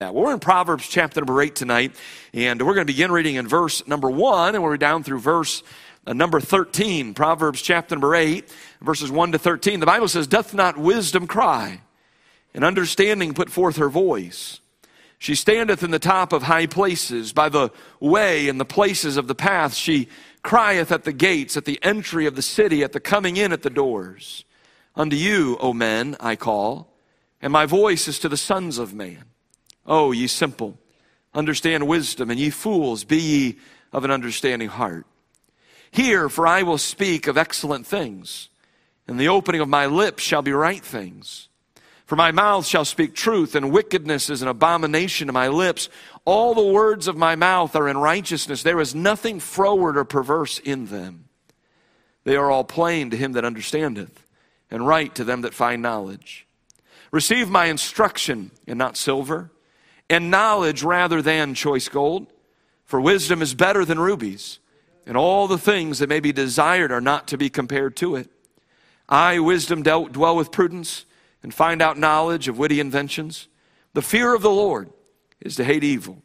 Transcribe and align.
Well, 0.00 0.14
we're 0.14 0.32
in 0.32 0.38
Proverbs 0.38 0.86
chapter 0.86 1.20
number 1.20 1.42
8 1.42 1.56
tonight, 1.56 1.92
and 2.32 2.62
we're 2.62 2.74
going 2.74 2.86
to 2.86 2.92
begin 2.92 3.10
reading 3.10 3.34
in 3.34 3.48
verse 3.48 3.84
number 3.88 4.08
1, 4.08 4.54
and 4.54 4.62
we're 4.62 4.76
down 4.76 5.02
through 5.02 5.18
verse 5.18 5.64
uh, 6.06 6.12
number 6.12 6.40
13. 6.40 7.14
Proverbs 7.14 7.60
chapter 7.60 7.96
number 7.96 8.14
8, 8.14 8.48
verses 8.80 9.10
1 9.10 9.32
to 9.32 9.40
13. 9.40 9.80
The 9.80 9.86
Bible 9.86 10.06
says, 10.06 10.28
Doth 10.28 10.54
not 10.54 10.78
wisdom 10.78 11.26
cry, 11.26 11.80
and 12.54 12.64
understanding 12.64 13.34
put 13.34 13.50
forth 13.50 13.74
her 13.78 13.88
voice? 13.88 14.60
She 15.18 15.34
standeth 15.34 15.82
in 15.82 15.90
the 15.90 15.98
top 15.98 16.32
of 16.32 16.44
high 16.44 16.66
places, 16.66 17.32
by 17.32 17.48
the 17.48 17.70
way 17.98 18.48
and 18.48 18.60
the 18.60 18.64
places 18.64 19.16
of 19.16 19.26
the 19.26 19.34
path. 19.34 19.74
She 19.74 20.06
crieth 20.44 20.92
at 20.92 21.02
the 21.02 21.12
gates, 21.12 21.56
at 21.56 21.64
the 21.64 21.80
entry 21.82 22.26
of 22.26 22.36
the 22.36 22.42
city, 22.42 22.84
at 22.84 22.92
the 22.92 23.00
coming 23.00 23.36
in 23.36 23.50
at 23.50 23.62
the 23.62 23.68
doors. 23.68 24.44
Unto 24.94 25.16
you, 25.16 25.56
O 25.58 25.72
men, 25.72 26.14
I 26.20 26.36
call, 26.36 26.94
and 27.42 27.52
my 27.52 27.66
voice 27.66 28.06
is 28.06 28.20
to 28.20 28.28
the 28.28 28.36
sons 28.36 28.78
of 28.78 28.94
man. 28.94 29.24
Oh, 29.88 30.12
ye 30.12 30.26
simple, 30.26 30.78
understand 31.32 31.88
wisdom, 31.88 32.30
and 32.30 32.38
ye 32.38 32.50
fools, 32.50 33.04
be 33.04 33.16
ye 33.16 33.58
of 33.90 34.04
an 34.04 34.10
understanding 34.10 34.68
heart. 34.68 35.06
Hear, 35.90 36.28
for 36.28 36.46
I 36.46 36.62
will 36.62 36.76
speak 36.76 37.26
of 37.26 37.38
excellent 37.38 37.86
things, 37.86 38.50
and 39.08 39.18
the 39.18 39.28
opening 39.28 39.62
of 39.62 39.68
my 39.68 39.86
lips 39.86 40.22
shall 40.22 40.42
be 40.42 40.52
right 40.52 40.84
things. 40.84 41.48
For 42.04 42.16
my 42.16 42.32
mouth 42.32 42.66
shall 42.66 42.84
speak 42.84 43.14
truth, 43.14 43.54
and 43.54 43.72
wickedness 43.72 44.28
is 44.28 44.42
an 44.42 44.48
abomination 44.48 45.26
to 45.26 45.32
my 45.32 45.48
lips. 45.48 45.88
All 46.26 46.54
the 46.54 46.62
words 46.62 47.08
of 47.08 47.16
my 47.16 47.34
mouth 47.34 47.74
are 47.74 47.88
in 47.88 47.96
righteousness. 47.96 48.62
There 48.62 48.80
is 48.80 48.94
nothing 48.94 49.40
froward 49.40 49.96
or 49.96 50.04
perverse 50.04 50.58
in 50.58 50.86
them. 50.86 51.24
They 52.24 52.36
are 52.36 52.50
all 52.50 52.64
plain 52.64 53.08
to 53.10 53.16
him 53.16 53.32
that 53.32 53.44
understandeth, 53.46 54.26
and 54.70 54.86
right 54.86 55.14
to 55.14 55.24
them 55.24 55.40
that 55.42 55.54
find 55.54 55.80
knowledge. 55.80 56.46
Receive 57.10 57.48
my 57.48 57.66
instruction, 57.66 58.50
and 58.66 58.78
not 58.78 58.98
silver 58.98 59.50
and 60.10 60.30
knowledge 60.30 60.82
rather 60.82 61.22
than 61.22 61.54
choice 61.54 61.88
gold. 61.88 62.26
For 62.84 63.00
wisdom 63.00 63.42
is 63.42 63.54
better 63.54 63.84
than 63.84 63.98
rubies, 63.98 64.60
and 65.06 65.16
all 65.16 65.46
the 65.46 65.58
things 65.58 65.98
that 65.98 66.08
may 66.08 66.20
be 66.20 66.32
desired 66.32 66.90
are 66.90 67.00
not 67.00 67.28
to 67.28 67.36
be 67.36 67.50
compared 67.50 67.96
to 67.96 68.16
it. 68.16 68.30
I, 69.08 69.38
wisdom, 69.38 69.82
dwell 69.82 70.36
with 70.36 70.52
prudence 70.52 71.04
and 71.42 71.52
find 71.52 71.80
out 71.80 71.98
knowledge 71.98 72.48
of 72.48 72.58
witty 72.58 72.80
inventions. 72.80 73.48
The 73.94 74.02
fear 74.02 74.34
of 74.34 74.42
the 74.42 74.50
Lord 74.50 74.90
is 75.40 75.56
to 75.56 75.64
hate 75.64 75.84
evil. 75.84 76.22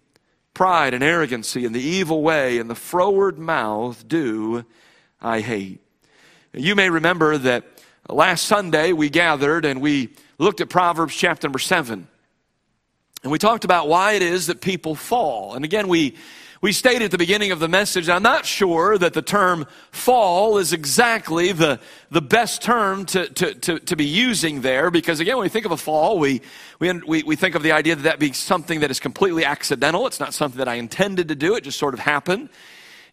Pride 0.53 0.93
and 0.93 1.03
arrogancy 1.03 1.65
and 1.65 1.73
the 1.73 1.81
evil 1.81 2.21
way 2.21 2.59
and 2.59 2.69
the 2.69 2.75
froward 2.75 3.39
mouth 3.39 4.07
do 4.07 4.65
I 5.21 5.39
hate. 5.39 5.81
You 6.53 6.75
may 6.75 6.89
remember 6.89 7.37
that 7.39 7.63
last 8.07 8.45
Sunday 8.45 8.91
we 8.93 9.09
gathered 9.09 9.65
and 9.65 9.81
we 9.81 10.13
looked 10.37 10.61
at 10.61 10.69
Proverbs 10.69 11.15
chapter 11.15 11.47
number 11.47 11.59
7. 11.59 12.07
And 13.23 13.31
we 13.31 13.39
talked 13.39 13.63
about 13.63 13.87
why 13.87 14.13
it 14.13 14.21
is 14.21 14.47
that 14.47 14.59
people 14.59 14.95
fall. 14.95 15.55
And 15.55 15.63
again, 15.63 15.87
we, 15.87 16.15
we 16.59 16.73
stated 16.73 17.03
at 17.03 17.11
the 17.11 17.17
beginning 17.17 17.51
of 17.51 17.59
the 17.59 17.69
message, 17.69 18.09
I'm 18.09 18.21
not 18.21 18.45
sure 18.45 18.97
that 18.97 19.13
the 19.13 19.21
term 19.21 19.65
fall 19.91 20.57
is 20.57 20.73
exactly 20.73 21.53
the, 21.53 21.79
the 22.11 22.21
best 22.21 22.61
term 22.61 23.05
to, 23.07 23.29
to, 23.29 23.53
to, 23.53 23.79
to 23.79 23.95
be 23.95 24.05
using 24.05 24.59
there, 24.59 24.91
because 24.91 25.21
again, 25.21 25.37
when 25.37 25.43
we 25.43 25.49
think 25.49 25.65
of 25.65 25.71
a 25.71 25.77
fall, 25.77 26.19
we, 26.19 26.41
we, 26.79 26.91
we, 26.91 27.23
we 27.23 27.35
think 27.37 27.55
of 27.55 27.63
the 27.63 27.71
idea 27.71 27.95
that 27.95 28.03
that 28.03 28.19
be 28.19 28.33
something 28.33 28.81
that 28.81 28.91
is 28.91 28.99
completely 28.99 29.45
accidental. 29.45 30.05
It's 30.05 30.19
not 30.19 30.33
something 30.33 30.57
that 30.57 30.67
I 30.67 30.75
intended 30.75 31.29
to 31.29 31.35
do, 31.35 31.55
it 31.55 31.63
just 31.63 31.79
sort 31.79 31.93
of 31.93 32.01
happened 32.01 32.49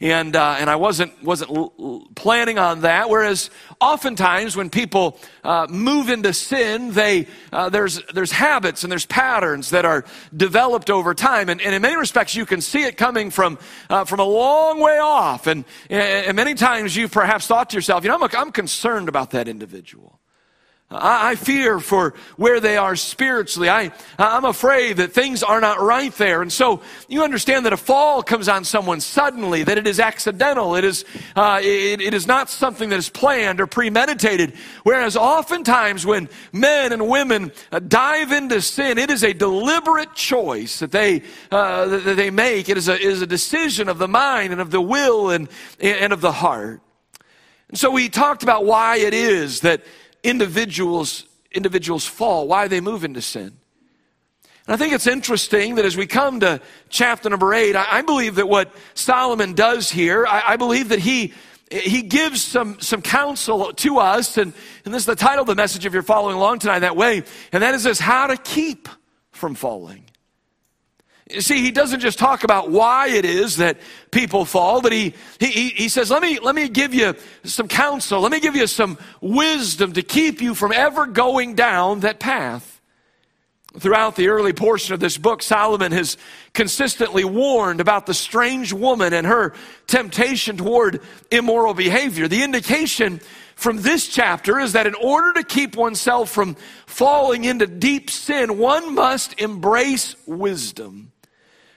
and 0.00 0.34
uh, 0.34 0.56
and 0.58 0.70
I 0.70 0.76
wasn't 0.76 1.22
wasn't 1.22 1.50
l- 1.50 2.08
planning 2.14 2.58
on 2.58 2.80
that. 2.82 3.10
Whereas 3.10 3.50
oftentimes 3.80 4.56
when 4.56 4.70
people 4.70 5.18
uh, 5.44 5.66
move 5.68 6.08
into 6.08 6.32
sin, 6.32 6.92
they 6.92 7.26
uh, 7.52 7.68
there's 7.68 8.00
there's 8.14 8.32
habits 8.32 8.82
and 8.82 8.90
there's 8.90 9.06
patterns 9.06 9.70
that 9.70 9.84
are 9.84 10.04
developed 10.34 10.90
over 10.90 11.14
time, 11.14 11.48
and, 11.48 11.60
and 11.60 11.74
in 11.74 11.82
many 11.82 11.96
respects 11.96 12.34
you 12.34 12.46
can 12.46 12.60
see 12.60 12.84
it 12.84 12.96
coming 12.96 13.30
from 13.30 13.58
uh, 13.90 14.04
from 14.04 14.20
a 14.20 14.24
long 14.24 14.80
way 14.80 14.98
off. 14.98 15.46
And, 15.46 15.64
and 15.90 16.36
many 16.36 16.54
times 16.54 16.96
you've 16.96 17.12
perhaps 17.12 17.46
thought 17.46 17.70
to 17.70 17.76
yourself, 17.76 18.04
you 18.04 18.10
know, 18.10 18.18
I'm, 18.20 18.30
I'm 18.36 18.52
concerned 18.52 19.08
about 19.08 19.30
that 19.32 19.48
individual. 19.48 20.19
I, 20.92 21.36
fear 21.36 21.78
for 21.78 22.14
where 22.36 22.58
they 22.58 22.76
are 22.76 22.96
spiritually. 22.96 23.70
I, 23.70 23.92
I'm 24.18 24.44
afraid 24.44 24.96
that 24.96 25.12
things 25.12 25.44
are 25.44 25.60
not 25.60 25.80
right 25.80 26.12
there. 26.14 26.42
And 26.42 26.52
so 26.52 26.82
you 27.08 27.22
understand 27.22 27.64
that 27.66 27.72
a 27.72 27.76
fall 27.76 28.24
comes 28.24 28.48
on 28.48 28.64
someone 28.64 29.00
suddenly, 29.00 29.62
that 29.62 29.78
it 29.78 29.86
is 29.86 30.00
accidental. 30.00 30.74
It 30.74 30.82
is, 30.82 31.04
uh, 31.36 31.60
it, 31.62 32.00
it 32.00 32.12
is 32.12 32.26
not 32.26 32.50
something 32.50 32.88
that 32.88 32.98
is 32.98 33.08
planned 33.08 33.60
or 33.60 33.68
premeditated. 33.68 34.54
Whereas 34.82 35.16
oftentimes 35.16 36.04
when 36.04 36.28
men 36.52 36.92
and 36.92 37.08
women 37.08 37.52
uh, 37.70 37.78
dive 37.78 38.32
into 38.32 38.60
sin, 38.60 38.98
it 38.98 39.10
is 39.10 39.22
a 39.22 39.32
deliberate 39.32 40.14
choice 40.14 40.80
that 40.80 40.90
they, 40.90 41.22
uh, 41.52 41.86
that 41.86 42.16
they 42.16 42.30
make. 42.30 42.68
It 42.68 42.76
is 42.76 42.88
a, 42.88 42.98
is 43.00 43.22
a 43.22 43.28
decision 43.28 43.88
of 43.88 43.98
the 43.98 44.08
mind 44.08 44.50
and 44.50 44.60
of 44.60 44.72
the 44.72 44.80
will 44.80 45.30
and, 45.30 45.48
and 45.78 46.12
of 46.12 46.20
the 46.20 46.32
heart. 46.32 46.80
And 47.68 47.78
so 47.78 47.92
we 47.92 48.08
talked 48.08 48.42
about 48.42 48.64
why 48.64 48.96
it 48.96 49.14
is 49.14 49.60
that 49.60 49.84
individuals, 50.22 51.24
individuals 51.52 52.06
fall, 52.06 52.46
why 52.46 52.68
they 52.68 52.80
move 52.80 53.04
into 53.04 53.22
sin. 53.22 53.52
And 54.66 54.74
I 54.74 54.76
think 54.76 54.92
it's 54.92 55.06
interesting 55.06 55.76
that 55.76 55.84
as 55.84 55.96
we 55.96 56.06
come 56.06 56.40
to 56.40 56.60
chapter 56.88 57.28
number 57.28 57.54
eight, 57.54 57.74
I, 57.74 57.86
I 57.98 58.02
believe 58.02 58.36
that 58.36 58.48
what 58.48 58.74
Solomon 58.94 59.54
does 59.54 59.90
here, 59.90 60.26
I, 60.26 60.52
I, 60.52 60.56
believe 60.56 60.90
that 60.90 60.98
he 60.98 61.32
he 61.70 62.02
gives 62.02 62.42
some, 62.42 62.80
some 62.80 63.00
counsel 63.00 63.72
to 63.72 63.98
us, 63.98 64.36
and, 64.36 64.52
and 64.84 64.92
this 64.92 65.02
is 65.02 65.06
the 65.06 65.14
title 65.14 65.42
of 65.42 65.46
the 65.46 65.54
message 65.54 65.86
if 65.86 65.92
you're 65.92 66.02
following 66.02 66.36
along 66.36 66.58
tonight 66.58 66.80
that 66.80 66.96
way, 66.96 67.22
and 67.52 67.62
that 67.62 67.74
is 67.74 67.84
this 67.84 68.00
how 68.00 68.26
to 68.26 68.36
keep 68.36 68.88
from 69.30 69.54
falling. 69.54 70.09
You 71.30 71.40
see, 71.40 71.60
he 71.60 71.70
doesn't 71.70 72.00
just 72.00 72.18
talk 72.18 72.44
about 72.44 72.70
why 72.70 73.08
it 73.08 73.24
is 73.24 73.56
that 73.58 73.78
people 74.10 74.44
fall, 74.44 74.82
but 74.82 74.92
he, 74.92 75.14
he, 75.38 75.68
he 75.70 75.88
says, 75.88 76.10
let 76.10 76.22
me, 76.22 76.38
let 76.40 76.54
me 76.54 76.68
give 76.68 76.92
you 76.92 77.14
some 77.44 77.68
counsel. 77.68 78.20
Let 78.20 78.32
me 78.32 78.40
give 78.40 78.56
you 78.56 78.66
some 78.66 78.98
wisdom 79.20 79.92
to 79.92 80.02
keep 80.02 80.40
you 80.40 80.54
from 80.54 80.72
ever 80.72 81.06
going 81.06 81.54
down 81.54 82.00
that 82.00 82.18
path. 82.18 82.80
Throughout 83.78 84.16
the 84.16 84.28
early 84.28 84.52
portion 84.52 84.94
of 84.94 85.00
this 85.00 85.16
book, 85.16 85.44
Solomon 85.44 85.92
has 85.92 86.16
consistently 86.54 87.22
warned 87.22 87.80
about 87.80 88.06
the 88.06 88.14
strange 88.14 88.72
woman 88.72 89.12
and 89.12 89.24
her 89.24 89.54
temptation 89.86 90.56
toward 90.56 91.00
immoral 91.30 91.72
behavior. 91.72 92.26
The 92.26 92.42
indication 92.42 93.20
from 93.54 93.82
this 93.82 94.08
chapter 94.08 94.58
is 94.58 94.72
that 94.72 94.88
in 94.88 94.94
order 94.96 95.34
to 95.34 95.44
keep 95.44 95.76
oneself 95.76 96.30
from 96.30 96.56
falling 96.86 97.44
into 97.44 97.68
deep 97.68 98.10
sin, 98.10 98.58
one 98.58 98.92
must 98.96 99.40
embrace 99.40 100.16
wisdom. 100.26 101.12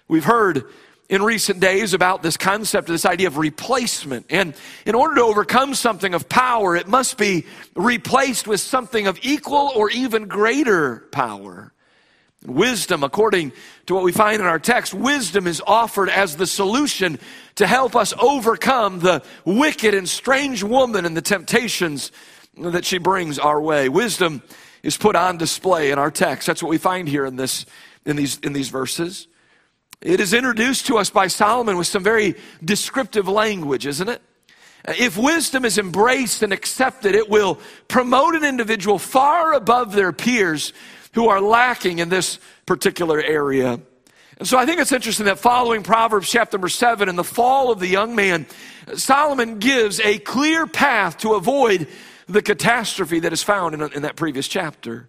We've 0.07 0.25
heard 0.25 0.65
in 1.09 1.21
recent 1.21 1.59
days 1.59 1.93
about 1.93 2.23
this 2.23 2.37
concept 2.37 2.89
of 2.89 2.93
this 2.93 3.05
idea 3.05 3.27
of 3.27 3.37
replacement. 3.37 4.25
And 4.29 4.55
in 4.85 4.95
order 4.95 5.15
to 5.15 5.21
overcome 5.21 5.75
something 5.75 6.13
of 6.13 6.29
power, 6.29 6.75
it 6.75 6.87
must 6.87 7.17
be 7.17 7.45
replaced 7.75 8.47
with 8.47 8.59
something 8.59 9.07
of 9.07 9.19
equal 9.21 9.71
or 9.75 9.89
even 9.91 10.27
greater 10.27 11.07
power. 11.11 11.71
Wisdom, 12.45 13.03
according 13.03 13.53
to 13.85 13.93
what 13.93 14.03
we 14.03 14.11
find 14.11 14.41
in 14.41 14.47
our 14.47 14.59
text, 14.59 14.93
wisdom 14.93 15.47
is 15.47 15.61
offered 15.65 16.09
as 16.09 16.35
the 16.35 16.47
solution 16.47 17.17
to 17.55 17.67
help 17.67 17.95
us 17.95 18.13
overcome 18.19 18.99
the 18.99 19.23
wicked 19.45 19.93
and 19.93 20.09
strange 20.09 20.61
woman 20.61 21.05
and 21.05 21.15
the 21.15 21.21
temptations 21.21 22.11
that 22.57 22.83
she 22.83 22.97
brings 22.97 23.39
our 23.39 23.61
way. 23.61 23.87
Wisdom 23.87 24.43
is 24.83 24.97
put 24.97 25.15
on 25.15 25.37
display 25.37 25.91
in 25.91 25.99
our 25.99 26.11
text. 26.11 26.45
That's 26.47 26.61
what 26.61 26.69
we 26.69 26.77
find 26.77 27.07
here 27.07 27.25
in 27.25 27.37
this 27.37 27.65
in 28.05 28.17
these 28.17 28.39
in 28.39 28.51
these 28.51 28.69
verses. 28.69 29.27
It 30.03 30.19
is 30.19 30.33
introduced 30.33 30.87
to 30.87 30.97
us 30.97 31.09
by 31.09 31.27
Solomon 31.27 31.77
with 31.77 31.87
some 31.87 32.03
very 32.03 32.35
descriptive 32.63 33.29
language, 33.29 33.85
isn't 33.85 34.09
it? 34.09 34.21
If 34.85 35.17
wisdom 35.17 35.63
is 35.63 35.77
embraced 35.77 36.43
and 36.43 36.51
accepted, 36.51 37.15
it 37.15 37.29
will 37.29 37.57
promote 37.87 38.35
an 38.35 38.43
individual 38.43 38.99
far 38.99 39.53
above 39.53 39.93
their 39.93 40.11
peers 40.11 40.73
who 41.13 41.29
are 41.29 41.39
lacking 41.39 41.99
in 41.99 42.09
this 42.09 42.37
particular 42.65 43.21
area. 43.21 43.79
And 44.39 44.47
so 44.47 44.57
I 44.57 44.65
think 44.65 44.81
it's 44.81 44.91
interesting 44.91 45.27
that 45.27 45.39
following 45.39 45.83
Proverbs 45.83 46.29
chapter 46.29 46.57
number 46.57 46.67
seven 46.67 47.07
and 47.07 47.17
the 47.17 47.23
fall 47.23 47.71
of 47.71 47.79
the 47.79 47.87
young 47.87 48.13
man, 48.13 48.45
Solomon 48.95 49.59
gives 49.59 50.01
a 50.01 50.19
clear 50.19 50.67
path 50.67 51.17
to 51.19 51.35
avoid 51.35 51.87
the 52.27 52.41
catastrophe 52.41 53.21
that 53.21 53.31
is 53.31 53.41
found 53.41 53.73
in, 53.73 53.81
in 53.93 54.01
that 54.01 54.17
previous 54.17 54.49
chapter. 54.49 55.07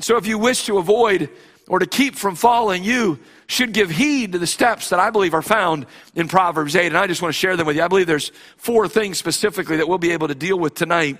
so 0.00 0.18
if 0.18 0.26
you 0.26 0.36
wish 0.36 0.66
to 0.66 0.76
avoid 0.76 1.30
or 1.68 1.78
to 1.78 1.86
keep 1.86 2.16
from 2.16 2.34
falling, 2.34 2.84
you 2.84 3.18
should 3.52 3.72
give 3.72 3.90
heed 3.90 4.32
to 4.32 4.38
the 4.38 4.46
steps 4.46 4.88
that 4.88 4.98
I 4.98 5.10
believe 5.10 5.34
are 5.34 5.42
found 5.42 5.86
in 6.14 6.26
Proverbs 6.26 6.74
8. 6.74 6.86
And 6.86 6.96
I 6.96 7.06
just 7.06 7.22
want 7.22 7.34
to 7.34 7.38
share 7.38 7.56
them 7.56 7.66
with 7.66 7.76
you. 7.76 7.82
I 7.82 7.88
believe 7.88 8.06
there's 8.06 8.32
four 8.56 8.88
things 8.88 9.18
specifically 9.18 9.76
that 9.76 9.88
we'll 9.88 9.98
be 9.98 10.12
able 10.12 10.28
to 10.28 10.34
deal 10.34 10.58
with 10.58 10.74
tonight 10.74 11.18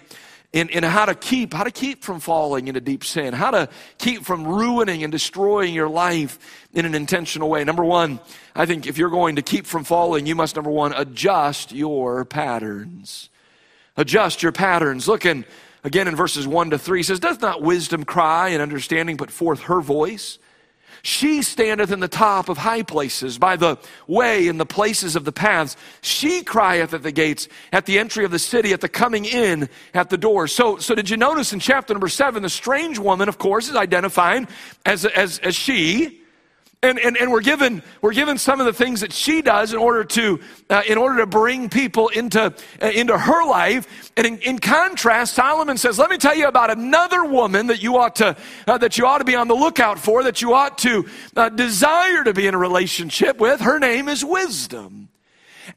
in, 0.52 0.69
in 0.69 0.82
how 0.82 1.06
to 1.06 1.14
keep, 1.14 1.55
how 1.55 1.64
to 1.64 1.70
keep 1.70 2.02
from 2.02 2.20
falling 2.20 2.69
into 2.69 2.81
deep 2.81 3.05
sin, 3.05 3.32
how 3.32 3.50
to 3.50 3.69
keep 3.99 4.25
from 4.25 4.46
ruining 4.46 5.02
and 5.02 5.11
destroying 5.11 5.73
your 5.73 5.88
life 5.88 6.38
in 6.75 6.84
an 6.84 6.94
intentional 6.94 7.49
way. 7.49 7.64
Number 7.64 7.84
one, 7.84 8.20
I 8.55 8.67
think 8.67 8.87
if 8.87 8.99
you're 8.99 9.11
going 9.11 9.37
to 9.37 9.43
keep 9.43 9.67
from 9.67 9.84
falling, 9.84 10.26
you 10.26 10.34
must, 10.34 10.56
number 10.56 10.70
one, 10.70 10.93
adjust 10.94 11.73
your 11.73 12.25
patterns. 12.25 13.31
Adjust 13.96 14.43
your 14.43 14.52
patterns. 14.52 15.08
Look 15.08 15.25
in, 15.25 15.46
again 15.84 16.06
in 16.06 16.17
verses 16.17 16.46
1 16.46 16.70
to 16.70 16.79
3, 16.79 17.02
says, 17.02 17.20
Does 17.20 17.40
not 17.40 17.62
wisdom 17.62 18.05
cry 18.05 18.50
and 18.50 18.61
understanding 18.61 19.17
put 19.17 19.31
forth 19.31 19.62
her 19.62 19.81
voice? 19.81 20.38
She 21.02 21.43
standeth 21.43 21.90
in 21.90 21.99
the 21.99 22.06
top 22.06 22.49
of 22.49 22.58
high 22.58 22.82
places, 22.82 23.37
by 23.37 23.56
the 23.56 23.76
way 24.06 24.46
in 24.46 24.58
the 24.58 24.66
places 24.66 25.16
of 25.16 25.25
the 25.25 25.32
paths. 25.32 25.76
She 26.00 26.44
crieth 26.44 26.94
at 26.94 27.02
the 27.02 27.10
gates, 27.10 27.49
at 27.72 27.87
the 27.87 27.99
entry 27.99 28.25
of 28.25 28.31
the 28.31 28.38
city, 28.38 28.72
at 28.72 28.81
the 28.81 28.88
coming 28.88 29.25
in, 29.25 29.69
at 29.94 30.10
the 30.10 30.16
door. 30.19 30.46
So, 30.46 30.78
so 30.78 30.94
did 30.94 31.10
you 31.10 31.16
notice 31.16 31.52
in 31.52 31.58
chapter 31.58 31.93
number 31.93 32.08
seven, 32.08 32.44
the 32.44 32.49
strange 32.49 33.00
woman, 33.00 33.28
of 33.28 33.38
course, 33.38 33.69
is 33.69 33.75
identifying 33.75 34.46
as, 34.87 35.04
as, 35.04 35.40
as 35.40 35.56
she. 35.56 36.21
And, 36.84 36.99
and, 36.99 37.17
and 37.17 37.31
we're 37.31 37.43
given 37.43 37.81
we're 38.00 38.12
given 38.12 38.38
some 38.38 38.58
of 38.58 38.67
the 38.67 38.73
things 38.73 39.02
that 39.02 39.12
she 39.12 39.40
does 39.40 39.73
in 39.73 39.79
order 39.79 40.02
to 40.02 40.40
uh, 40.69 40.82
in 40.88 40.99
order 40.99 41.19
to 41.19 41.26
bring 41.26 41.69
people 41.69 42.08
into 42.08 42.52
uh, 42.82 42.87
into 42.87 43.17
her 43.17 43.46
life. 43.46 44.11
And 44.17 44.26
in, 44.26 44.38
in, 44.38 44.58
contrast 44.58 45.34
solomon 45.34 45.76
says 45.79 45.96
let 45.96 46.11
me 46.11 46.19
tell 46.19 46.34
you 46.34 46.49
about 46.49 46.70
another 46.70 47.25
woman 47.25 47.69
that 47.69 47.84
you 47.84 47.99
ought 47.99 48.17
to 48.17 48.37
uh, 48.67 48.79
that 48.79 48.99
you 48.99 49.06
ought 49.06 49.19
to 49.19 49.25
be 49.25 49.37
on 49.37 49.46
the 49.46 49.55
lookout 49.55 50.00
for 50.00 50.25
that 50.25 50.43
you 50.43 50.55
ought 50.55 50.76
to 50.79 51.08
uh, 51.37 51.50
desire 51.50 52.25
to 52.25 52.32
be 52.34 52.49
in 52.49 52.55
a 52.55 52.58
relationship 52.58 53.38
with. 53.38 53.61
Her 53.61 53.79
name 53.79 54.08
is 54.08 54.25
wisdom 54.25 55.08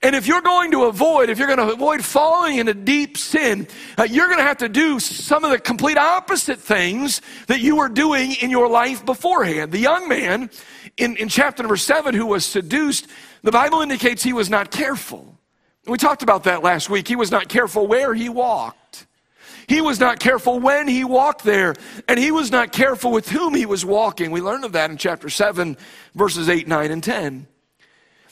and 0.01 0.15
if 0.15 0.27
you're 0.27 0.41
going 0.41 0.71
to 0.71 0.85
avoid, 0.85 1.29
if 1.29 1.37
you're 1.37 1.47
going 1.47 1.59
to 1.59 1.73
avoid 1.73 2.03
falling 2.03 2.57
into 2.57 2.73
deep 2.73 3.17
sin, 3.17 3.67
uh, 3.97 4.03
you're 4.03 4.27
going 4.27 4.39
to 4.39 4.43
have 4.43 4.57
to 4.57 4.69
do 4.69 4.99
some 4.99 5.43
of 5.43 5.51
the 5.51 5.59
complete 5.59 5.97
opposite 5.97 6.59
things 6.59 7.21
that 7.47 7.61
you 7.61 7.75
were 7.75 7.89
doing 7.89 8.33
in 8.41 8.49
your 8.49 8.67
life 8.67 9.05
beforehand. 9.05 9.71
The 9.71 9.79
young 9.79 10.07
man 10.07 10.49
in, 10.97 11.17
in 11.17 11.29
chapter 11.29 11.61
number 11.63 11.77
seven 11.77 12.15
who 12.15 12.25
was 12.25 12.45
seduced, 12.45 13.07
the 13.43 13.51
Bible 13.51 13.81
indicates 13.81 14.23
he 14.23 14.33
was 14.33 14.49
not 14.49 14.71
careful. 14.71 15.37
We 15.85 15.97
talked 15.97 16.23
about 16.23 16.45
that 16.45 16.63
last 16.63 16.89
week. 16.89 17.07
He 17.07 17.15
was 17.15 17.31
not 17.31 17.47
careful 17.47 17.85
where 17.85 18.13
he 18.13 18.29
walked. 18.29 19.05
He 19.67 19.81
was 19.81 19.99
not 19.99 20.19
careful 20.19 20.59
when 20.59 20.87
he 20.87 21.03
walked 21.03 21.43
there, 21.43 21.75
and 22.07 22.19
he 22.19 22.31
was 22.31 22.51
not 22.51 22.71
careful 22.71 23.11
with 23.11 23.29
whom 23.29 23.55
he 23.55 23.65
was 23.65 23.83
walking. 23.83 24.31
We 24.31 24.41
learned 24.41 24.63
of 24.63 24.73
that 24.73 24.91
in 24.91 24.97
chapter 24.97 25.29
7, 25.29 25.75
verses 26.13 26.49
8, 26.49 26.67
9, 26.67 26.91
and 26.91 27.03
10. 27.03 27.47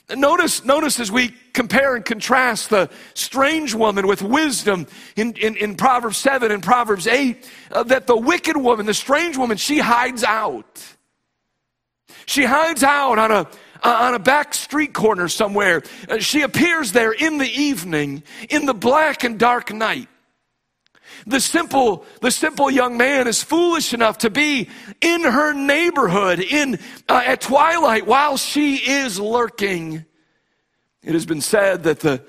Notice, 0.10 0.66
notice 0.66 1.00
as 1.00 1.12
we 1.12 1.34
compare 1.54 1.96
and 1.96 2.04
contrast 2.04 2.70
the 2.70 2.90
strange 3.14 3.74
woman 3.74 4.06
with 4.06 4.22
wisdom 4.22 4.86
in, 5.16 5.34
in, 5.34 5.56
in 5.56 5.76
Proverbs 5.76 6.18
7 6.18 6.52
and 6.52 6.62
Proverbs 6.62 7.08
8, 7.08 7.50
uh, 7.72 7.84
that 7.84 8.06
the 8.06 8.18
wicked 8.18 8.58
woman, 8.58 8.86
the 8.86 8.94
strange 8.94 9.38
woman, 9.38 9.56
she 9.56 9.80
hides 9.80 10.24
out. 10.24 10.84
She 12.26 12.44
hides 12.44 12.84
out 12.84 13.18
on 13.18 13.32
a, 13.32 13.48
on 13.82 14.14
a 14.14 14.20
back 14.20 14.54
street 14.54 14.94
corner 14.94 15.30
somewhere. 15.30 15.84
Uh, 16.10 16.20
she 16.20 16.42
appears 16.42 16.92
there 16.92 17.14
in 17.14 17.38
the 17.38 17.50
evening, 17.50 18.24
in 18.50 18.66
the 18.66 18.74
black 18.74 19.24
and 19.24 19.40
dark 19.40 19.74
night. 19.74 20.10
The 21.26 21.40
simple, 21.40 22.06
the 22.22 22.32
simple 22.32 22.70
young 22.70 22.98
man 22.98 23.28
is 23.28 23.44
foolish 23.44 23.94
enough 23.94 24.20
to 24.20 24.30
be 24.30 24.70
in 25.02 25.24
her 25.24 25.54
neighborhood 25.54 26.40
in, 26.40 26.80
uh, 27.08 27.24
at 27.26 27.42
twilight 27.42 28.06
while 28.06 28.38
she 28.38 28.76
is 28.76 29.20
lurking. 29.20 30.06
It 31.04 31.14
has 31.14 31.26
been 31.26 31.42
said 31.42 31.84
that 31.84 32.00
the 32.00 32.24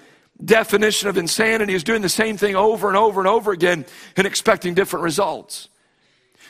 definition 0.45 1.09
of 1.09 1.17
insanity 1.17 1.75
is 1.75 1.85
doing 1.85 2.03
the 2.03 2.09
same 2.09 2.37
thing 2.37 2.57
over 2.57 2.89
and 2.89 2.97
over 2.97 3.21
and 3.21 3.29
over 3.29 3.53
again 3.53 3.87
and 4.17 4.27
expecting 4.27 4.75
different 4.75 5.05
results. 5.05 5.69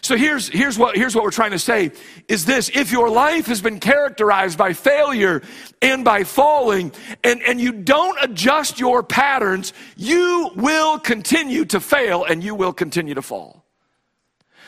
So 0.05 0.19
here's, 0.19 0.49
here's, 0.49 0.79
what, 0.79 0.97
here's 0.97 1.15
what 1.15 1.25
we're 1.25 1.31
trying 1.31 1.53
to 1.53 1.59
say 1.59 1.91
is 2.29 2.45
this. 2.45 2.69
If 2.75 2.93
your 2.93 3.09
life 3.09 3.47
has 3.47 3.63
been 3.63 3.81
characterized 3.81 4.59
by 4.59 4.75
failure 4.75 5.41
and 5.81 6.05
by 6.05 6.25
falling, 6.25 6.93
and, 7.25 7.43
and 7.43 7.59
you 7.59 7.73
don't 7.73 8.19
adjust 8.21 8.79
your 8.79 9.03
patterns, 9.03 9.73
you 9.97 10.51
will 10.57 10.99
continue 10.99 11.65
to 11.65 11.81
fail 11.81 12.25
and 12.25 12.45
you 12.45 12.55
will 12.55 12.75
continue 12.75 13.15
to 13.15 13.23
fall. 13.23 13.64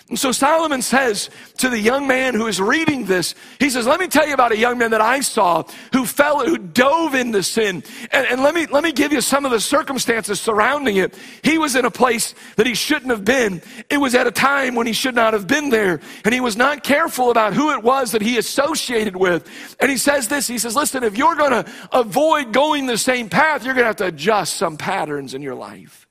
And 0.08 0.16
so 0.16 0.30
Solomon 0.30 0.82
says 0.82 1.30
to 1.56 1.68
the 1.68 1.80
young 1.80 2.06
man 2.06 2.34
who 2.34 2.46
is 2.46 2.60
reading 2.60 3.06
this, 3.06 3.34
he 3.58 3.68
says, 3.70 3.88
let 3.88 3.98
me 3.98 4.06
tell 4.06 4.24
you 4.24 4.34
about 4.34 4.52
a 4.52 4.56
young 4.56 4.78
man 4.78 4.92
that 4.92 5.00
I 5.00 5.18
saw 5.18 5.64
who 5.92 6.06
fell, 6.06 6.46
who 6.46 6.58
dove 6.58 7.16
into 7.16 7.42
sin. 7.42 7.82
And, 8.12 8.24
and, 8.28 8.40
let 8.40 8.54
me, 8.54 8.66
let 8.66 8.84
me 8.84 8.92
give 8.92 9.12
you 9.12 9.20
some 9.20 9.44
of 9.44 9.50
the 9.50 9.58
circumstances 9.58 10.40
surrounding 10.40 10.98
it. 10.98 11.18
He 11.42 11.58
was 11.58 11.74
in 11.74 11.84
a 11.84 11.90
place 11.90 12.36
that 12.54 12.68
he 12.68 12.74
shouldn't 12.74 13.10
have 13.10 13.24
been. 13.24 13.60
It 13.90 13.96
was 13.96 14.14
at 14.14 14.28
a 14.28 14.30
time 14.30 14.76
when 14.76 14.86
he 14.86 14.92
should 14.92 15.16
not 15.16 15.32
have 15.32 15.48
been 15.48 15.70
there. 15.70 16.00
And 16.24 16.32
he 16.32 16.40
was 16.40 16.56
not 16.56 16.84
careful 16.84 17.32
about 17.32 17.54
who 17.54 17.72
it 17.72 17.82
was 17.82 18.12
that 18.12 18.22
he 18.22 18.38
associated 18.38 19.16
with. 19.16 19.76
And 19.80 19.90
he 19.90 19.96
says 19.96 20.28
this, 20.28 20.46
he 20.46 20.58
says, 20.58 20.76
listen, 20.76 21.02
if 21.02 21.18
you're 21.18 21.34
going 21.34 21.64
to 21.64 21.68
avoid 21.90 22.52
going 22.52 22.86
the 22.86 22.96
same 22.96 23.28
path, 23.28 23.64
you're 23.64 23.74
going 23.74 23.82
to 23.82 23.88
have 23.88 23.96
to 23.96 24.06
adjust 24.06 24.54
some 24.54 24.76
patterns 24.76 25.34
in 25.34 25.42
your 25.42 25.56
life. 25.56 26.06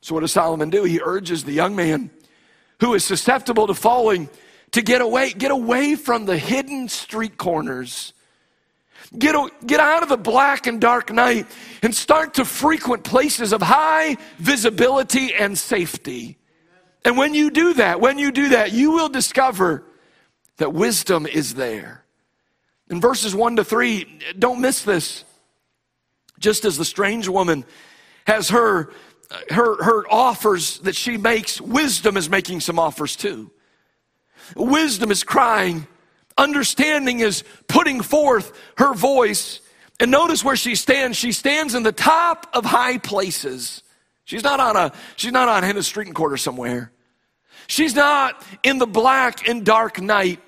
So 0.00 0.14
what 0.14 0.22
does 0.22 0.32
Solomon 0.32 0.70
do? 0.70 0.84
He 0.84 0.98
urges 1.04 1.44
the 1.44 1.52
young 1.52 1.76
man 1.76 2.10
who 2.82 2.94
is 2.94 3.04
susceptible 3.04 3.68
to 3.68 3.74
falling 3.74 4.28
to 4.72 4.82
get 4.82 5.00
away, 5.00 5.32
get 5.32 5.52
away 5.52 5.94
from 5.94 6.26
the 6.26 6.36
hidden 6.36 6.88
street 6.88 7.38
corners. 7.38 8.12
Get, 9.16 9.36
get 9.64 9.78
out 9.78 10.02
of 10.02 10.08
the 10.08 10.16
black 10.16 10.66
and 10.66 10.80
dark 10.80 11.12
night 11.12 11.46
and 11.82 11.94
start 11.94 12.34
to 12.34 12.44
frequent 12.44 13.04
places 13.04 13.52
of 13.52 13.62
high 13.62 14.16
visibility 14.38 15.32
and 15.32 15.56
safety. 15.56 16.38
And 17.04 17.16
when 17.16 17.34
you 17.34 17.50
do 17.50 17.74
that, 17.74 18.00
when 18.00 18.18
you 18.18 18.32
do 18.32 18.48
that, 18.48 18.72
you 18.72 18.90
will 18.90 19.08
discover 19.08 19.84
that 20.56 20.72
wisdom 20.72 21.24
is 21.24 21.54
there. 21.54 22.04
In 22.90 23.00
verses 23.00 23.32
1 23.32 23.56
to 23.56 23.64
3, 23.64 24.20
don't 24.40 24.60
miss 24.60 24.82
this. 24.82 25.24
Just 26.40 26.64
as 26.64 26.78
the 26.78 26.84
strange 26.84 27.28
woman 27.28 27.64
has 28.26 28.48
her 28.48 28.92
her, 29.50 29.82
her 29.82 30.12
offers 30.12 30.78
that 30.80 30.94
she 30.94 31.16
makes, 31.16 31.60
wisdom 31.60 32.16
is 32.16 32.28
making 32.28 32.60
some 32.60 32.78
offers 32.78 33.16
too. 33.16 33.50
Wisdom 34.56 35.10
is 35.10 35.24
crying. 35.24 35.86
Understanding 36.36 37.20
is 37.20 37.44
putting 37.68 38.00
forth 38.02 38.52
her 38.78 38.94
voice. 38.94 39.60
And 40.00 40.10
notice 40.10 40.44
where 40.44 40.56
she 40.56 40.74
stands. 40.74 41.16
She 41.16 41.32
stands 41.32 41.74
in 41.74 41.82
the 41.82 41.92
top 41.92 42.48
of 42.52 42.64
high 42.64 42.98
places. 42.98 43.82
She's 44.24 44.42
not 44.42 44.60
on 44.60 44.76
a, 44.76 44.92
she's 45.16 45.32
not 45.32 45.48
on 45.48 45.64
a 45.64 45.82
street 45.82 46.06
and 46.06 46.16
quarter 46.16 46.36
somewhere. 46.36 46.92
She's 47.66 47.94
not 47.94 48.44
in 48.62 48.78
the 48.78 48.86
black 48.86 49.48
and 49.48 49.64
dark 49.64 50.00
night. 50.00 50.40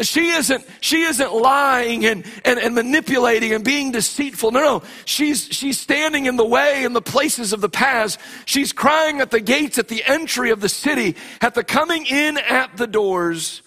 She 0.00 0.28
isn't, 0.30 0.66
she 0.80 1.02
isn't 1.02 1.32
lying 1.32 2.04
and, 2.06 2.24
and, 2.44 2.58
and 2.58 2.74
manipulating 2.74 3.52
and 3.52 3.64
being 3.64 3.92
deceitful. 3.92 4.50
No, 4.50 4.60
no. 4.60 4.82
She's, 5.04 5.44
she's 5.44 5.78
standing 5.78 6.26
in 6.26 6.36
the 6.36 6.44
way 6.44 6.84
in 6.84 6.92
the 6.92 7.02
places 7.02 7.52
of 7.52 7.60
the 7.60 7.68
paths. 7.68 8.18
She's 8.46 8.72
crying 8.72 9.20
at 9.20 9.30
the 9.30 9.40
gates, 9.40 9.78
at 9.78 9.88
the 9.88 10.02
entry 10.04 10.50
of 10.50 10.60
the 10.60 10.68
city, 10.68 11.16
at 11.40 11.54
the 11.54 11.62
coming 11.62 12.04
in 12.06 12.36
at 12.36 12.76
the 12.76 12.86
doors. 12.86 13.62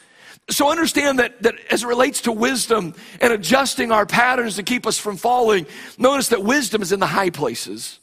So 0.50 0.70
understand 0.70 1.20
that, 1.20 1.42
that 1.44 1.56
as 1.70 1.84
it 1.84 1.88
relates 1.88 2.22
to 2.22 2.32
wisdom 2.32 2.96
and 3.22 3.32
adjusting 3.32 3.92
our 3.92 4.06
patterns 4.06 4.56
to 4.56 4.64
keep 4.64 4.88
us 4.88 4.98
from 4.98 5.16
falling, 5.16 5.68
notice 5.98 6.30
that 6.30 6.44
wisdom 6.44 6.82
is 6.82 6.92
in 6.92 7.00
the 7.00 7.08
high 7.08 7.30
places. 7.30 7.99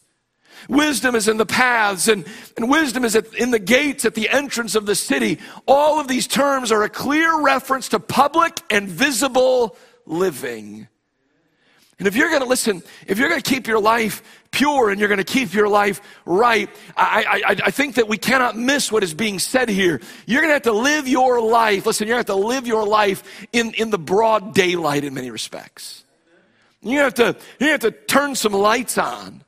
Wisdom 0.68 1.14
is 1.14 1.28
in 1.28 1.36
the 1.36 1.46
paths, 1.46 2.08
and, 2.08 2.26
and 2.56 2.70
wisdom 2.70 3.04
is 3.04 3.14
at, 3.16 3.32
in 3.34 3.50
the 3.50 3.58
gates 3.58 4.04
at 4.04 4.14
the 4.14 4.28
entrance 4.28 4.74
of 4.74 4.86
the 4.86 4.94
city. 4.94 5.38
All 5.66 6.00
of 6.00 6.08
these 6.08 6.26
terms 6.26 6.72
are 6.72 6.82
a 6.82 6.88
clear 6.88 7.40
reference 7.40 7.88
to 7.90 8.00
public 8.00 8.60
and 8.70 8.88
visible 8.88 9.76
living. 10.06 10.88
And 11.98 12.06
if 12.06 12.14
you're 12.14 12.28
going 12.28 12.42
to 12.42 12.48
listen, 12.48 12.82
if 13.06 13.18
you're 13.18 13.30
going 13.30 13.40
to 13.40 13.50
keep 13.50 13.66
your 13.66 13.80
life 13.80 14.22
pure 14.50 14.90
and 14.90 15.00
you're 15.00 15.08
going 15.08 15.16
to 15.18 15.24
keep 15.24 15.54
your 15.54 15.68
life 15.68 16.02
right, 16.26 16.68
I, 16.94 17.42
I, 17.46 17.56
I 17.66 17.70
think 17.70 17.94
that 17.94 18.06
we 18.06 18.18
cannot 18.18 18.54
miss 18.54 18.92
what 18.92 19.02
is 19.02 19.14
being 19.14 19.38
said 19.38 19.70
here. 19.70 20.00
You're 20.26 20.42
going 20.42 20.50
to 20.50 20.54
have 20.54 20.62
to 20.62 20.72
live 20.72 21.08
your 21.08 21.40
life. 21.40 21.86
Listen, 21.86 22.06
you're 22.06 22.16
going 22.16 22.26
to 22.26 22.32
have 22.32 22.40
to 22.40 22.46
live 22.46 22.66
your 22.66 22.86
life 22.86 23.46
in, 23.52 23.72
in 23.74 23.88
the 23.88 23.98
broad 23.98 24.54
daylight 24.54 25.04
in 25.04 25.14
many 25.14 25.30
respects. 25.30 26.04
You 26.82 26.98
have 26.98 27.14
to, 27.14 27.34
you 27.58 27.68
have 27.68 27.80
to 27.80 27.90
turn 27.90 28.34
some 28.34 28.52
lights 28.52 28.98
on. 28.98 29.42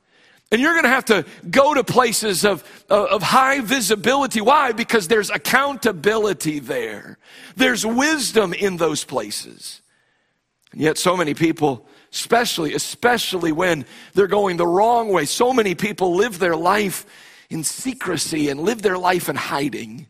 And 0.51 0.59
you're 0.59 0.73
going 0.73 0.83
to 0.83 0.89
have 0.89 1.05
to 1.05 1.25
go 1.49 1.75
to 1.75 1.83
places 1.83 2.43
of, 2.43 2.63
of 2.89 3.21
high 3.21 3.59
visibility. 3.61 4.41
Why? 4.41 4.71
Because 4.71 5.07
there's 5.07 5.29
accountability 5.29 6.59
there. 6.59 7.19
There's 7.55 7.85
wisdom 7.85 8.53
in 8.53 8.77
those 8.77 9.03
places. 9.03 9.81
And 10.71 10.81
yet 10.81 10.97
so 10.97 11.15
many 11.15 11.35
people, 11.35 11.87
especially, 12.11 12.73
especially 12.73 13.51
when 13.51 13.85
they're 14.15 14.27
going 14.27 14.57
the 14.57 14.67
wrong 14.67 15.09
way, 15.09 15.25
so 15.25 15.53
many 15.53 15.75
people 15.75 16.15
live 16.15 16.39
their 16.39 16.55
life 16.55 17.05
in 17.51 17.63
secrecy 17.63 18.49
and 18.49 18.59
live 18.59 18.81
their 18.81 18.97
life 18.97 19.29
in 19.29 19.35
hiding. 19.35 20.07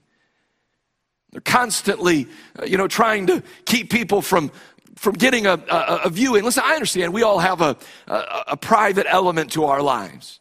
They're 1.31 1.41
constantly, 1.41 2.27
uh, 2.58 2.65
you 2.65 2.77
know, 2.77 2.88
trying 2.88 3.27
to 3.27 3.43
keep 3.65 3.89
people 3.89 4.22
from 4.22 4.51
from 4.96 5.15
getting 5.15 5.46
a, 5.46 5.53
a, 5.53 6.01
a 6.05 6.10
view 6.10 6.36
in. 6.36 6.43
Listen, 6.43 6.63
I 6.65 6.74
understand 6.74 7.13
we 7.13 7.24
all 7.24 7.39
have 7.39 7.62
a, 7.62 7.77
a, 8.08 8.43
a 8.48 8.58
private 8.58 9.08
element 9.10 9.51
to 9.53 9.65
our 9.65 9.81
lives. 9.81 10.39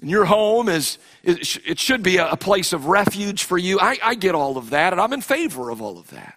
And 0.00 0.08
your 0.08 0.24
home 0.24 0.68
is, 0.68 0.98
it 1.22 1.78
should 1.78 2.02
be 2.02 2.16
a 2.16 2.36
place 2.36 2.72
of 2.72 2.86
refuge 2.86 3.44
for 3.44 3.58
you. 3.58 3.78
I, 3.78 3.98
I 4.02 4.14
get 4.14 4.34
all 4.34 4.56
of 4.56 4.70
that, 4.70 4.92
and 4.92 5.00
I'm 5.00 5.12
in 5.12 5.20
favor 5.20 5.68
of 5.70 5.82
all 5.82 5.98
of 5.98 6.08
that. 6.10 6.36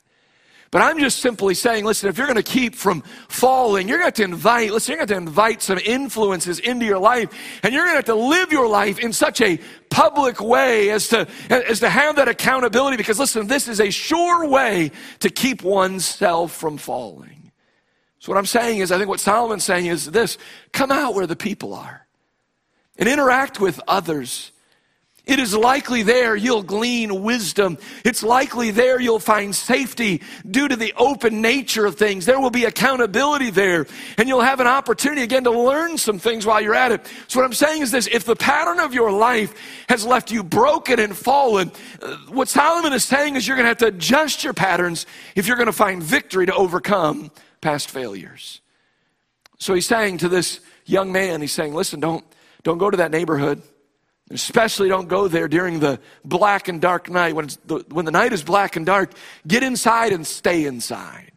But 0.70 0.82
I'm 0.82 0.98
just 0.98 1.20
simply 1.20 1.54
saying, 1.54 1.86
listen, 1.86 2.10
if 2.10 2.18
you're 2.18 2.26
going 2.26 2.36
to 2.36 2.44
keep 2.44 2.74
from 2.74 3.04
falling, 3.30 3.88
you're 3.88 4.00
going 4.00 4.12
to 4.12 4.22
have 4.24 4.28
to 4.28 4.34
invite, 4.36 4.72
listen, 4.72 4.92
you're 4.92 4.98
going 4.98 5.08
to 5.08 5.14
have 5.14 5.24
to 5.24 5.30
invite 5.30 5.62
some 5.62 5.78
influences 5.78 6.58
into 6.58 6.84
your 6.84 6.98
life, 6.98 7.30
and 7.62 7.74
you're 7.74 7.86
going 7.86 7.94
to 7.94 7.98
have 7.98 8.06
to 8.06 8.16
live 8.16 8.52
your 8.52 8.68
life 8.68 8.98
in 8.98 9.14
such 9.14 9.40
a 9.40 9.60
public 9.92 10.42
way 10.42 10.90
as 10.90 11.10
to, 11.10 11.28
as 11.50 11.80
to 11.82 11.90
have 11.90 12.16
that 12.16 12.28
accountability, 12.28 12.98
because 12.98 13.20
listen, 13.20 13.46
this 13.46 13.68
is 13.68 13.80
a 13.80 13.92
sure 13.92 14.48
way 14.48 14.92
to 15.20 15.30
keep 15.30 15.62
oneself 15.62 16.52
from 16.52 16.78
falling. 16.78 17.33
So 18.24 18.32
what 18.32 18.38
I'm 18.38 18.46
saying 18.46 18.80
is, 18.80 18.94
I 18.94 18.98
think 18.98 19.10
what 19.10 19.20
Solomon's 19.20 19.66
saying 19.66 19.88
is 19.88 20.10
this, 20.10 20.38
come 20.72 20.94
out 20.94 21.14
where 21.14 21.28
the 21.28 21.36
people 21.36 21.74
are 21.74 22.08
and 22.98 23.10
interact 23.10 23.60
with 23.60 23.82
others 23.86 24.54
it 25.26 25.40
is 25.40 25.56
likely 25.56 26.04
there 26.04 26.36
you'll 26.36 26.64
glean 26.64 27.24
wisdom. 27.24 27.78
It's 28.04 28.24
likely 28.24 28.72
there 28.72 29.00
you'll 29.00 29.20
find 29.20 29.56
safety 29.56 30.22
due 30.50 30.68
to 30.68 30.76
the 30.76 30.94
open 30.98 31.42
nature 31.42 31.86
of 31.86 31.96
things. 31.96 32.26
There 32.26 32.42
will 32.42 32.50
be 32.50 32.66
accountability 32.66 33.50
there, 33.50 33.88
and 34.18 34.28
you'll 34.28 34.42
have 34.42 34.60
an 34.60 34.68
opportunity 34.68 35.22
again 35.22 35.46
to 35.46 35.52
learn 35.52 35.98
some 35.98 36.20
things 36.20 36.46
while 36.46 36.60
you're 36.60 36.76
at 36.76 36.92
it. 36.92 37.08
So, 37.30 37.40
what 37.40 37.46
I'm 37.46 37.54
saying 37.54 37.84
is 37.84 37.92
this 37.92 38.08
if 38.08 38.26
the 38.26 38.36
pattern 38.36 38.82
of 38.82 38.94
your 38.94 39.14
life 39.14 39.54
has 39.88 40.06
left 40.06 40.30
you 40.30 40.44
broken 40.44 41.00
and 41.00 41.16
fallen, 41.16 41.72
what 42.28 42.50
Solomon 42.50 42.92
is 42.92 43.06
saying 43.06 43.38
is 43.38 43.48
you're 43.48 43.56
going 43.56 43.64
to 43.66 43.70
have 43.70 43.78
to 43.78 43.88
adjust 43.88 44.44
your 44.44 44.54
patterns 44.54 45.06
if 45.36 45.48
you're 45.48 45.58
going 45.58 45.68
to 45.68 45.72
find 45.72 46.04
victory 46.04 46.48
to 46.48 46.54
overcome 46.54 47.32
past 47.64 47.90
failures. 47.90 48.62
So, 49.58 49.74
he's 49.74 49.88
saying 49.88 50.20
to 50.20 50.30
this 50.30 50.60
young 50.86 51.12
man, 51.12 51.42
he's 51.42 51.54
saying, 51.54 51.74
listen, 51.74 52.00
don't, 52.00 52.24
don't 52.64 52.78
go 52.78 52.92
to 52.92 52.98
that 52.98 53.12
neighborhood. 53.12 53.62
Especially 54.30 54.88
don't 54.88 55.10
go 55.10 55.28
there 55.28 55.48
during 55.48 55.80
the 55.80 56.00
black 56.24 56.68
and 56.68 56.82
dark 56.82 57.10
night. 57.10 57.36
When, 57.36 57.50
the, 57.66 57.86
when 57.90 58.06
the 58.06 58.12
night 58.12 58.34
is 58.34 58.42
black 58.42 58.76
and 58.76 58.86
dark, 58.86 59.12
get 59.46 59.64
inside 59.64 60.12
and 60.14 60.26
stay 60.26 60.66
inside. 60.66 61.34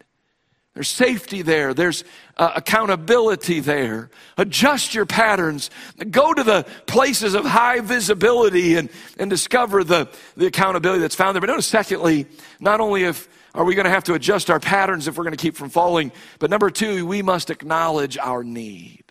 There's 0.73 0.87
safety 0.89 1.41
there. 1.41 1.73
There's 1.73 2.03
uh, 2.37 2.51
accountability 2.55 3.59
there. 3.59 4.11
Adjust 4.37 4.93
your 4.93 5.07
patterns. 5.07 5.71
Go 6.11 6.33
to 6.33 6.43
the 6.43 6.65
places 6.85 7.33
of 7.33 7.45
high 7.45 7.79
visibility 7.81 8.75
and, 8.75 8.89
and 9.17 9.27
discover 9.29 9.83
the, 9.83 10.07
the 10.35 10.45
accountability 10.45 11.01
that's 11.01 11.15
found 11.15 11.35
there. 11.35 11.41
But 11.41 11.47
notice, 11.47 11.65
secondly, 11.65 12.27
not 12.59 12.79
only 12.79 13.05
if 13.05 13.27
are 13.57 13.65
we 13.65 13.73
going 13.73 13.85
to 13.85 13.91
have 13.91 14.03
to 14.03 14.13
adjust 14.13 14.51
our 14.51 14.59
patterns 14.59 15.07
if 15.07 15.17
we're 15.17 15.23
going 15.23 15.35
to 15.35 15.41
keep 15.41 15.55
from 15.55 15.69
falling, 15.69 16.11
but 16.37 16.51
number 16.51 16.69
two, 16.69 17.07
we 17.07 17.23
must 17.23 17.49
acknowledge 17.49 18.15
our 18.17 18.43
need. 18.43 19.03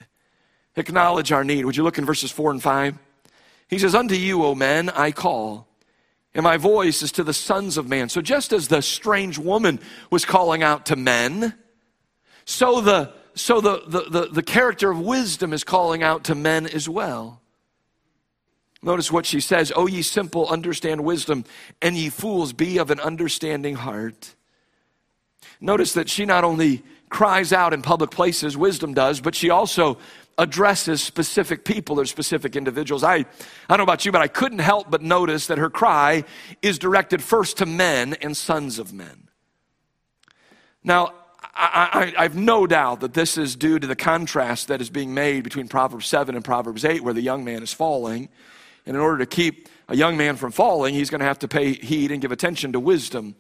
Acknowledge 0.77 1.33
our 1.33 1.43
need. 1.43 1.65
Would 1.65 1.77
you 1.77 1.83
look 1.83 1.99
in 1.99 2.07
verses 2.07 2.31
four 2.31 2.53
and 2.53 2.63
five? 2.63 2.97
He 3.67 3.79
says, 3.79 3.93
Unto 3.93 4.15
you, 4.15 4.45
O 4.45 4.55
men, 4.55 4.89
I 4.91 5.11
call, 5.11 5.67
and 6.33 6.45
my 6.45 6.59
voice 6.59 7.03
is 7.03 7.11
to 7.13 7.25
the 7.25 7.35
sons 7.35 7.77
of 7.77 7.89
man. 7.89 8.09
So 8.09 8.21
just 8.21 8.53
as 8.53 8.69
the 8.69 8.83
strange 8.83 9.37
woman 9.37 9.81
was 10.11 10.25
calling 10.25 10.63
out 10.63 10.87
to 10.87 10.97
men, 10.97 11.55
so 12.45 12.81
the 12.81 13.13
so 13.35 13.61
the, 13.61 13.83
the, 13.87 14.03
the, 14.09 14.29
the 14.29 14.43
character 14.43 14.91
of 14.91 14.99
wisdom 14.99 15.53
is 15.53 15.63
calling 15.63 16.03
out 16.03 16.25
to 16.25 16.35
men 16.35 16.67
as 16.67 16.89
well. 16.89 17.43
Notice 18.87 19.11
what 19.11 19.27
she 19.27 19.41
says, 19.41 19.73
O 19.75 19.89
ye 19.89 20.01
simple, 20.01 20.49
understand 20.49 21.03
wisdom, 21.03 21.45
and 21.83 21.97
ye 21.97 22.09
fools, 22.09 22.53
be 22.53 22.79
of 22.79 22.93
an 22.93 23.01
understanding 23.01 23.75
heart. 23.75 24.37
Notice 25.61 25.95
that 25.95 26.09
she 26.09 26.25
not 26.25 26.45
only 26.45 26.85
cries 27.09 27.53
out 27.53 27.75
in 27.75 27.83
public 27.83 28.13
places, 28.13 28.57
wisdom 28.57 28.95
does, 28.95 29.21
but 29.21 29.35
she 29.35 29.51
also 29.51 29.99
addresses 30.39 31.03
specific 31.03 31.65
people 31.65 31.99
or 31.99 32.05
specific 32.05 32.55
individuals. 32.55 33.03
I, 33.03 33.17
I 33.17 33.25
don't 33.69 33.79
know 33.79 33.83
about 33.83 34.05
you, 34.05 34.13
but 34.13 34.23
I 34.23 34.29
couldn't 34.29 34.61
help 34.61 34.89
but 34.89 35.03
notice 35.03 35.49
that 35.49 35.59
her 35.59 35.71
cry 35.71 36.23
is 36.63 36.79
directed 36.79 37.25
first 37.25 37.57
to 37.57 37.67
men 37.67 38.15
and 38.23 38.37
sons 38.37 38.79
of 38.79 38.93
men. 38.93 39.29
Now, 40.85 41.13
I, 41.43 42.13
I, 42.17 42.21
I, 42.21 42.23
have 42.23 42.37
no 42.37 42.69
doubt 42.69 43.01
that 43.01 43.15
this 43.15 43.37
is 43.37 43.57
due 43.57 43.81
to 43.81 43.87
the 43.87 43.97
contrast 43.97 44.69
that 44.69 44.81
is 44.81 44.91
being 44.91 45.13
made 45.13 45.43
between 45.43 45.67
Proverbs 45.67 46.07
7 46.07 46.37
and 46.37 46.45
Proverbs 46.45 46.85
8, 46.85 47.03
where 47.03 47.15
the 47.15 47.23
young 47.23 47.45
man 47.45 47.65
is 47.65 47.73
falling. 47.73 48.29
And 48.87 48.95
in 48.97 49.03
order 49.03 49.19
to 49.19 49.27
keep 49.27 49.69
a 49.89 49.97
young 49.97 50.17
man 50.17 50.37
from 50.37 50.53
falling, 50.53 50.95
he's 50.95 51.11
going 51.11 51.21
to 51.21 51.27
have 51.27 51.41
to 51.41 51.49
pay 51.49 51.75
heed 51.75 52.13
and 52.13 52.23
give 52.23 52.33
attention 52.33 52.73
to 52.73 52.81
wisdom. 52.81 53.35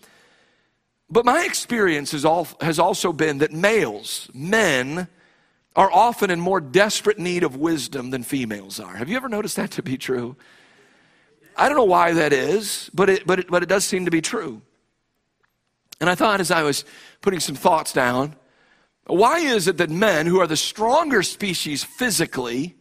But 1.08 1.24
my 1.24 1.44
experience 1.44 2.10
has, 2.10 2.24
also 2.24 3.12
been 3.12 3.38
that 3.38 3.52
males, 3.52 4.28
men, 4.34 5.08
are 5.76 5.90
often 5.92 6.30
in 6.30 6.40
more 6.40 6.60
desperate 6.60 7.18
need 7.18 7.44
of 7.44 7.56
wisdom 7.56 8.10
than 8.10 8.22
females 8.22 8.80
are. 8.80 8.96
Have 8.96 9.08
you 9.08 9.16
ever 9.16 9.28
noticed 9.28 9.56
that 9.56 9.70
to 9.72 9.82
be 9.82 9.96
true? 9.96 10.36
I 11.56 11.68
don't 11.68 11.78
know 11.78 11.84
why 11.84 12.12
that 12.14 12.32
is, 12.32 12.90
but 12.92 13.08
it, 13.08 13.26
but 13.26 13.40
it, 13.40 13.48
but 13.48 13.62
it 13.62 13.68
does 13.68 13.84
seem 13.84 14.04
to 14.04 14.10
be 14.10 14.20
true. 14.20 14.62
And 16.00 16.10
I 16.10 16.14
thought 16.14 16.40
as 16.40 16.50
I 16.50 16.62
was 16.62 16.84
putting 17.22 17.40
some 17.40 17.54
thoughts 17.54 17.92
down, 17.92 18.36
why 19.06 19.38
is 19.38 19.68
it 19.68 19.76
that 19.76 19.88
men 19.88 20.26
who 20.26 20.40
are 20.40 20.46
the 20.46 20.56
stronger 20.56 21.22
species 21.22 21.84
physically, 21.84 22.74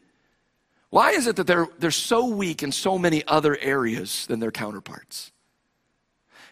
why 0.95 1.11
is 1.11 1.27
it 1.27 1.35
that 1.35 1.45
they're, 1.45 1.67
they're 1.77 1.91
so 1.91 2.27
weak 2.27 2.63
in 2.63 2.71
so 2.71 2.97
many 2.97 3.21
other 3.27 3.57
areas 3.59 4.25
than 4.27 4.39
their 4.39 4.49
counterparts? 4.49 5.33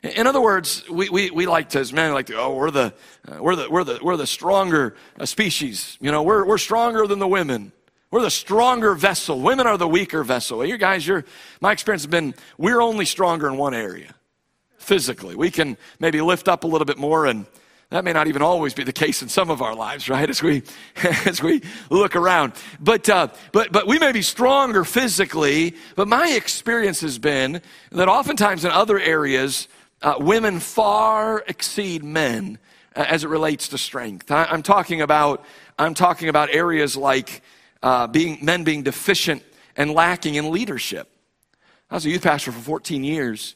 In 0.03 0.27
other 0.27 0.41
words, 0.41 0.83
we, 0.89 1.07
we, 1.07 1.31
we 1.31 1.45
like 1.45 1.69
to, 1.69 1.79
as 1.79 1.93
men, 1.93 2.11
like 2.11 2.25
to, 2.25 2.35
oh, 2.35 2.53
we're 2.53 2.69
the, 2.69 2.93
uh, 3.25 3.41
we're 3.41 3.55
the, 3.55 3.69
we're 3.69 3.85
the, 3.85 3.99
we're 4.03 4.17
the 4.17 4.27
stronger 4.27 4.97
uh, 5.17 5.25
species. 5.25 5.97
You 6.01 6.11
know, 6.11 6.23
we're, 6.23 6.45
we're 6.45 6.57
stronger 6.57 7.07
than 7.07 7.19
the 7.19 7.27
women. 7.27 7.71
We're 8.11 8.21
the 8.21 8.29
stronger 8.29 8.95
vessel. 8.95 9.39
Women 9.39 9.65
are 9.65 9.77
the 9.77 9.87
weaker 9.87 10.25
vessel. 10.25 10.65
You 10.65 10.77
guys, 10.77 11.07
you're, 11.07 11.23
my 11.61 11.71
experience 11.71 12.01
has 12.01 12.11
been, 12.11 12.35
we're 12.57 12.81
only 12.81 13.05
stronger 13.05 13.47
in 13.47 13.55
one 13.55 13.73
area, 13.73 14.13
physically. 14.77 15.37
We 15.37 15.51
can 15.51 15.77
maybe 16.01 16.19
lift 16.19 16.49
up 16.49 16.65
a 16.65 16.67
little 16.67 16.83
bit 16.83 16.97
more 16.97 17.27
and, 17.27 17.45
that 17.93 18.03
may 18.03 18.11
not 18.11 18.25
even 18.25 18.41
always 18.41 18.73
be 18.73 18.83
the 18.83 18.91
case 18.91 19.21
in 19.21 19.29
some 19.29 19.51
of 19.51 19.61
our 19.61 19.75
lives, 19.75 20.09
right? 20.09 20.27
As 20.27 20.41
we 20.41 20.63
as 21.27 21.43
we 21.43 21.61
look 21.91 22.15
around, 22.15 22.53
but 22.79 23.07
uh, 23.07 23.27
but 23.51 23.71
but 23.71 23.85
we 23.85 23.99
may 23.99 24.11
be 24.11 24.23
stronger 24.23 24.83
physically. 24.83 25.75
But 25.95 26.07
my 26.07 26.29
experience 26.29 27.01
has 27.01 27.19
been 27.19 27.61
that 27.91 28.07
oftentimes 28.07 28.65
in 28.65 28.71
other 28.71 28.99
areas, 28.99 29.67
uh, 30.01 30.15
women 30.19 30.59
far 30.59 31.43
exceed 31.47 32.03
men 32.03 32.57
uh, 32.95 33.05
as 33.07 33.23
it 33.23 33.27
relates 33.27 33.67
to 33.67 33.77
strength. 33.77 34.31
I, 34.31 34.51
am 34.51 34.63
talking 34.63 35.01
about 35.01 35.45
I'm 35.77 35.93
talking 35.93 36.29
about 36.29 36.49
areas 36.49 36.97
like 36.97 37.43
uh, 37.83 38.07
being 38.07 38.39
men 38.41 38.63
being 38.63 38.81
deficient 38.81 39.43
and 39.77 39.91
lacking 39.91 40.33
in 40.33 40.49
leadership. 40.49 41.11
I 41.91 41.93
was 41.93 42.07
a 42.07 42.09
youth 42.09 42.23
pastor 42.23 42.51
for 42.51 42.59
14 42.59 43.03
years, 43.03 43.53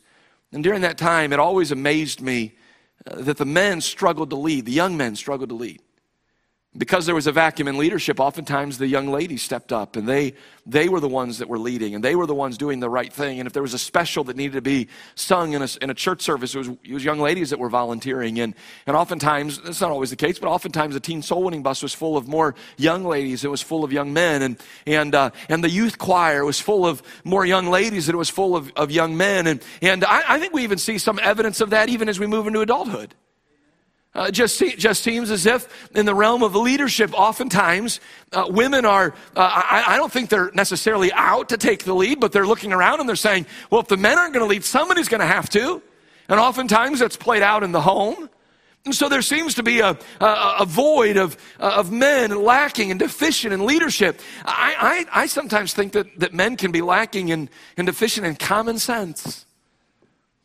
and 0.51 0.63
during 0.63 0.81
that 0.81 0.99
time, 0.99 1.33
it 1.33 1.39
always 1.39 1.71
amazed 1.71 2.21
me 2.21 2.53
that 3.13 3.37
the 3.37 3.45
men 3.45 3.81
struggled 3.81 4.29
to 4.31 4.35
lead. 4.35 4.65
The 4.65 4.71
young 4.71 4.97
men 4.97 5.15
struggled 5.15 5.49
to 5.49 5.55
lead 5.55 5.81
because 6.77 7.05
there 7.05 7.15
was 7.15 7.27
a 7.27 7.31
vacuum 7.31 7.67
in 7.67 7.77
leadership, 7.77 8.19
oftentimes 8.19 8.77
the 8.77 8.87
young 8.87 9.07
ladies 9.07 9.41
stepped 9.41 9.73
up 9.73 9.95
and 9.95 10.07
they, 10.07 10.33
they 10.65 10.89
were 10.89 10.99
the 10.99 11.07
ones 11.07 11.39
that 11.39 11.49
were 11.49 11.57
leading 11.57 11.95
and 11.95 12.03
they 12.03 12.15
were 12.15 12.27
the 12.27 12.35
ones 12.35 12.57
doing 12.57 12.79
the 12.79 12.89
right 12.89 13.11
thing. 13.11 13.39
And 13.39 13.47
if 13.47 13.53
there 13.53 13.63
was 13.63 13.73
a 13.73 13.79
special 13.79 14.23
that 14.25 14.35
needed 14.35 14.53
to 14.53 14.61
be 14.61 14.87
sung 15.15 15.53
in 15.53 15.61
a, 15.61 15.67
in 15.81 15.89
a 15.89 15.93
church 15.93 16.21
service, 16.21 16.53
it 16.53 16.59
was, 16.59 16.67
it 16.83 16.93
was 16.93 17.03
young 17.03 17.19
ladies 17.19 17.49
that 17.49 17.59
were 17.59 17.69
volunteering. 17.69 18.39
And, 18.39 18.53
and 18.85 18.95
oftentimes, 18.95 19.59
it's 19.65 19.81
not 19.81 19.89
always 19.89 20.11
the 20.11 20.15
case, 20.15 20.37
but 20.37 20.49
oftentimes 20.49 20.93
the 20.93 20.99
teen 20.99 21.21
soul 21.21 21.43
winning 21.43 21.63
bus 21.63 21.81
was 21.81 21.93
full 21.93 22.15
of 22.15 22.27
more 22.27 22.53
young 22.77 23.03
ladies. 23.03 23.43
It 23.43 23.49
was 23.49 23.61
full 23.61 23.83
of 23.83 23.91
young 23.91 24.13
men. 24.13 24.41
And, 24.43 24.57
and, 24.85 25.15
uh, 25.15 25.31
and 25.49 25.63
the 25.63 25.69
youth 25.69 25.97
choir 25.97 26.45
was 26.45 26.59
full 26.59 26.85
of 26.85 27.01
more 27.23 27.45
young 27.45 27.67
ladies 27.67 28.05
than 28.05 28.15
it 28.15 28.19
was 28.19 28.29
full 28.29 28.55
of, 28.55 28.71
of 28.75 28.91
young 28.91 29.17
men. 29.17 29.47
And, 29.47 29.63
and 29.81 30.05
I, 30.05 30.35
I 30.35 30.39
think 30.39 30.53
we 30.53 30.63
even 30.63 30.77
see 30.77 30.99
some 30.99 31.19
evidence 31.23 31.59
of 31.59 31.71
that 31.71 31.89
even 31.89 32.07
as 32.07 32.19
we 32.19 32.27
move 32.27 32.45
into 32.45 32.61
adulthood. 32.61 33.15
Uh, 34.17 34.31
just, 34.31 34.59
just 34.79 35.03
seems 35.03 35.29
as 35.29 35.45
if 35.45 35.91
in 35.95 36.07
the 36.07 36.15
realm 36.15 36.41
of 36.41 36.55
leadership, 36.55 37.13
oftentimes 37.13 37.99
uh, 38.33 38.45
women 38.49 38.83
are, 38.83 39.13
uh, 39.35 39.63
I, 39.63 39.83
I, 39.89 39.97
don't 39.97 40.11
think 40.11 40.31
they're 40.31 40.49
necessarily 40.55 41.13
out 41.13 41.49
to 41.49 41.57
take 41.57 41.83
the 41.83 41.93
lead, 41.93 42.19
but 42.19 42.31
they're 42.31 42.47
looking 42.47 42.73
around 42.73 42.99
and 42.99 43.07
they're 43.07 43.15
saying, 43.15 43.45
well, 43.69 43.79
if 43.79 43.87
the 43.87 43.95
men 43.95 44.17
aren't 44.17 44.33
going 44.33 44.43
to 44.43 44.49
lead, 44.49 44.65
somebody's 44.65 45.07
going 45.07 45.21
to 45.21 45.27
have 45.27 45.51
to. 45.51 45.83
And 46.29 46.39
oftentimes 46.39 46.97
that's 46.97 47.15
played 47.15 47.43
out 47.43 47.61
in 47.61 47.71
the 47.71 47.79
home. 47.79 48.27
And 48.85 48.95
so 48.95 49.07
there 49.07 49.21
seems 49.21 49.53
to 49.53 49.61
be 49.61 49.81
a, 49.81 49.95
a, 50.19 50.55
a 50.61 50.65
void 50.65 51.17
of, 51.17 51.37
of 51.59 51.91
men 51.91 52.43
lacking 52.43 52.89
and 52.89 52.99
deficient 52.99 53.53
in 53.53 53.67
leadership. 53.67 54.19
I, 54.43 55.05
I, 55.13 55.21
I 55.21 55.25
sometimes 55.27 55.75
think 55.75 55.93
that, 55.93 56.07
that 56.19 56.33
men 56.33 56.57
can 56.57 56.71
be 56.71 56.81
lacking 56.81 57.31
and, 57.31 57.49
and 57.77 57.85
deficient 57.85 58.25
in 58.25 58.35
common 58.35 58.79
sense. 58.79 59.45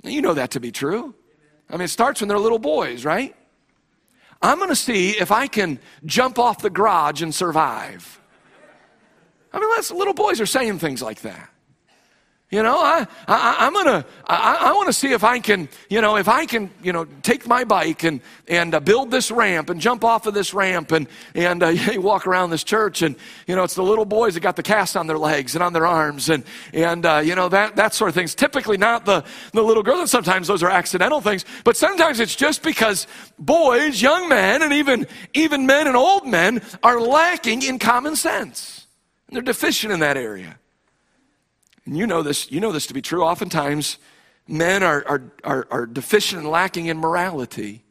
You 0.03 0.21
know 0.21 0.35
that 0.35 0.51
to 0.51 0.61
be 0.61 0.73
true. 0.73 1.15
I 1.71 1.79
mean, 1.79 1.87
it 1.87 1.89
starts 1.89 2.21
when 2.21 2.29
they're 2.29 2.39
little 2.39 2.59
boys, 2.59 3.07
right? 3.07 3.35
I'm 4.43 4.59
going 4.59 4.71
to 4.71 4.77
see 4.77 5.11
if 5.11 5.31
I 5.31 5.47
can 5.47 5.79
jump 6.05 6.39
off 6.39 6.63
the 6.63 6.71
garage 6.71 7.23
and 7.23 7.35
survive. 7.35 8.21
I 9.53 9.61
mean, 9.61 9.69
little 9.97 10.15
boys 10.15 10.41
are 10.41 10.47
saying 10.47 10.79
things 10.79 11.03
like 11.03 11.21
that. 11.21 11.52
You 12.53 12.63
know, 12.63 12.77
I, 12.77 13.07
I, 13.27 13.67
am 13.67 13.73
gonna, 13.73 14.05
I, 14.27 14.59
I 14.61 14.73
want 14.75 14.87
to 14.89 14.93
see 14.93 15.13
if 15.13 15.25
I 15.25 15.39
can, 15.39 15.71
you 15.89 16.03
know, 16.03 16.19
if 16.19 16.29
I 16.29 16.45
can, 16.45 16.71
you 16.83 16.93
know, 16.93 17.07
take 17.23 17.49
my 17.49 17.65
bike 17.65 18.05
and 18.05 18.21
and 18.47 18.75
uh, 18.75 18.81
build 18.81 19.11
this 19.11 19.31
ramp 19.31 19.71
and 19.71 19.81
jump 19.81 20.05
off 20.05 20.27
of 20.27 20.35
this 20.35 20.53
ramp 20.53 20.93
and 20.93 21.09
and 21.35 21.63
uh, 21.63 21.69
you 21.93 22.03
walk 22.03 22.27
around 22.27 22.51
this 22.51 22.63
church 22.63 23.01
and 23.01 23.17
you 23.47 23.57
know, 23.57 23.63
it's 23.63 23.75
the 23.75 23.83
little 23.83 24.05
boys 24.05 24.35
that 24.35 24.41
got 24.41 24.57
the 24.57 24.63
cast 24.63 24.99
on 24.99 25.07
their 25.07 25.17
legs 25.17 25.55
and 25.55 25.65
on 25.65 25.73
their 25.73 25.87
arms 25.87 26.29
and 26.29 26.45
and 26.75 27.07
uh, 27.07 27.23
you 27.25 27.35
know 27.35 27.49
that 27.49 27.77
that 27.77 27.95
sort 27.95 28.11
of 28.11 28.15
things. 28.15 28.35
Typically 28.35 28.77
not 28.77 29.07
the 29.07 29.25
the 29.53 29.63
little 29.63 29.83
girls. 29.83 30.01
And 30.01 30.11
sometimes 30.11 30.47
those 30.47 30.63
are 30.63 30.69
accidental 30.69 31.23
things, 31.23 31.47
but 31.65 31.75
sometimes 31.75 32.21
it's 32.21 32.37
just 32.37 32.63
because 32.63 33.07
boys, 33.39 34.03
young 34.03 34.29
men, 34.29 34.61
and 34.61 34.75
even 34.75 35.07
even 35.33 35.65
men 35.65 35.87
and 35.87 35.97
old 35.97 36.27
men 36.27 36.61
are 36.83 37.01
lacking 37.01 37.63
in 37.63 37.79
common 37.79 38.15
sense. 38.15 38.87
And 39.29 39.37
they're 39.37 39.43
deficient 39.43 39.91
in 39.91 40.01
that 40.01 40.19
area. 40.19 40.59
And 41.85 41.97
you 41.97 42.07
know 42.07 42.23
this, 42.23 42.51
you 42.51 42.61
know 42.61 42.73
this 42.73 42.87
to 42.87 42.95
be 42.95 43.03
true. 43.03 43.25
Oftentimes, 43.25 43.99
men 44.47 44.83
are, 44.83 45.05
are, 45.07 45.23
are, 45.45 45.67
are 45.71 45.87
deficient 45.87 46.43
and 46.43 46.51
lacking 46.51 46.87
in 46.87 46.99
morality, 46.99 47.85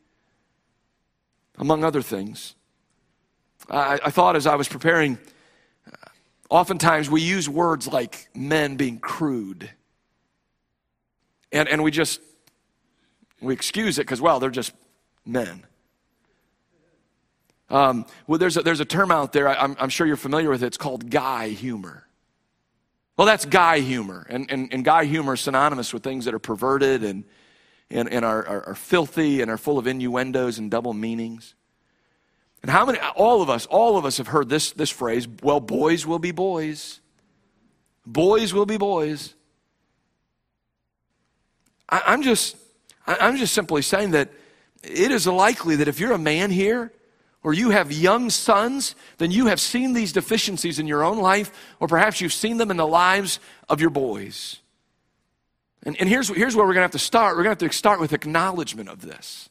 among 1.57 1.83
other 1.83 2.01
things. 2.01 2.55
I, 3.69 3.99
I 4.05 4.09
thought 4.09 4.35
as 4.35 4.47
I 4.47 4.55
was 4.55 4.67
preparing, 4.67 5.17
uh, 5.87 5.95
oftentimes 6.49 7.09
we 7.09 7.21
use 7.21 7.47
words 7.47 7.87
like 7.87 8.29
men 8.33 8.75
being 8.75 8.99
crude. 8.99 9.69
And, 11.51 11.67
and 11.67 11.83
we 11.83 11.91
just, 11.91 12.21
we 13.41 13.53
excuse 13.53 13.97
it 13.97 14.03
because, 14.03 14.21
well, 14.21 14.39
they're 14.39 14.49
just 14.49 14.73
men. 15.25 15.65
Um, 17.69 18.05
well, 18.27 18.37
there's 18.37 18.57
a, 18.57 18.61
there's 18.61 18.81
a 18.81 18.85
term 18.85 19.11
out 19.11 19.31
there, 19.31 19.47
I'm, 19.47 19.77
I'm 19.79 19.89
sure 19.89 20.05
you're 20.05 20.17
familiar 20.17 20.49
with 20.49 20.61
it, 20.63 20.67
it's 20.67 20.77
called 20.77 21.09
guy 21.09 21.49
humor. 21.49 22.05
Well, 23.21 23.27
that's 23.27 23.45
guy 23.45 23.81
humor. 23.81 24.25
And, 24.31 24.49
and, 24.49 24.73
and 24.73 24.83
guy 24.83 25.05
humor 25.05 25.35
is 25.35 25.41
synonymous 25.41 25.93
with 25.93 26.01
things 26.01 26.25
that 26.25 26.33
are 26.33 26.39
perverted 26.39 27.03
and, 27.03 27.23
and, 27.91 28.11
and 28.11 28.25
are, 28.25 28.43
are, 28.47 28.69
are 28.69 28.73
filthy 28.73 29.43
and 29.43 29.51
are 29.51 29.59
full 29.59 29.77
of 29.77 29.85
innuendos 29.85 30.57
and 30.57 30.71
double 30.71 30.91
meanings. 30.95 31.53
And 32.63 32.71
how 32.71 32.83
many, 32.83 32.97
all 33.15 33.43
of 33.43 33.47
us, 33.47 33.67
all 33.67 33.95
of 33.95 34.05
us 34.05 34.17
have 34.17 34.25
heard 34.25 34.49
this, 34.49 34.71
this 34.71 34.89
phrase 34.89 35.27
well, 35.43 35.59
boys 35.59 36.03
will 36.03 36.17
be 36.17 36.31
boys. 36.31 36.99
Boys 38.07 38.55
will 38.55 38.65
be 38.65 38.77
boys. 38.77 39.35
I, 41.89 42.01
I'm 42.07 42.23
just, 42.23 42.57
I'm 43.05 43.37
just 43.37 43.53
simply 43.53 43.83
saying 43.83 44.11
that 44.11 44.31
it 44.81 45.11
is 45.11 45.27
likely 45.27 45.75
that 45.75 45.87
if 45.87 45.99
you're 45.99 46.13
a 46.13 46.17
man 46.17 46.49
here 46.49 46.91
or 47.43 47.53
you 47.53 47.71
have 47.71 47.91
young 47.91 48.29
sons, 48.29 48.95
then 49.17 49.31
you 49.31 49.47
have 49.47 49.59
seen 49.59 49.93
these 49.93 50.13
deficiencies 50.13 50.79
in 50.79 50.87
your 50.87 51.03
own 51.03 51.19
life, 51.19 51.51
or 51.79 51.87
perhaps 51.87 52.21
you've 52.21 52.33
seen 52.33 52.57
them 52.57 52.71
in 52.71 52.77
the 52.77 52.87
lives 52.87 53.39
of 53.69 53.81
your 53.81 53.89
boys. 53.89 54.57
And, 55.83 55.95
and 55.99 56.07
here's, 56.07 56.29
here's 56.29 56.55
where 56.55 56.65
we're 56.65 56.73
going 56.73 56.81
to 56.81 56.85
have 56.85 56.91
to 56.91 56.99
start. 56.99 57.35
We're 57.35 57.43
going 57.43 57.55
to 57.55 57.65
have 57.65 57.71
to 57.71 57.77
start 57.77 57.99
with 57.99 58.13
acknowledgement 58.13 58.89
of 58.89 59.01
this. 59.01 59.49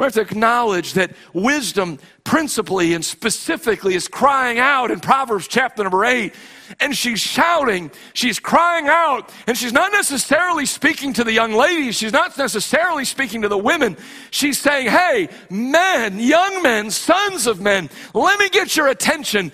We 0.00 0.04
have 0.04 0.14
to 0.14 0.22
acknowledge 0.22 0.94
that 0.94 1.12
wisdom, 1.34 1.98
principally 2.24 2.94
and 2.94 3.04
specifically, 3.04 3.94
is 3.94 4.08
crying 4.08 4.58
out 4.58 4.90
in 4.90 4.98
Proverbs 4.98 5.46
chapter 5.46 5.82
number 5.82 6.06
eight. 6.06 6.34
And 6.80 6.96
she's 6.96 7.20
shouting, 7.20 7.90
she's 8.14 8.38
crying 8.40 8.88
out, 8.88 9.30
and 9.46 9.58
she's 9.58 9.74
not 9.74 9.92
necessarily 9.92 10.64
speaking 10.64 11.12
to 11.12 11.22
the 11.22 11.34
young 11.34 11.52
ladies, 11.52 11.96
she's 11.96 12.14
not 12.14 12.38
necessarily 12.38 13.04
speaking 13.04 13.42
to 13.42 13.48
the 13.48 13.58
women. 13.58 13.98
She's 14.30 14.56
saying, 14.56 14.88
Hey, 14.88 15.28
men, 15.50 16.18
young 16.18 16.62
men, 16.62 16.90
sons 16.90 17.46
of 17.46 17.60
men, 17.60 17.90
let 18.14 18.38
me 18.38 18.48
get 18.48 18.74
your 18.76 18.88
attention 18.88 19.52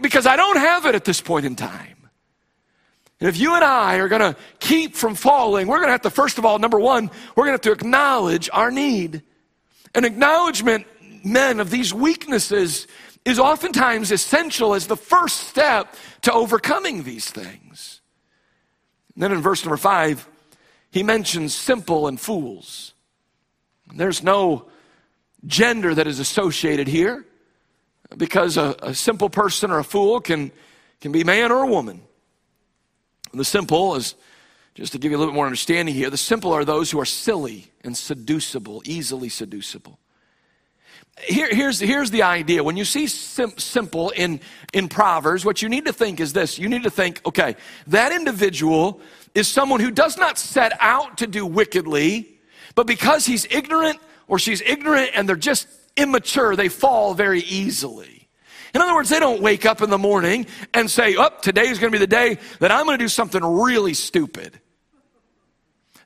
because 0.00 0.26
I 0.26 0.34
don't 0.34 0.58
have 0.58 0.86
it 0.86 0.96
at 0.96 1.04
this 1.04 1.20
point 1.20 1.46
in 1.46 1.54
time. 1.54 2.08
And 3.20 3.28
if 3.28 3.38
you 3.38 3.54
and 3.54 3.62
I 3.62 3.98
are 3.98 4.08
going 4.08 4.34
to 4.34 4.36
keep 4.58 4.96
from 4.96 5.14
falling, 5.14 5.68
we're 5.68 5.76
going 5.76 5.88
to 5.88 5.92
have 5.92 6.02
to, 6.02 6.10
first 6.10 6.38
of 6.38 6.44
all, 6.44 6.58
number 6.58 6.80
one, 6.80 7.08
we're 7.36 7.44
going 7.44 7.56
to 7.56 7.68
have 7.68 7.78
to 7.78 7.84
acknowledge 7.84 8.50
our 8.52 8.72
need. 8.72 9.22
An 9.94 10.04
acknowledgement, 10.04 10.86
men, 11.24 11.60
of 11.60 11.70
these 11.70 11.94
weaknesses 11.94 12.86
is 13.24 13.38
oftentimes 13.38 14.12
essential 14.12 14.74
as 14.74 14.86
the 14.86 14.96
first 14.96 15.48
step 15.48 15.94
to 16.22 16.32
overcoming 16.32 17.02
these 17.02 17.28
things. 17.28 18.00
And 19.14 19.22
then 19.22 19.32
in 19.32 19.40
verse 19.40 19.64
number 19.64 19.76
five, 19.76 20.28
he 20.90 21.02
mentions 21.02 21.54
simple 21.54 22.06
and 22.06 22.20
fools. 22.20 22.94
There's 23.94 24.22
no 24.22 24.66
gender 25.46 25.94
that 25.94 26.06
is 26.06 26.18
associated 26.18 26.88
here 26.88 27.24
because 28.16 28.56
a, 28.56 28.74
a, 28.82 28.94
simple 28.94 29.28
person 29.28 29.70
or 29.70 29.78
a 29.78 29.84
fool 29.84 30.20
can, 30.20 30.52
can 31.00 31.12
be 31.12 31.24
man 31.24 31.52
or 31.52 31.62
a 31.62 31.66
woman. 31.66 32.02
And 33.30 33.40
the 33.40 33.44
simple 33.44 33.96
is, 33.96 34.14
just 34.76 34.92
to 34.92 34.98
give 34.98 35.10
you 35.10 35.16
a 35.16 35.18
little 35.18 35.32
bit 35.32 35.36
more 35.36 35.46
understanding 35.46 35.94
here, 35.94 36.10
the 36.10 36.18
simple 36.18 36.52
are 36.52 36.64
those 36.64 36.90
who 36.90 37.00
are 37.00 37.06
silly 37.06 37.72
and 37.82 37.96
seducible, 37.96 38.82
easily 38.84 39.30
seducible. 39.30 39.98
Here, 41.22 41.48
here's, 41.48 41.80
here's 41.80 42.10
the 42.10 42.24
idea. 42.24 42.62
When 42.62 42.76
you 42.76 42.84
see 42.84 43.06
sim- 43.06 43.56
simple 43.56 44.10
in, 44.10 44.38
in 44.74 44.88
Proverbs, 44.88 45.46
what 45.46 45.62
you 45.62 45.70
need 45.70 45.86
to 45.86 45.94
think 45.94 46.20
is 46.20 46.34
this. 46.34 46.58
You 46.58 46.68
need 46.68 46.82
to 46.82 46.90
think, 46.90 47.22
okay, 47.24 47.56
that 47.86 48.12
individual 48.12 49.00
is 49.34 49.48
someone 49.48 49.80
who 49.80 49.90
does 49.90 50.18
not 50.18 50.36
set 50.36 50.72
out 50.78 51.18
to 51.18 51.26
do 51.26 51.46
wickedly, 51.46 52.38
but 52.74 52.86
because 52.86 53.24
he's 53.24 53.46
ignorant 53.46 53.98
or 54.28 54.38
she's 54.38 54.60
ignorant 54.60 55.12
and 55.14 55.26
they're 55.26 55.36
just 55.36 55.66
immature, 55.96 56.54
they 56.54 56.68
fall 56.68 57.14
very 57.14 57.40
easily. 57.40 58.28
In 58.74 58.82
other 58.82 58.94
words, 58.94 59.08
they 59.08 59.20
don't 59.20 59.40
wake 59.40 59.64
up 59.64 59.80
in 59.80 59.88
the 59.88 59.96
morning 59.96 60.44
and 60.74 60.90
say, 60.90 61.16
oh, 61.16 61.30
today 61.40 61.68
is 61.68 61.78
going 61.78 61.90
to 61.90 61.98
be 61.98 61.98
the 61.98 62.06
day 62.06 62.36
that 62.60 62.70
I'm 62.70 62.84
going 62.84 62.98
to 62.98 63.02
do 63.02 63.08
something 63.08 63.42
really 63.42 63.94
stupid. 63.94 64.60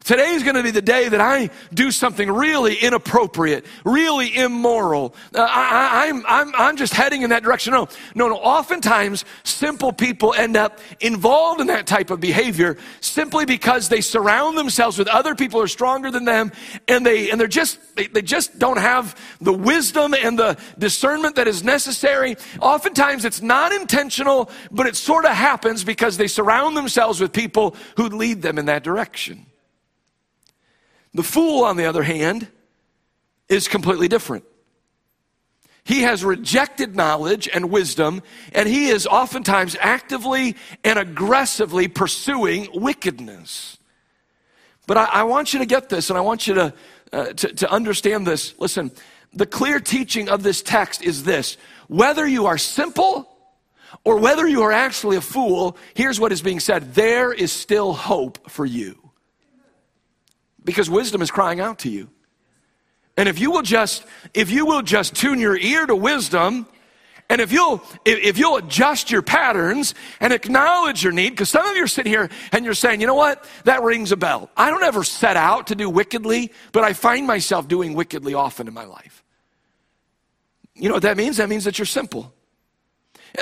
Today 0.05 0.31
is 0.31 0.43
going 0.43 0.57
to 0.57 0.63
be 0.63 0.71
the 0.71 0.81
day 0.81 1.11
that 1.11 1.21
I 1.21 1.51
do 1.75 1.91
something 1.91 2.31
really 2.31 2.75
inappropriate, 2.75 3.67
really 3.85 4.35
immoral. 4.35 5.15
Uh, 5.35 5.47
I, 5.49 6.07
am 6.07 6.25
I'm, 6.27 6.27
I'm, 6.27 6.55
I'm 6.57 6.77
just 6.77 6.95
heading 6.95 7.21
in 7.21 7.31
that 7.31 7.43
direction. 7.43 7.75
No, 7.75 7.87
no, 8.15 8.29
no. 8.29 8.37
Oftentimes, 8.37 9.27
simple 9.45 9.93
people 9.93 10.33
end 10.33 10.57
up 10.57 10.81
involved 11.01 11.61
in 11.61 11.67
that 11.67 11.87
type 11.87 12.11
of 12.11 12.19
behavior 12.19 12.79
simply 13.01 13.45
because 13.45 13.91
they 13.91 14.01
surround 14.01 14.57
themselves 14.57 14.99
with 14.99 15.07
other 15.07 15.35
people 15.35 15.61
who 15.61 15.65
are 15.65 15.69
stronger 15.69 16.11
than 16.11 16.25
them, 16.25 16.51
and 16.89 17.05
they 17.05 17.31
and 17.31 17.39
they're 17.39 17.47
just 17.47 17.79
they, 17.95 18.07
they 18.07 18.23
just 18.23 18.59
don't 18.59 18.79
have 18.79 19.15
the 19.43 19.53
wisdom 19.53 20.15
and 20.15 20.39
the 20.39 20.57
discernment 20.79 21.37
that 21.37 21.47
is 21.47 21.63
necessary. 21.63 22.37
Oftentimes, 22.61 23.27
it's 23.27 23.43
not 23.43 23.71
intentional, 23.71 24.51
but 24.71 24.87
it 24.87 24.97
sort 24.97 25.27
of 25.27 25.33
happens 25.33 25.85
because 25.85 26.17
they 26.17 26.27
surround 26.27 26.75
themselves 26.75 27.21
with 27.21 27.33
people 27.33 27.77
who 27.99 28.09
lead 28.09 28.41
them 28.41 28.59
in 28.59 28.65
that 28.65 28.83
direction. 28.83 29.47
The 31.15 31.23
fool, 31.23 31.65
on 31.65 31.77
the 31.77 31.87
other 31.87 32.03
hand, 32.03 32.49
is 33.49 33.69
completely 33.69 34.09
different. 34.09 34.45
He 35.83 36.03
has 36.03 36.25
rejected 36.25 36.95
knowledge 36.95 37.49
and 37.53 37.71
wisdom, 37.71 38.23
and 38.53 38.69
he 38.69 38.89
is 38.89 39.07
oftentimes 39.07 39.77
actively 39.81 40.57
and 40.85 40.99
aggressively 40.99 41.89
pursuing 41.89 42.69
wickedness. 42.73 43.79
But 44.87 44.99
I, 44.99 45.05
I 45.05 45.23
want 45.25 45.53
you 45.53 45.59
to 45.61 45.67
get 45.67 45.89
this, 45.89 46.11
and 46.11 46.17
I 46.17 46.21
want 46.21 46.47
you 46.47 46.55
to, 46.55 46.75
uh, 47.13 47.33
to, 47.33 47.55
to 47.55 47.71
understand 47.71 48.27
this. 48.27 48.55
Listen, 48.59 48.93
the 49.33 49.47
clear 49.47 49.81
teaching 49.81 50.29
of 50.29 50.43
this 50.43 50.63
text 50.63 51.03
is 51.03 51.25
this 51.25 51.57
whether 51.89 52.27
you 52.27 52.47
are 52.47 52.59
simple 52.59 53.29
or 54.05 54.19
whether 54.19 54.47
you 54.47 54.63
are 54.63 54.73
actually 54.73 55.17
a 55.17 55.21
fool, 55.21 55.77
here's 55.95 56.21
what 56.21 56.31
is 56.31 56.43
being 56.43 56.61
said 56.61 56.95
there 56.95 57.33
is 57.33 57.51
still 57.51 57.93
hope 57.93 58.51
for 58.51 58.65
you 58.65 59.00
because 60.65 60.91
wisdom 60.91 61.23
is 61.23 61.31
crying 61.31 61.61
out 61.61 61.81
to 61.81 61.91
you. 61.91 62.11
And 63.17 63.29
if 63.29 63.39
you 63.39 63.51
will 63.51 63.63
just, 63.63 64.05
if 64.35 64.51
you 64.51 64.67
will 64.67 64.83
just 64.83 65.15
tune 65.15 65.39
your 65.39 65.57
ear 65.57 65.87
to 65.87 65.95
wisdom, 65.95 66.67
and 67.29 67.41
if 67.41 67.53
you'll, 67.53 67.83
if 68.05 68.39
you'll 68.39 68.57
adjust 68.57 69.11
your 69.11 69.23
patterns 69.23 69.95
and 70.19 70.33
acknowledge 70.33 71.05
your 71.05 71.13
need, 71.13 71.31
because 71.31 71.49
some 71.49 71.65
of 71.65 71.77
you 71.77 71.85
are 71.85 71.89
sitting 71.89 72.11
here 72.11 72.29
and 72.51 72.65
you're 72.65 72.75
saying, 72.75 73.01
you 73.01 73.07
know 73.07 73.15
what? 73.15 73.49
That 73.65 73.83
rings 73.83 74.11
a 74.11 74.17
bell. 74.17 74.51
I 74.57 74.71
don't 74.71 74.83
ever 74.83 75.05
set 75.05 75.37
out 75.37 75.69
to 75.69 75.77
do 75.77 75.89
wickedly, 75.89 76.53
but 76.73 76.83
I 76.83 76.93
find 76.93 77.27
myself 77.27 77.69
doing 77.69 77.95
wickedly 77.95 78.35
often 78.35 78.67
in 78.67 78.75
my 78.75 78.85
life. 78.85 79.23
You 80.75 80.89
know 80.89 80.95
what 80.95 81.03
that 81.03 81.17
means? 81.17 81.37
That 81.37 81.49
means 81.49 81.65
that 81.65 81.79
you're 81.79 81.87
simple. 81.87 82.35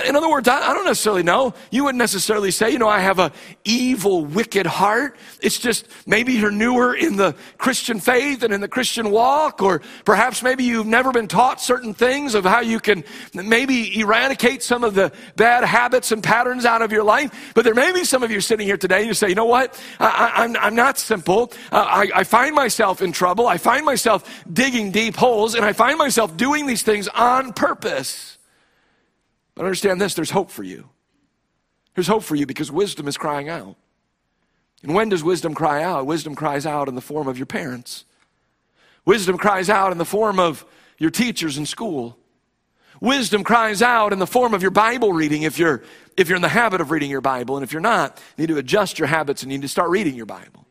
In 0.06 0.16
other 0.16 0.28
words, 0.28 0.48
I, 0.48 0.74
don't 0.74 0.84
necessarily 0.84 1.22
know. 1.22 1.54
You 1.70 1.84
wouldn't 1.84 1.98
necessarily 1.98 2.50
say, 2.50 2.70
you 2.70 2.78
know, 2.78 2.88
I 2.88 3.00
have 3.00 3.18
a 3.18 3.32
evil, 3.64 4.24
wicked 4.24 4.66
heart. 4.66 5.16
It's 5.40 5.58
just 5.58 5.86
maybe 6.06 6.34
you're 6.34 6.50
newer 6.50 6.94
in 6.94 7.16
the 7.16 7.34
Christian 7.56 7.98
faith 7.98 8.42
and 8.42 8.52
in 8.52 8.60
the 8.60 8.68
Christian 8.68 9.10
walk, 9.10 9.62
or 9.62 9.80
perhaps 10.04 10.42
maybe 10.42 10.64
you've 10.64 10.86
never 10.86 11.10
been 11.10 11.26
taught 11.26 11.60
certain 11.60 11.94
things 11.94 12.34
of 12.34 12.44
how 12.44 12.60
you 12.60 12.80
can 12.80 13.02
maybe 13.32 13.98
eradicate 13.98 14.62
some 14.62 14.84
of 14.84 14.94
the 14.94 15.10
bad 15.36 15.64
habits 15.64 16.12
and 16.12 16.22
patterns 16.22 16.66
out 16.66 16.82
of 16.82 16.92
your 16.92 17.04
life. 17.04 17.52
But 17.54 17.64
there 17.64 17.74
may 17.74 17.92
be 17.92 18.04
some 18.04 18.22
of 18.22 18.30
you 18.30 18.40
sitting 18.40 18.66
here 18.66 18.76
today 18.76 18.98
and 18.98 19.06
you 19.06 19.14
say, 19.14 19.30
you 19.30 19.34
know 19.34 19.46
what? 19.46 19.80
I, 19.98 20.44
am 20.44 20.74
not 20.74 20.98
simple. 20.98 21.52
Uh, 21.72 21.76
I, 21.88 22.10
I 22.14 22.24
find 22.24 22.54
myself 22.54 23.00
in 23.00 23.12
trouble. 23.12 23.46
I 23.46 23.56
find 23.56 23.86
myself 23.86 24.44
digging 24.52 24.90
deep 24.90 25.16
holes, 25.16 25.54
and 25.54 25.64
I 25.64 25.72
find 25.72 25.98
myself 25.98 26.36
doing 26.36 26.66
these 26.66 26.82
things 26.82 27.08
on 27.08 27.52
purpose. 27.52 28.37
But 29.58 29.64
understand 29.64 30.00
this 30.00 30.14
there's 30.14 30.30
hope 30.30 30.52
for 30.52 30.62
you. 30.62 30.88
There's 31.96 32.06
hope 32.06 32.22
for 32.22 32.36
you 32.36 32.46
because 32.46 32.70
wisdom 32.70 33.08
is 33.08 33.16
crying 33.16 33.48
out. 33.48 33.74
And 34.84 34.94
when 34.94 35.08
does 35.08 35.24
wisdom 35.24 35.52
cry 35.52 35.82
out? 35.82 36.06
Wisdom 36.06 36.36
cries 36.36 36.64
out 36.64 36.86
in 36.86 36.94
the 36.94 37.00
form 37.00 37.26
of 37.26 37.36
your 37.38 37.46
parents. 37.46 38.04
Wisdom 39.04 39.36
cries 39.36 39.68
out 39.68 39.90
in 39.90 39.98
the 39.98 40.04
form 40.04 40.38
of 40.38 40.64
your 40.96 41.10
teachers 41.10 41.58
in 41.58 41.66
school. 41.66 42.16
Wisdom 43.00 43.42
cries 43.42 43.82
out 43.82 44.12
in 44.12 44.20
the 44.20 44.28
form 44.28 44.54
of 44.54 44.62
your 44.62 44.70
Bible 44.70 45.12
reading 45.12 45.42
if 45.42 45.58
you're, 45.58 45.82
if 46.16 46.28
you're 46.28 46.36
in 46.36 46.42
the 46.42 46.48
habit 46.48 46.80
of 46.80 46.92
reading 46.92 47.10
your 47.10 47.20
Bible. 47.20 47.56
And 47.56 47.64
if 47.64 47.72
you're 47.72 47.82
not, 47.82 48.22
you 48.36 48.42
need 48.42 48.52
to 48.52 48.58
adjust 48.58 48.96
your 48.96 49.08
habits 49.08 49.42
and 49.42 49.50
you 49.50 49.58
need 49.58 49.62
to 49.62 49.68
start 49.68 49.90
reading 49.90 50.14
your 50.14 50.26
Bible. 50.26 50.67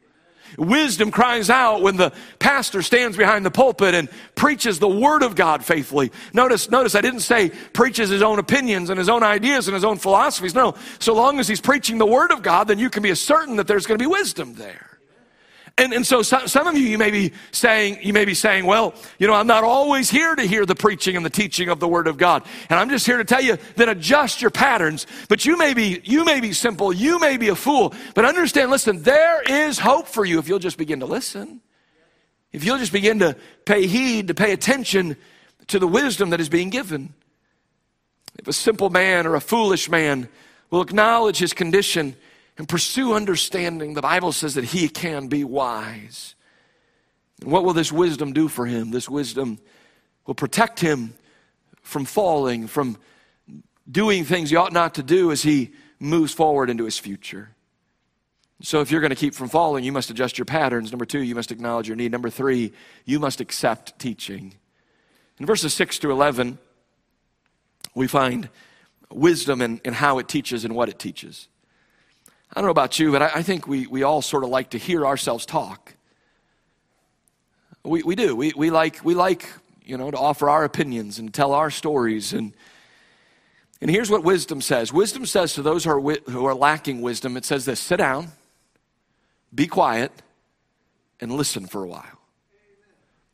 Wisdom 0.57 1.11
cries 1.11 1.49
out 1.49 1.81
when 1.81 1.97
the 1.97 2.11
pastor 2.39 2.81
stands 2.81 3.17
behind 3.17 3.45
the 3.45 3.51
pulpit 3.51 3.93
and 3.93 4.09
preaches 4.35 4.79
the 4.79 4.87
word 4.87 5.23
of 5.23 5.35
God 5.35 5.63
faithfully. 5.63 6.11
Notice, 6.33 6.69
notice 6.69 6.95
I 6.95 7.01
didn't 7.01 7.21
say 7.21 7.49
preaches 7.73 8.09
his 8.09 8.21
own 8.21 8.39
opinions 8.39 8.89
and 8.89 8.97
his 8.97 9.09
own 9.09 9.23
ideas 9.23 9.67
and 9.67 9.75
his 9.75 9.83
own 9.83 9.97
philosophies. 9.97 10.55
No, 10.55 10.75
so 10.99 11.13
long 11.13 11.39
as 11.39 11.47
he's 11.47 11.61
preaching 11.61 11.97
the 11.97 12.05
word 12.05 12.31
of 12.31 12.41
God, 12.41 12.67
then 12.67 12.79
you 12.79 12.89
can 12.89 13.03
be 13.03 13.13
certain 13.15 13.55
that 13.57 13.67
there's 13.67 13.85
going 13.85 13.97
to 13.97 14.03
be 14.03 14.07
wisdom 14.07 14.55
there. 14.55 14.96
And, 15.79 15.93
and 15.93 16.05
so 16.07 16.23
some, 16.23 16.47
some 16.47 16.65
of 16.65 16.75
you, 16.75 16.85
you 16.85 16.97
may 16.97 17.11
be 17.11 17.33
saying, 17.51 17.99
you 18.01 18.11
may 18.11 18.25
be 18.25 18.33
saying, 18.33 18.65
well, 18.65 18.95
you 19.19 19.27
know, 19.27 19.33
I'm 19.33 19.45
not 19.45 19.63
always 19.63 20.09
here 20.09 20.33
to 20.35 20.41
hear 20.41 20.65
the 20.65 20.73
preaching 20.73 21.15
and 21.15 21.23
the 21.23 21.29
teaching 21.29 21.69
of 21.69 21.79
the 21.79 21.87
Word 21.87 22.07
of 22.07 22.17
God. 22.17 22.43
And 22.69 22.79
I'm 22.79 22.89
just 22.89 23.05
here 23.05 23.17
to 23.17 23.23
tell 23.23 23.41
you 23.41 23.59
that 23.75 23.87
adjust 23.87 24.41
your 24.41 24.49
patterns. 24.49 25.05
But 25.29 25.45
you 25.45 25.55
may 25.55 25.75
be, 25.75 26.01
you 26.03 26.25
may 26.25 26.39
be 26.39 26.51
simple, 26.51 26.91
you 26.91 27.19
may 27.19 27.37
be 27.37 27.49
a 27.49 27.55
fool, 27.55 27.93
but 28.15 28.25
understand, 28.25 28.71
listen, 28.71 29.03
there 29.03 29.43
is 29.43 29.77
hope 29.77 30.07
for 30.07 30.25
you 30.25 30.39
if 30.39 30.47
you'll 30.47 30.57
just 30.57 30.79
begin 30.79 31.01
to 31.01 31.05
listen. 31.05 31.61
If 32.51 32.63
you'll 32.63 32.79
just 32.79 32.93
begin 32.93 33.19
to 33.19 33.35
pay 33.65 33.85
heed, 33.85 34.29
to 34.29 34.33
pay 34.33 34.53
attention 34.53 35.15
to 35.67 35.77
the 35.77 35.87
wisdom 35.87 36.31
that 36.31 36.41
is 36.41 36.49
being 36.49 36.71
given. 36.71 37.13
If 38.39 38.47
a 38.47 38.53
simple 38.53 38.89
man 38.89 39.27
or 39.27 39.35
a 39.35 39.41
foolish 39.41 39.89
man 39.89 40.27
will 40.71 40.81
acknowledge 40.81 41.37
his 41.37 41.53
condition, 41.53 42.15
and 42.57 42.67
pursue 42.67 43.13
understanding, 43.13 43.93
the 43.93 44.01
Bible 44.01 44.31
says 44.31 44.55
that 44.55 44.65
he 44.65 44.89
can 44.89 45.27
be 45.27 45.43
wise. 45.43 46.35
And 47.41 47.51
what 47.51 47.63
will 47.63 47.73
this 47.73 47.91
wisdom 47.91 48.33
do 48.33 48.47
for 48.47 48.65
him? 48.65 48.91
This 48.91 49.07
wisdom 49.07 49.59
will 50.25 50.33
protect 50.33 50.79
him 50.79 51.13
from 51.83 52.05
falling, 52.05 52.67
from 52.67 52.97
doing 53.89 54.25
things 54.25 54.49
he 54.49 54.55
ought 54.55 54.73
not 54.73 54.95
to 54.95 55.03
do 55.03 55.31
as 55.31 55.43
he 55.43 55.71
moves 55.99 56.33
forward 56.33 56.69
into 56.69 56.85
his 56.85 56.97
future. 56.97 57.49
So, 58.61 58.81
if 58.81 58.89
you're 58.89 59.01
going 59.01 59.11
to 59.11 59.15
keep 59.15 59.35
from 59.35 59.49
falling, 59.49 59.83
you 59.83 59.91
must 59.91 60.09
adjust 60.09 60.39
your 60.39 60.45
patterns. 60.45 60.91
Number 60.91 61.05
two, 61.05 61.21
you 61.21 61.35
must 61.35 61.51
acknowledge 61.51 61.87
your 61.87 61.95
need. 61.95 62.11
Number 62.11 62.31
three, 62.31 62.73
you 63.05 63.19
must 63.19 63.39
accept 63.39 63.99
teaching. 63.99 64.55
In 65.39 65.45
verses 65.45 65.75
6 65.75 65.99
to 65.99 66.09
11, 66.09 66.57
we 67.93 68.07
find 68.07 68.49
wisdom 69.11 69.61
in, 69.61 69.79
in 69.85 69.93
how 69.93 70.17
it 70.17 70.27
teaches 70.27 70.65
and 70.65 70.75
what 70.75 70.89
it 70.89 70.97
teaches. 70.97 71.47
I 72.53 72.61
don't 72.61 72.65
know 72.65 72.71
about 72.71 72.97
you, 72.97 73.11
but 73.11 73.21
I, 73.21 73.31
I 73.35 73.43
think 73.43 73.67
we, 73.67 73.87
we 73.87 74.03
all 74.03 74.21
sort 74.21 74.43
of 74.43 74.49
like 74.49 74.71
to 74.71 74.77
hear 74.77 75.05
ourselves 75.05 75.45
talk. 75.45 75.93
We, 77.83 78.03
we 78.03 78.15
do. 78.15 78.35
We, 78.35 78.53
we, 78.55 78.69
like, 78.69 79.03
we 79.03 79.15
like, 79.15 79.49
you 79.83 79.97
know, 79.97 80.11
to 80.11 80.17
offer 80.17 80.49
our 80.49 80.63
opinions 80.63 81.19
and 81.19 81.33
tell 81.33 81.53
our 81.53 81.69
stories. 81.69 82.33
And, 82.33 82.53
and 83.81 83.91
here's 83.91 84.09
what 84.09 84.23
wisdom 84.23 84.61
says 84.61 84.93
wisdom 84.93 85.25
says 85.25 85.53
to 85.53 85.61
those 85.61 85.83
who 85.83 85.91
are, 85.91 86.15
who 86.29 86.45
are 86.45 86.55
lacking 86.55 87.01
wisdom, 87.01 87.37
it 87.37 87.45
says 87.45 87.65
this 87.65 87.79
sit 87.79 87.97
down, 87.97 88.29
be 89.53 89.67
quiet, 89.67 90.11
and 91.19 91.31
listen 91.31 91.67
for 91.67 91.83
a 91.83 91.87
while. 91.87 92.19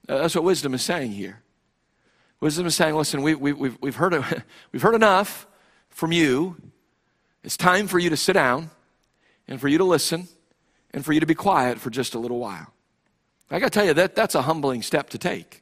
Uh, 0.10 0.18
that's 0.18 0.36
what 0.36 0.44
wisdom 0.44 0.74
is 0.74 0.82
saying 0.82 1.12
here. 1.12 1.40
Wisdom 2.40 2.66
is 2.66 2.76
saying, 2.76 2.94
listen, 2.94 3.22
we, 3.22 3.36
we, 3.36 3.54
we've, 3.54 3.78
we've, 3.80 3.96
heard, 3.96 4.14
we've 4.72 4.82
heard 4.82 4.96
enough 4.96 5.48
from 5.90 6.12
you. 6.12 6.58
It's 7.44 7.56
time 7.56 7.88
for 7.88 8.00
you 8.00 8.10
to 8.10 8.18
sit 8.18 8.34
down 8.34 8.70
and 9.48 9.60
for 9.60 9.68
you 9.68 9.78
to 9.78 9.84
listen 9.84 10.28
and 10.94 11.04
for 11.04 11.14
you 11.14 11.20
to 11.20 11.26
be 11.26 11.36
quiet 11.36 11.80
for 11.80 11.90
just 11.90 12.16
a 12.16 12.20
little 12.20 12.40
while. 12.40 12.74
I 13.50 13.60
got 13.60 13.72
to 13.72 13.80
tell 13.80 13.86
you, 13.86 13.94
that, 13.94 14.16
that's 14.16 14.36
a 14.36 14.42
humbling 14.42 14.82
step 14.82 15.10
to 15.12 15.18
take. 15.18 15.62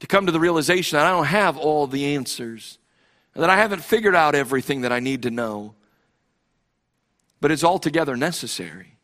To 0.00 0.06
come 0.06 0.26
to 0.26 0.32
the 0.32 0.40
realization 0.40 0.98
that 0.98 1.06
I 1.06 1.10
don't 1.10 1.26
have 1.26 1.56
all 1.56 1.86
the 1.86 2.14
answers, 2.14 2.78
that 3.34 3.48
I 3.48 3.56
haven't 3.56 3.82
figured 3.82 4.14
out 4.14 4.34
everything 4.34 4.82
that 4.82 4.92
I 4.92 5.00
need 5.00 5.22
to 5.22 5.30
know, 5.30 5.74
but 7.40 7.50
it's 7.50 7.64
altogether 7.64 8.16
necessary. 8.16 8.95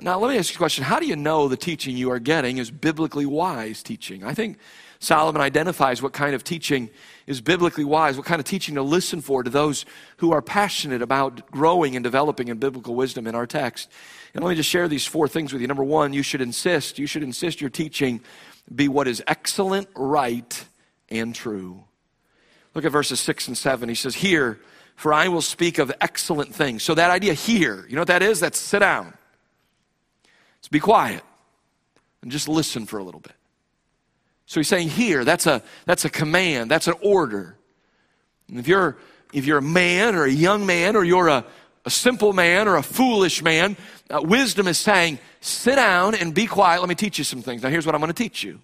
Now, 0.00 0.18
let 0.18 0.32
me 0.32 0.38
ask 0.38 0.52
you 0.52 0.56
a 0.56 0.58
question. 0.58 0.84
How 0.84 0.98
do 0.98 1.06
you 1.06 1.14
know 1.14 1.46
the 1.46 1.56
teaching 1.56 1.96
you 1.96 2.10
are 2.10 2.18
getting 2.18 2.58
is 2.58 2.70
biblically 2.70 3.26
wise 3.26 3.82
teaching? 3.82 4.24
I 4.24 4.34
think 4.34 4.58
Solomon 4.98 5.40
identifies 5.40 6.02
what 6.02 6.12
kind 6.12 6.34
of 6.34 6.42
teaching 6.42 6.90
is 7.26 7.40
biblically 7.40 7.84
wise, 7.84 8.16
what 8.16 8.26
kind 8.26 8.40
of 8.40 8.44
teaching 8.44 8.74
to 8.74 8.82
listen 8.82 9.20
for 9.20 9.42
to 9.42 9.50
those 9.50 9.84
who 10.16 10.32
are 10.32 10.42
passionate 10.42 11.00
about 11.00 11.48
growing 11.50 11.94
and 11.94 12.02
developing 12.02 12.48
in 12.48 12.58
biblical 12.58 12.94
wisdom 12.94 13.26
in 13.26 13.34
our 13.34 13.46
text. 13.46 13.90
And 14.34 14.42
let 14.42 14.50
me 14.50 14.56
just 14.56 14.68
share 14.68 14.88
these 14.88 15.06
four 15.06 15.28
things 15.28 15.52
with 15.52 15.62
you. 15.62 15.68
Number 15.68 15.84
one, 15.84 16.12
you 16.12 16.22
should 16.22 16.40
insist, 16.40 16.98
you 16.98 17.06
should 17.06 17.22
insist 17.22 17.60
your 17.60 17.70
teaching 17.70 18.20
be 18.74 18.88
what 18.88 19.06
is 19.06 19.22
excellent, 19.26 19.88
right, 19.94 20.66
and 21.08 21.34
true. 21.34 21.84
Look 22.74 22.84
at 22.84 22.92
verses 22.92 23.20
six 23.20 23.46
and 23.46 23.56
seven. 23.56 23.88
He 23.88 23.94
says, 23.94 24.14
Here, 24.16 24.58
for 24.96 25.12
I 25.12 25.28
will 25.28 25.42
speak 25.42 25.78
of 25.78 25.92
excellent 26.00 26.54
things. 26.54 26.82
So 26.82 26.94
that 26.94 27.10
idea 27.10 27.34
here, 27.34 27.86
you 27.88 27.94
know 27.94 28.00
what 28.00 28.08
that 28.08 28.22
is? 28.22 28.40
That's 28.40 28.58
sit 28.58 28.80
down. 28.80 29.14
It's 30.64 30.70
be 30.70 30.80
quiet 30.80 31.22
and 32.22 32.32
just 32.32 32.48
listen 32.48 32.86
for 32.86 32.98
a 32.98 33.04
little 33.04 33.20
bit. 33.20 33.34
So 34.46 34.60
he's 34.60 34.68
saying 34.68 34.88
here, 34.88 35.22
that's 35.22 35.46
a, 35.46 35.62
that's 35.84 36.06
a 36.06 36.08
command, 36.08 36.70
that's 36.70 36.88
an 36.88 36.94
order. 37.02 37.58
And 38.48 38.58
if 38.58 38.66
you're, 38.66 38.96
if 39.34 39.44
you're 39.44 39.58
a 39.58 39.62
man 39.62 40.14
or 40.14 40.24
a 40.24 40.30
young 40.30 40.64
man 40.64 40.96
or 40.96 41.04
you're 41.04 41.28
a, 41.28 41.44
a 41.84 41.90
simple 41.90 42.32
man 42.32 42.66
or 42.66 42.76
a 42.76 42.82
foolish 42.82 43.42
man, 43.42 43.76
uh, 44.08 44.22
wisdom 44.22 44.66
is 44.66 44.78
saying, 44.78 45.18
sit 45.42 45.76
down 45.76 46.14
and 46.14 46.32
be 46.32 46.46
quiet. 46.46 46.80
Let 46.80 46.88
me 46.88 46.94
teach 46.94 47.18
you 47.18 47.24
some 47.24 47.42
things. 47.42 47.62
Now, 47.62 47.68
here's 47.68 47.84
what 47.84 47.94
I'm 47.94 48.00
going 48.00 48.14
to 48.14 48.22
teach 48.22 48.42
you. 48.42 48.58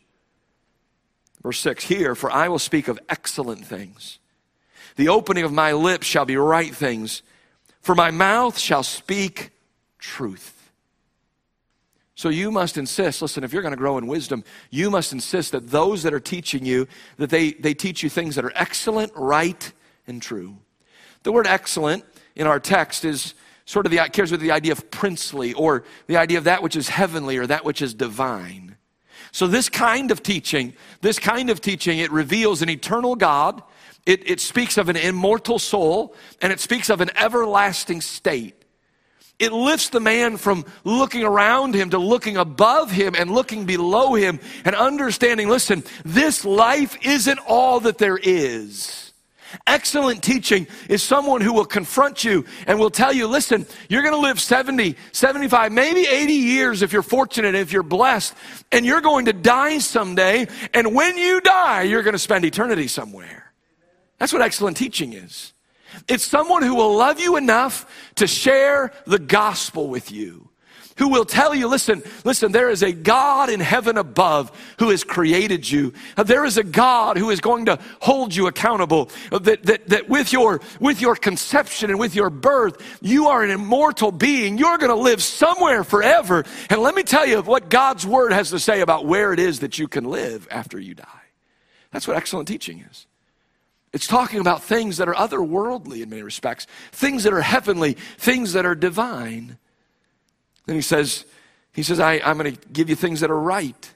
Verse 1.42 1.60
6 1.60 1.84
Here, 1.84 2.14
for 2.14 2.32
I 2.32 2.48
will 2.48 2.58
speak 2.58 2.88
of 2.88 2.98
excellent 3.10 3.66
things. 3.66 4.20
The 4.96 5.08
opening 5.08 5.44
of 5.44 5.52
my 5.52 5.74
lips 5.74 6.06
shall 6.06 6.24
be 6.24 6.38
right 6.38 6.74
things, 6.74 7.20
for 7.82 7.94
my 7.94 8.10
mouth 8.10 8.56
shall 8.56 8.84
speak 8.84 9.50
truth. 9.98 10.59
So 12.20 12.28
you 12.28 12.50
must 12.50 12.76
insist, 12.76 13.22
listen, 13.22 13.44
if 13.44 13.52
you're 13.54 13.62
going 13.62 13.72
to 13.72 13.78
grow 13.78 13.96
in 13.96 14.06
wisdom, 14.06 14.44
you 14.68 14.90
must 14.90 15.14
insist 15.14 15.52
that 15.52 15.70
those 15.70 16.02
that 16.02 16.12
are 16.12 16.20
teaching 16.20 16.66
you, 16.66 16.86
that 17.16 17.30
they, 17.30 17.52
they 17.52 17.72
teach 17.72 18.02
you 18.02 18.10
things 18.10 18.34
that 18.34 18.44
are 18.44 18.52
excellent, 18.54 19.10
right, 19.16 19.72
and 20.06 20.20
true. 20.20 20.58
The 21.22 21.32
word 21.32 21.46
excellent 21.46 22.04
in 22.36 22.46
our 22.46 22.60
text 22.60 23.06
is 23.06 23.32
sort 23.64 23.86
of 23.86 23.92
the 23.92 24.06
carries 24.12 24.30
with 24.30 24.42
the 24.42 24.50
idea 24.50 24.72
of 24.72 24.90
princely 24.90 25.54
or 25.54 25.84
the 26.08 26.18
idea 26.18 26.36
of 26.36 26.44
that 26.44 26.62
which 26.62 26.76
is 26.76 26.90
heavenly 26.90 27.38
or 27.38 27.46
that 27.46 27.64
which 27.64 27.80
is 27.80 27.94
divine. 27.94 28.76
So 29.32 29.46
this 29.46 29.70
kind 29.70 30.10
of 30.10 30.22
teaching, 30.22 30.74
this 31.00 31.18
kind 31.18 31.48
of 31.48 31.62
teaching, 31.62 32.00
it 32.00 32.12
reveals 32.12 32.60
an 32.60 32.68
eternal 32.68 33.16
God. 33.16 33.62
It, 34.04 34.28
it 34.28 34.40
speaks 34.40 34.76
of 34.76 34.90
an 34.90 34.96
immortal 34.96 35.58
soul 35.58 36.14
and 36.42 36.52
it 36.52 36.60
speaks 36.60 36.90
of 36.90 37.00
an 37.00 37.08
everlasting 37.16 38.02
state. 38.02 38.59
It 39.40 39.52
lifts 39.52 39.88
the 39.88 40.00
man 40.00 40.36
from 40.36 40.66
looking 40.84 41.24
around 41.24 41.74
him 41.74 41.90
to 41.90 41.98
looking 41.98 42.36
above 42.36 42.90
him 42.90 43.14
and 43.18 43.30
looking 43.30 43.64
below 43.64 44.14
him 44.14 44.38
and 44.66 44.76
understanding 44.76 45.48
listen, 45.48 45.82
this 46.04 46.44
life 46.44 46.96
isn't 47.02 47.38
all 47.46 47.80
that 47.80 47.96
there 47.96 48.18
is. 48.18 49.12
Excellent 49.66 50.22
teaching 50.22 50.66
is 50.88 51.02
someone 51.02 51.40
who 51.40 51.52
will 51.52 51.64
confront 51.64 52.22
you 52.22 52.44
and 52.66 52.78
will 52.78 52.90
tell 52.90 53.12
you, 53.12 53.26
listen, 53.26 53.66
you're 53.88 54.02
going 54.02 54.14
to 54.14 54.20
live 54.20 54.38
70, 54.38 54.94
75, 55.12 55.72
maybe 55.72 56.06
80 56.06 56.32
years 56.32 56.82
if 56.82 56.92
you're 56.92 57.02
fortunate, 57.02 57.54
if 57.54 57.72
you're 57.72 57.82
blessed, 57.82 58.34
and 58.70 58.86
you're 58.86 59.00
going 59.00 59.24
to 59.24 59.32
die 59.32 59.78
someday. 59.78 60.46
And 60.72 60.94
when 60.94 61.16
you 61.18 61.40
die, 61.40 61.82
you're 61.82 62.02
going 62.02 62.12
to 62.12 62.18
spend 62.18 62.44
eternity 62.44 62.86
somewhere. 62.86 63.52
That's 64.18 64.32
what 64.32 64.42
excellent 64.42 64.76
teaching 64.76 65.14
is. 65.14 65.52
It's 66.08 66.24
someone 66.24 66.62
who 66.62 66.74
will 66.74 66.96
love 66.96 67.20
you 67.20 67.36
enough 67.36 67.86
to 68.16 68.26
share 68.26 68.92
the 69.06 69.18
gospel 69.18 69.88
with 69.88 70.10
you. 70.10 70.50
Who 70.96 71.08
will 71.08 71.24
tell 71.24 71.54
you, 71.54 71.66
listen, 71.66 72.02
listen, 72.24 72.52
there 72.52 72.68
is 72.68 72.82
a 72.82 72.92
God 72.92 73.48
in 73.48 73.58
heaven 73.58 73.96
above 73.96 74.52
who 74.78 74.90
has 74.90 75.02
created 75.02 75.70
you. 75.70 75.94
Uh, 76.14 76.24
there 76.24 76.44
is 76.44 76.58
a 76.58 76.62
God 76.62 77.16
who 77.16 77.30
is 77.30 77.40
going 77.40 77.64
to 77.66 77.78
hold 78.02 78.34
you 78.34 78.48
accountable. 78.48 79.08
Uh, 79.32 79.38
that, 79.38 79.62
that, 79.62 79.88
that 79.88 80.08
with 80.10 80.30
your, 80.30 80.60
with 80.78 81.00
your 81.00 81.16
conception 81.16 81.88
and 81.88 81.98
with 81.98 82.14
your 82.14 82.28
birth, 82.28 82.98
you 83.00 83.28
are 83.28 83.42
an 83.42 83.48
immortal 83.48 84.12
being. 84.12 84.58
You're 84.58 84.76
going 84.76 84.94
to 84.94 85.02
live 85.02 85.22
somewhere 85.22 85.84
forever. 85.84 86.44
And 86.68 86.82
let 86.82 86.94
me 86.94 87.02
tell 87.02 87.26
you 87.26 87.40
what 87.40 87.70
God's 87.70 88.06
word 88.06 88.32
has 88.32 88.50
to 88.50 88.58
say 88.58 88.82
about 88.82 89.06
where 89.06 89.32
it 89.32 89.38
is 89.38 89.60
that 89.60 89.78
you 89.78 89.88
can 89.88 90.04
live 90.04 90.46
after 90.50 90.78
you 90.78 90.94
die. 90.94 91.06
That's 91.92 92.06
what 92.06 92.18
excellent 92.18 92.46
teaching 92.46 92.84
is. 92.90 93.06
It's 93.92 94.06
talking 94.06 94.40
about 94.40 94.62
things 94.62 94.98
that 94.98 95.08
are 95.08 95.14
otherworldly 95.14 96.02
in 96.02 96.10
many 96.10 96.22
respects, 96.22 96.66
things 96.92 97.24
that 97.24 97.32
are 97.32 97.42
heavenly, 97.42 97.94
things 98.18 98.52
that 98.52 98.64
are 98.64 98.74
divine. 98.74 99.58
Then 100.66 100.76
he 100.76 100.82
says, 100.82 101.24
he 101.72 101.82
says, 101.82 101.98
I, 101.98 102.20
I'm 102.24 102.38
going 102.38 102.54
to 102.54 102.68
give 102.68 102.88
you 102.88 102.94
things 102.94 103.20
that 103.20 103.30
are 103.30 103.38
right. 103.38 103.90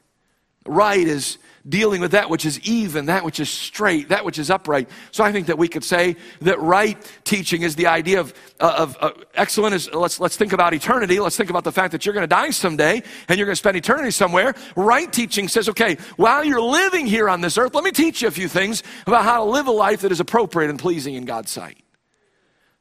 Right 0.66 1.06
is 1.06 1.38
dealing 1.68 2.00
with 2.00 2.10
that 2.10 2.28
which 2.28 2.44
is 2.44 2.60
even, 2.60 3.06
that 3.06 3.24
which 3.24 3.40
is 3.40 3.48
straight, 3.48 4.10
that 4.10 4.24
which 4.24 4.38
is 4.38 4.50
upright. 4.50 4.88
So 5.12 5.24
I 5.24 5.32
think 5.32 5.46
that 5.46 5.56
we 5.56 5.68
could 5.68 5.84
say 5.84 6.16
that 6.42 6.60
right 6.60 6.98
teaching 7.24 7.62
is 7.62 7.74
the 7.74 7.86
idea 7.86 8.20
of, 8.20 8.34
uh, 8.60 8.74
of 8.78 8.96
uh, 9.00 9.12
excellent 9.34 9.74
is, 9.74 9.92
let's, 9.92 10.20
let's 10.20 10.36
think 10.36 10.52
about 10.52 10.74
eternity. 10.74 11.18
Let's 11.20 11.36
think 11.36 11.50
about 11.50 11.64
the 11.64 11.72
fact 11.72 11.92
that 11.92 12.04
you're 12.04 12.12
going 12.12 12.24
to 12.24 12.26
die 12.26 12.50
someday 12.50 13.02
and 13.28 13.38
you're 13.38 13.46
going 13.46 13.54
to 13.54 13.56
spend 13.56 13.76
eternity 13.76 14.10
somewhere. 14.10 14.54
Right 14.76 15.10
teaching 15.10 15.48
says, 15.48 15.68
okay, 15.70 15.96
while 16.16 16.44
you're 16.44 16.60
living 16.60 17.06
here 17.06 17.28
on 17.28 17.40
this 17.40 17.56
earth, 17.56 17.74
let 17.74 17.84
me 17.84 17.92
teach 17.92 18.22
you 18.22 18.28
a 18.28 18.30
few 18.30 18.48
things 18.48 18.82
about 19.06 19.24
how 19.24 19.44
to 19.44 19.50
live 19.50 19.66
a 19.66 19.72
life 19.72 20.02
that 20.02 20.12
is 20.12 20.20
appropriate 20.20 20.68
and 20.68 20.78
pleasing 20.78 21.14
in 21.14 21.24
God's 21.24 21.50
sight. 21.50 21.78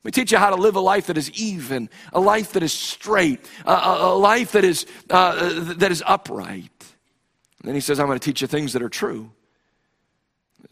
We 0.03 0.11
teach 0.11 0.33
you 0.33 0.37
how 0.37 0.49
to 0.49 0.61
live 0.61 0.75
a 0.75 0.81
life 0.81 1.07
that 1.07 1.17
is 1.17 1.31
even, 1.31 1.89
a 2.11 2.19
life 2.19 2.51
that 2.53 2.63
is 2.63 2.73
straight, 2.73 3.39
a, 3.65 3.71
a, 3.71 4.13
a 4.13 4.17
life 4.17 4.51
that 4.51 4.65
is, 4.65 4.85
uh, 5.09 5.73
that 5.75 5.93
is 5.93 6.03
upright. 6.05 6.72
And 7.63 7.69
then 7.69 7.75
he 7.75 7.81
says, 7.81 7.99
I'm 7.99 8.07
going 8.07 8.19
to 8.19 8.23
teach 8.23 8.41
you 8.41 8.47
things 8.47 8.73
that 8.73 8.81
are 8.81 8.89
true. 8.89 9.31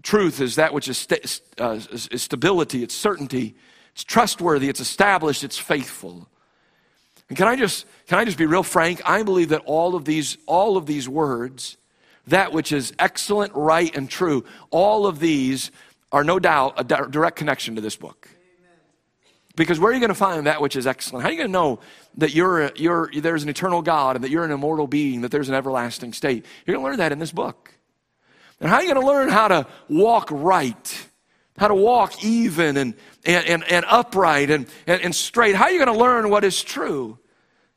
Truth 0.04 0.42
is 0.42 0.56
that 0.56 0.74
which 0.74 0.90
is, 0.90 0.98
st- 0.98 1.42
uh, 1.58 1.80
is 1.92 2.22
stability, 2.22 2.84
it's 2.84 2.96
certainty, 2.96 3.56
it's 3.94 4.04
trustworthy, 4.04 4.68
it's 4.68 4.82
established, 4.82 5.44
it's 5.44 5.58
faithful. 5.58 6.28
And 7.30 7.38
can 7.38 7.48
I 7.48 7.56
just 7.56 7.86
can 8.08 8.20
I 8.20 8.26
just 8.26 8.38
be 8.38 8.46
real 8.46 8.62
frank? 8.62 9.02
I 9.06 9.24
believe 9.24 9.50
that 9.50 9.62
all 9.66 9.96
of 9.96 10.04
these 10.04 10.38
all 10.48 10.76
of 10.76 10.86
these 10.86 11.08
words, 11.08 11.78
that 12.28 12.52
which 12.52 12.74
is 12.74 12.94
excellent, 13.00 13.54
right, 13.56 13.96
and 13.96 14.10
true, 14.10 14.44
all 14.70 15.08
of 15.08 15.20
these 15.20 15.72
are 16.12 16.26
no 16.26 16.40
doubt 16.40 16.74
a 16.76 16.84
direct 16.84 17.38
connection 17.38 17.76
to 17.76 17.82
this 17.82 17.96
book. 17.96 18.21
Because 19.62 19.80
where 19.80 19.92
are 19.92 19.94
you 19.94 20.00
going 20.00 20.10
to 20.10 20.16
find 20.16 20.48
that 20.48 20.60
which 20.60 20.76
is 20.76 20.88
excellent? 20.88 21.22
How 21.22 21.30
are 21.30 21.32
you 21.32 21.38
going 21.38 21.50
to 21.50 21.52
know 21.52 21.80
that 22.18 22.34
you're, 22.34 22.72
you're, 22.76 23.12
there's 23.14 23.44
an 23.44 23.50
eternal 23.50 23.84
God 23.84 24.16
and 24.16 24.26
that 24.26 24.32
you're 24.32 24.44
an 24.44 24.50
immortal 24.50 24.88
being, 24.88 25.22
that 25.22 25.30
there's 25.30 25.50
an 25.50 25.54
everlasting 25.54 26.14
state? 26.14 26.48
You're 26.66 26.78
going 26.78 26.84
to 26.84 26.90
learn 26.90 26.98
that 26.98 27.12
in 27.12 27.20
this 27.20 27.32
book. 27.32 27.72
And 28.60 28.72
how 28.72 28.78
are 28.78 28.82
you 28.82 28.92
going 28.92 29.06
to 29.06 29.08
learn 29.08 29.30
how 29.30 29.50
to 29.50 29.68
walk 29.88 30.30
right? 30.32 31.08
How 31.60 31.68
to 31.68 31.76
walk 31.76 32.24
even 32.24 32.76
and, 32.76 32.96
and, 33.24 33.46
and, 33.46 33.64
and 33.72 33.86
upright 33.88 34.50
and, 34.50 34.66
and, 34.88 35.00
and 35.00 35.16
straight? 35.16 35.54
How 35.54 35.66
are 35.66 35.72
you 35.72 35.78
going 35.78 35.96
to 35.96 36.04
learn 36.04 36.32
what 36.32 36.44
is 36.44 36.64
true? 36.64 37.20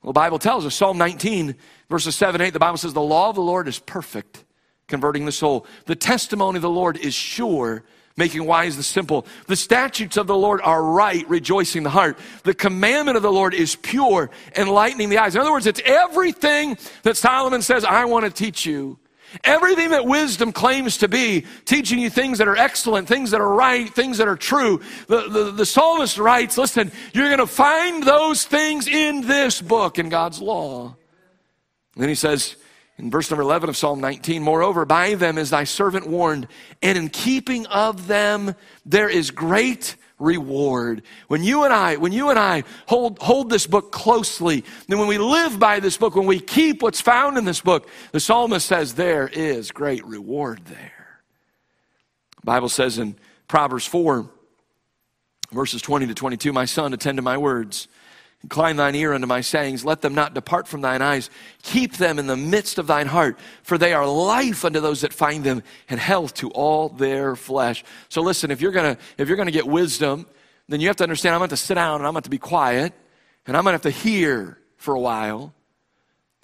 Well, 0.00 0.14
the 0.14 0.18
Bible 0.18 0.38
tells 0.38 0.64
us, 0.64 0.74
Psalm 0.74 0.96
19, 0.96 1.54
verses 1.90 2.16
7 2.16 2.40
8, 2.40 2.54
the 2.54 2.58
Bible 2.58 2.78
says, 2.78 2.94
The 2.94 3.02
law 3.02 3.28
of 3.28 3.34
the 3.34 3.42
Lord 3.42 3.68
is 3.68 3.78
perfect, 3.78 4.42
converting 4.86 5.26
the 5.26 5.32
soul. 5.32 5.66
The 5.84 5.96
testimony 5.96 6.56
of 6.56 6.62
the 6.62 6.70
Lord 6.70 6.96
is 6.96 7.12
sure 7.12 7.84
making 8.16 8.44
wise 8.44 8.76
the 8.76 8.82
simple. 8.82 9.26
The 9.46 9.56
statutes 9.56 10.16
of 10.16 10.26
the 10.26 10.36
Lord 10.36 10.60
are 10.62 10.82
right, 10.82 11.28
rejoicing 11.28 11.82
the 11.82 11.90
heart. 11.90 12.18
The 12.44 12.54
commandment 12.54 13.16
of 13.16 13.22
the 13.22 13.32
Lord 13.32 13.54
is 13.54 13.76
pure, 13.76 14.30
enlightening 14.56 15.08
the 15.08 15.18
eyes. 15.18 15.34
In 15.34 15.40
other 15.40 15.52
words, 15.52 15.66
it's 15.66 15.80
everything 15.84 16.78
that 17.02 17.16
Solomon 17.16 17.62
says, 17.62 17.84
I 17.84 18.04
want 18.04 18.24
to 18.24 18.30
teach 18.30 18.66
you. 18.66 18.98
Everything 19.42 19.90
that 19.90 20.06
wisdom 20.06 20.52
claims 20.52 20.98
to 20.98 21.08
be, 21.08 21.44
teaching 21.64 21.98
you 21.98 22.08
things 22.08 22.38
that 22.38 22.46
are 22.46 22.56
excellent, 22.56 23.08
things 23.08 23.32
that 23.32 23.40
are 23.40 23.52
right, 23.52 23.92
things 23.92 24.18
that 24.18 24.28
are 24.28 24.36
true. 24.36 24.80
The, 25.08 25.28
the, 25.28 25.50
the 25.50 25.66
psalmist 25.66 26.18
writes, 26.18 26.56
listen, 26.56 26.92
you're 27.12 27.26
going 27.26 27.38
to 27.38 27.46
find 27.46 28.04
those 28.04 28.44
things 28.44 28.86
in 28.86 29.22
this 29.22 29.60
book, 29.60 29.98
in 29.98 30.08
God's 30.08 30.40
law. 30.40 30.94
And 31.94 32.02
then 32.02 32.08
he 32.08 32.14
says, 32.14 32.54
in 32.98 33.10
verse 33.10 33.30
number 33.30 33.42
11 33.42 33.68
of 33.68 33.76
Psalm 33.76 34.00
19, 34.00 34.42
moreover, 34.42 34.84
by 34.84 35.14
them 35.14 35.36
is 35.36 35.50
thy 35.50 35.64
servant 35.64 36.06
warned, 36.06 36.46
and 36.80 36.96
in 36.96 37.08
keeping 37.08 37.66
of 37.66 38.06
them 38.06 38.54
there 38.86 39.08
is 39.08 39.30
great 39.30 39.96
reward. 40.18 41.02
When 41.26 41.42
you 41.42 41.64
and 41.64 41.72
I, 41.72 41.96
when 41.96 42.12
you 42.12 42.30
and 42.30 42.38
I 42.38 42.62
hold, 42.86 43.18
hold 43.18 43.50
this 43.50 43.66
book 43.66 43.90
closely, 43.90 44.64
then 44.86 44.98
when 44.98 45.08
we 45.08 45.18
live 45.18 45.58
by 45.58 45.80
this 45.80 45.96
book, 45.96 46.14
when 46.14 46.26
we 46.26 46.38
keep 46.38 46.82
what's 46.82 47.00
found 47.00 47.36
in 47.36 47.44
this 47.44 47.60
book, 47.60 47.88
the 48.12 48.20
psalmist 48.20 48.66
says 48.66 48.94
there 48.94 49.26
is 49.26 49.72
great 49.72 50.04
reward 50.04 50.64
there. 50.66 51.20
The 52.40 52.46
Bible 52.46 52.68
says 52.68 52.98
in 52.98 53.16
Proverbs 53.48 53.86
4, 53.86 54.30
verses 55.50 55.82
20 55.82 56.06
to 56.06 56.14
22, 56.14 56.52
my 56.52 56.64
son, 56.64 56.92
attend 56.92 57.16
to 57.16 57.22
my 57.22 57.38
words 57.38 57.88
Incline 58.44 58.76
thine 58.76 58.94
ear 58.94 59.14
unto 59.14 59.26
my 59.26 59.40
sayings. 59.40 59.86
Let 59.86 60.02
them 60.02 60.14
not 60.14 60.34
depart 60.34 60.68
from 60.68 60.82
thine 60.82 61.00
eyes. 61.00 61.30
Keep 61.62 61.96
them 61.96 62.18
in 62.18 62.26
the 62.26 62.36
midst 62.36 62.78
of 62.78 62.86
thine 62.86 63.06
heart, 63.06 63.38
for 63.62 63.78
they 63.78 63.94
are 63.94 64.06
life 64.06 64.66
unto 64.66 64.80
those 64.80 65.00
that 65.00 65.14
find 65.14 65.42
them 65.42 65.62
and 65.88 65.98
health 65.98 66.34
to 66.34 66.50
all 66.50 66.90
their 66.90 67.36
flesh. 67.36 67.84
So 68.10 68.20
listen, 68.20 68.50
if 68.50 68.60
you're 68.60 68.70
gonna, 68.70 68.98
if 69.16 69.28
you're 69.28 69.38
gonna 69.38 69.50
get 69.50 69.66
wisdom, 69.66 70.26
then 70.68 70.82
you 70.82 70.88
have 70.88 70.96
to 70.96 71.04
understand 71.04 71.34
I'm 71.34 71.40
going 71.40 71.48
to 71.48 71.56
to 71.56 71.62
sit 71.62 71.74
down 71.74 71.96
and 72.00 72.06
I'm 72.06 72.12
gonna 72.12 72.22
to 72.22 72.30
be 72.30 72.38
quiet 72.38 72.92
and 73.46 73.56
I'm 73.56 73.64
to 73.64 73.70
have 73.72 73.82
to 73.82 73.90
hear 73.90 74.58
for 74.76 74.94
a 74.94 75.00
while. 75.00 75.54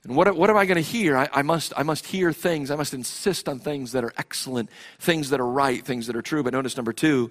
And 0.05 0.17
what, 0.17 0.35
what 0.35 0.49
am 0.49 0.57
I 0.57 0.65
going 0.65 0.83
to 0.83 0.91
hear? 0.91 1.19
I, 1.19 1.29
I, 1.31 1.43
must, 1.43 1.75
I 1.77 1.83
must 1.83 2.07
hear 2.07 2.33
things. 2.33 2.71
I 2.71 2.77
must 2.77 2.95
insist 2.95 3.47
on 3.47 3.59
things 3.59 3.93
that 3.93 4.05
are 4.05 4.13
excellent, 4.17 4.71
things 4.99 5.29
that 5.29 5.41
are 5.41 5.47
right, 5.47 5.85
things 5.85 6.07
that 6.07 6.17
are 6.17 6.23
true. 6.23 6.43
But 6.43 6.55
notice 6.55 6.77
number 6.77 6.95
two, 6.95 7.31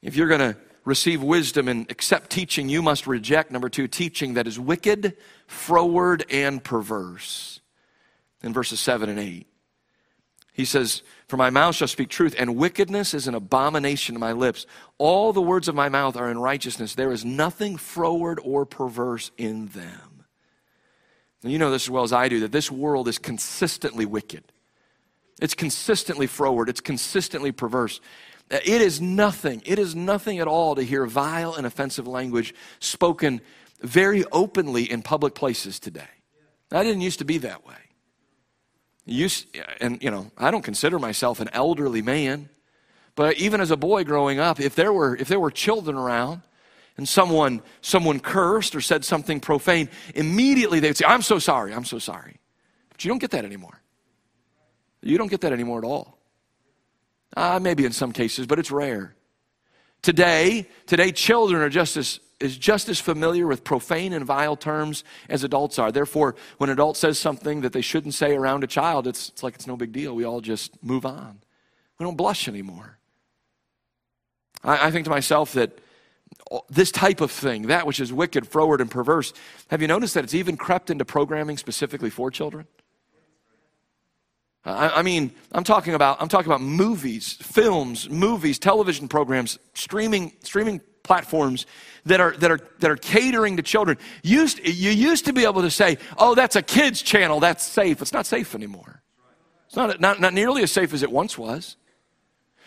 if 0.00 0.16
you're 0.16 0.28
going 0.28 0.40
to 0.40 0.56
receive 0.86 1.22
wisdom 1.22 1.68
and 1.68 1.90
accept 1.90 2.30
teaching, 2.30 2.70
you 2.70 2.80
must 2.80 3.06
reject, 3.06 3.50
number 3.50 3.68
two, 3.68 3.88
teaching 3.88 4.34
that 4.34 4.46
is 4.46 4.58
wicked, 4.58 5.16
froward, 5.46 6.24
and 6.30 6.64
perverse. 6.64 7.60
In 8.42 8.52
verses 8.52 8.78
7 8.80 9.08
and 9.10 9.18
8, 9.18 9.46
he 10.52 10.64
says, 10.64 11.02
For 11.26 11.36
my 11.36 11.50
mouth 11.50 11.74
shall 11.74 11.88
speak 11.88 12.08
truth, 12.08 12.34
and 12.38 12.56
wickedness 12.56 13.12
is 13.12 13.26
an 13.26 13.34
abomination 13.34 14.14
to 14.14 14.20
my 14.20 14.32
lips. 14.32 14.64
All 14.96 15.32
the 15.32 15.42
words 15.42 15.66
of 15.66 15.74
my 15.74 15.88
mouth 15.88 16.16
are 16.16 16.30
in 16.30 16.38
righteousness. 16.38 16.94
There 16.94 17.12
is 17.12 17.24
nothing 17.24 17.76
froward 17.76 18.38
or 18.42 18.64
perverse 18.64 19.32
in 19.36 19.66
them. 19.66 20.24
And 21.42 21.52
you 21.52 21.58
know 21.58 21.70
this 21.70 21.84
as 21.84 21.90
well 21.90 22.04
as 22.04 22.12
I 22.12 22.28
do 22.28 22.40
that 22.40 22.52
this 22.52 22.70
world 22.70 23.08
is 23.08 23.18
consistently 23.18 24.06
wicked. 24.06 24.44
It's 25.40 25.54
consistently 25.54 26.26
froward. 26.26 26.68
It's 26.68 26.80
consistently 26.80 27.52
perverse. 27.52 28.00
It 28.50 28.80
is 28.80 29.00
nothing, 29.00 29.62
it 29.64 29.78
is 29.78 29.94
nothing 29.96 30.38
at 30.38 30.46
all 30.46 30.76
to 30.76 30.82
hear 30.82 31.04
vile 31.06 31.54
and 31.54 31.66
offensive 31.66 32.06
language 32.06 32.54
spoken 32.78 33.40
very 33.80 34.24
openly 34.30 34.90
in 34.90 35.02
public 35.02 35.34
places 35.34 35.80
today. 35.80 36.08
I 36.70 36.82
didn't 36.84 37.00
used 37.00 37.18
to 37.18 37.24
be 37.24 37.38
that 37.38 37.66
way. 37.66 37.74
And, 39.80 40.02
you 40.02 40.10
know, 40.10 40.30
I 40.36 40.50
don't 40.50 40.62
consider 40.62 40.98
myself 40.98 41.40
an 41.40 41.48
elderly 41.52 42.02
man, 42.02 42.48
but 43.14 43.36
even 43.38 43.60
as 43.60 43.70
a 43.70 43.76
boy 43.76 44.04
growing 44.04 44.38
up, 44.38 44.60
if 44.60 44.74
there 44.74 44.92
were, 44.92 45.16
if 45.16 45.28
there 45.28 45.40
were 45.40 45.50
children 45.50 45.96
around, 45.96 46.42
and 46.96 47.08
someone 47.08 47.62
someone 47.80 48.20
cursed 48.20 48.74
or 48.74 48.80
said 48.80 49.04
something 49.04 49.38
profane 49.38 49.88
immediately 50.14 50.80
they 50.80 50.88
would 50.88 50.96
say 50.96 51.04
i'm 51.06 51.22
so 51.22 51.38
sorry 51.38 51.74
i'm 51.74 51.84
so 51.84 51.98
sorry 51.98 52.38
but 52.88 53.04
you 53.04 53.10
don't 53.10 53.18
get 53.18 53.32
that 53.32 53.44
anymore 53.44 53.82
you 55.02 55.18
don't 55.18 55.28
get 55.28 55.42
that 55.42 55.52
anymore 55.52 55.78
at 55.78 55.84
all 55.84 56.15
uh, 57.36 57.60
maybe 57.62 57.84
in 57.84 57.92
some 57.92 58.12
cases, 58.12 58.46
but 58.46 58.58
it's 58.58 58.70
rare. 58.70 59.14
Today, 60.02 60.66
today 60.86 61.12
children 61.12 61.62
are 61.62 61.68
just 61.68 61.96
as 61.96 62.20
is 62.38 62.56
just 62.56 62.88
as 62.88 63.00
familiar 63.00 63.46
with 63.46 63.64
profane 63.64 64.12
and 64.12 64.24
vile 64.24 64.56
terms 64.56 65.04
as 65.28 65.42
adults 65.42 65.78
are. 65.78 65.90
Therefore, 65.90 66.34
when 66.58 66.68
an 66.68 66.74
adult 66.74 66.96
says 66.96 67.18
something 67.18 67.62
that 67.62 67.72
they 67.72 67.80
shouldn't 67.80 68.14
say 68.14 68.34
around 68.34 68.62
a 68.62 68.66
child, 68.66 69.06
it's, 69.06 69.30
it's 69.30 69.42
like 69.42 69.54
it's 69.54 69.66
no 69.66 69.76
big 69.76 69.92
deal. 69.92 70.14
We 70.14 70.24
all 70.24 70.40
just 70.40 70.82
move 70.82 71.06
on. 71.06 71.40
We 71.98 72.04
don't 72.04 72.16
blush 72.16 72.46
anymore. 72.46 72.98
I, 74.62 74.88
I 74.88 74.90
think 74.90 75.04
to 75.04 75.10
myself 75.10 75.54
that 75.54 75.78
this 76.68 76.90
type 76.90 77.20
of 77.22 77.30
thing, 77.30 77.68
that 77.68 77.86
which 77.86 78.00
is 78.00 78.12
wicked, 78.12 78.46
froward, 78.46 78.80
and 78.80 78.90
perverse, 78.90 79.32
have 79.70 79.80
you 79.80 79.88
noticed 79.88 80.14
that 80.14 80.24
it's 80.24 80.34
even 80.34 80.56
crept 80.56 80.90
into 80.90 81.04
programming 81.04 81.56
specifically 81.56 82.10
for 82.10 82.30
children? 82.30 82.66
Uh, 84.66 84.70
I, 84.70 84.98
I 84.98 85.02
mean, 85.02 85.32
I'm 85.52 85.64
talking 85.64 85.94
about 85.94 86.20
I'm 86.20 86.28
talking 86.28 86.48
about 86.48 86.60
movies, 86.60 87.34
films, 87.40 88.10
movies, 88.10 88.58
television 88.58 89.08
programs, 89.08 89.58
streaming 89.74 90.32
streaming 90.42 90.80
platforms 91.04 91.66
that 92.04 92.20
are 92.20 92.32
that 92.32 92.50
are 92.50 92.60
that 92.80 92.90
are 92.90 92.96
catering 92.96 93.56
to 93.56 93.62
children. 93.62 93.96
Used 94.22 94.58
you 94.66 94.90
used 94.90 95.24
to 95.26 95.32
be 95.32 95.44
able 95.44 95.62
to 95.62 95.70
say, 95.70 95.98
"Oh, 96.18 96.34
that's 96.34 96.56
a 96.56 96.62
kids 96.62 97.00
channel. 97.00 97.38
That's 97.38 97.64
safe." 97.64 98.02
It's 98.02 98.12
not 98.12 98.26
safe 98.26 98.54
anymore. 98.54 99.02
It's 99.68 99.76
not 99.76 100.00
not, 100.00 100.20
not 100.20 100.34
nearly 100.34 100.62
as 100.64 100.72
safe 100.72 100.92
as 100.92 101.02
it 101.04 101.12
once 101.12 101.38
was. 101.38 101.76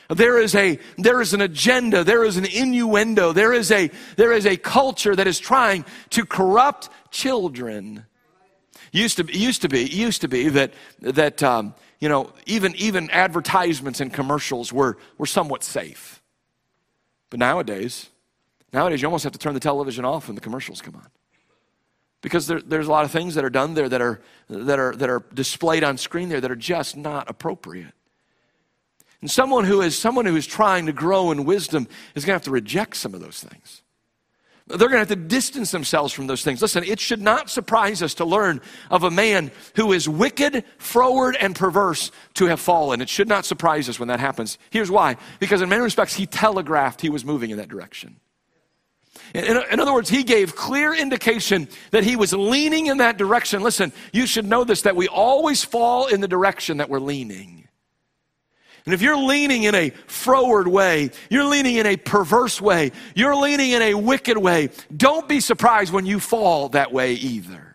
There 0.09 0.39
is 0.41 0.55
a 0.55 0.79
there 0.97 1.21
is 1.21 1.33
an 1.33 1.41
agenda, 1.41 2.03
there 2.03 2.23
is 2.23 2.38
an 2.38 2.45
innuendo, 2.45 3.33
there 3.33 3.53
is 3.53 3.71
a 3.71 3.91
there 4.15 4.31
is 4.31 4.45
a 4.45 4.55
culture 4.57 5.15
that 5.15 5.27
is 5.27 5.38
trying 5.38 5.85
to 6.12 6.25
corrupt 6.25 6.89
children. 7.12 8.05
Used 8.91 9.17
to 9.17 9.37
used 9.37 9.61
to 9.61 9.69
be 9.69 9.85
used 9.85 10.21
to 10.21 10.27
be 10.27 10.49
that 10.49 10.73
that 11.01 11.43
um, 11.43 11.73
you 11.99 12.07
know, 12.07 12.31
even, 12.45 12.75
even 12.75 13.09
advertisements 13.11 13.99
and 13.99 14.11
commercials 14.13 14.71
were, 14.71 14.97
were 15.17 15.25
somewhat 15.25 15.63
safe. 15.63 16.21
But 17.29 17.39
nowadays, 17.39 18.09
nowadays 18.73 19.01
you 19.01 19.07
almost 19.07 19.23
have 19.25 19.33
to 19.33 19.39
turn 19.39 19.53
the 19.53 19.59
television 19.59 20.05
off 20.05 20.27
when 20.27 20.35
the 20.35 20.41
commercials 20.41 20.81
come 20.81 20.95
on. 20.95 21.07
Because 22.21 22.47
there, 22.47 22.61
there's 22.61 22.87
a 22.87 22.91
lot 22.91 23.05
of 23.05 23.11
things 23.11 23.35
that 23.35 23.45
are 23.45 23.49
done 23.49 23.73
there 23.73 23.89
that 23.89 24.01
are, 24.01 24.21
that, 24.49 24.79
are, 24.79 24.95
that 24.95 25.09
are 25.09 25.23
displayed 25.33 25.83
on 25.83 25.97
screen 25.97 26.29
there 26.29 26.41
that 26.41 26.51
are 26.51 26.55
just 26.55 26.97
not 26.97 27.29
appropriate. 27.29 27.93
And 29.21 29.29
someone 29.29 29.65
who 29.65 29.81
is 29.81 29.97
someone 29.97 30.25
who 30.25 30.37
is 30.37 30.47
trying 30.47 30.85
to 30.85 30.93
grow 30.93 31.31
in 31.31 31.43
wisdom 31.43 31.89
is 32.15 32.23
going 32.23 32.31
to 32.31 32.35
have 32.35 32.43
to 32.43 32.51
reject 32.51 32.95
some 32.95 33.13
of 33.13 33.19
those 33.19 33.43
things. 33.43 33.81
They're 34.69 34.77
going 34.77 34.91
to 34.91 34.99
have 34.99 35.08
to 35.08 35.15
distance 35.15 35.71
themselves 35.71 36.13
from 36.13 36.27
those 36.27 36.43
things. 36.43 36.62
Listen, 36.62 36.84
it 36.84 36.99
should 36.99 37.21
not 37.21 37.49
surprise 37.49 38.03
us 38.03 38.13
to 38.15 38.25
learn 38.25 38.62
of 38.91 39.03
a 39.03 39.10
man 39.10 39.49
who 39.75 39.91
is 39.93 40.08
wicked, 40.08 40.63
froward, 40.77 41.36
and 41.38 41.55
perverse 41.55 42.12
to 42.36 42.45
have 42.45 42.60
fallen. 42.60 43.01
It 43.01 43.10
should 43.10 43.27
not 43.27 43.45
surprise 43.45 43.89
us 43.89 43.99
when 43.99 44.10
that 44.10 44.19
happens. 44.19 44.60
Here's 44.69 44.91
why 44.91 45.17
because, 45.39 45.62
in 45.62 45.69
many 45.69 45.82
respects, 45.82 46.13
he 46.13 46.27
telegraphed 46.27 47.01
he 47.01 47.10
was 47.10 47.25
moving 47.25 47.49
in 47.49 47.58
that 47.58 47.67
direction. 47.67 48.17
In, 49.34 49.58
in, 49.71 49.79
other 49.79 49.93
words, 49.93 50.10
he 50.10 50.23
gave 50.23 50.55
clear 50.55 50.93
indication 50.93 51.67
that 51.91 52.03
he 52.03 52.15
was 52.15 52.34
leaning 52.34 52.88
in 52.88 52.97
that 52.97 53.17
direction. 53.17 53.62
Listen, 53.62 53.91
you 54.13 54.27
should 54.27 54.45
know 54.45 54.63
this 54.63 54.84
that 54.84 54.95
we 54.95 55.08
always 55.08 55.63
fall 55.63 56.08
in 56.08 56.21
the 56.21 56.27
direction 56.27 56.77
that 56.77 56.89
we're 56.89 56.99
leaning. 56.99 57.67
And 58.85 58.93
if 58.93 59.01
you're 59.01 59.17
leaning 59.17 59.63
in 59.63 59.75
a 59.75 59.91
froward 60.07 60.67
way, 60.67 61.11
you're 61.29 61.45
leaning 61.45 61.75
in 61.75 61.85
a 61.85 61.97
perverse 61.97 62.61
way, 62.61 62.91
you're 63.15 63.35
leaning 63.35 63.71
in 63.71 63.81
a 63.81 63.93
wicked 63.93 64.37
way, 64.37 64.69
don't 64.95 65.27
be 65.27 65.39
surprised 65.39 65.93
when 65.93 66.05
you 66.05 66.19
fall 66.19 66.69
that 66.69 66.91
way 66.91 67.13
either. 67.13 67.68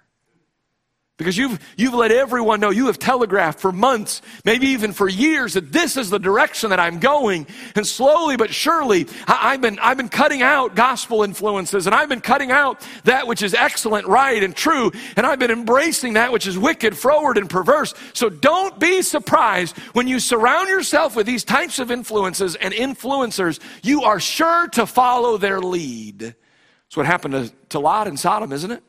Because 1.16 1.38
you've, 1.38 1.60
you've 1.76 1.94
let 1.94 2.10
everyone 2.10 2.58
know, 2.58 2.70
you 2.70 2.86
have 2.86 2.98
telegraphed 2.98 3.60
for 3.60 3.70
months, 3.70 4.20
maybe 4.44 4.66
even 4.68 4.92
for 4.92 5.08
years, 5.08 5.54
that 5.54 5.70
this 5.70 5.96
is 5.96 6.10
the 6.10 6.18
direction 6.18 6.70
that 6.70 6.80
I'm 6.80 6.98
going. 6.98 7.46
And 7.76 7.86
slowly 7.86 8.36
but 8.36 8.52
surely, 8.52 9.06
I, 9.28 9.52
have 9.52 9.60
been, 9.60 9.78
I've 9.78 9.96
been 9.96 10.08
cutting 10.08 10.42
out 10.42 10.74
gospel 10.74 11.22
influences 11.22 11.86
and 11.86 11.94
I've 11.94 12.08
been 12.08 12.20
cutting 12.20 12.50
out 12.50 12.84
that 13.04 13.28
which 13.28 13.42
is 13.42 13.54
excellent, 13.54 14.08
right, 14.08 14.42
and 14.42 14.56
true. 14.56 14.90
And 15.16 15.24
I've 15.24 15.38
been 15.38 15.52
embracing 15.52 16.14
that 16.14 16.32
which 16.32 16.48
is 16.48 16.58
wicked, 16.58 16.98
froward, 16.98 17.38
and 17.38 17.48
perverse. 17.48 17.94
So 18.12 18.28
don't 18.28 18.80
be 18.80 19.00
surprised 19.00 19.78
when 19.92 20.08
you 20.08 20.18
surround 20.18 20.68
yourself 20.68 21.14
with 21.14 21.26
these 21.26 21.44
types 21.44 21.78
of 21.78 21.92
influences 21.92 22.56
and 22.56 22.74
influencers. 22.74 23.60
You 23.84 24.02
are 24.02 24.18
sure 24.18 24.66
to 24.70 24.84
follow 24.84 25.36
their 25.36 25.60
lead. 25.60 26.18
That's 26.18 26.96
what 26.96 27.06
happened 27.06 27.34
to, 27.34 27.52
to 27.68 27.78
Lot 27.78 28.08
and 28.08 28.18
Sodom, 28.18 28.52
isn't 28.52 28.72
it? 28.72 28.82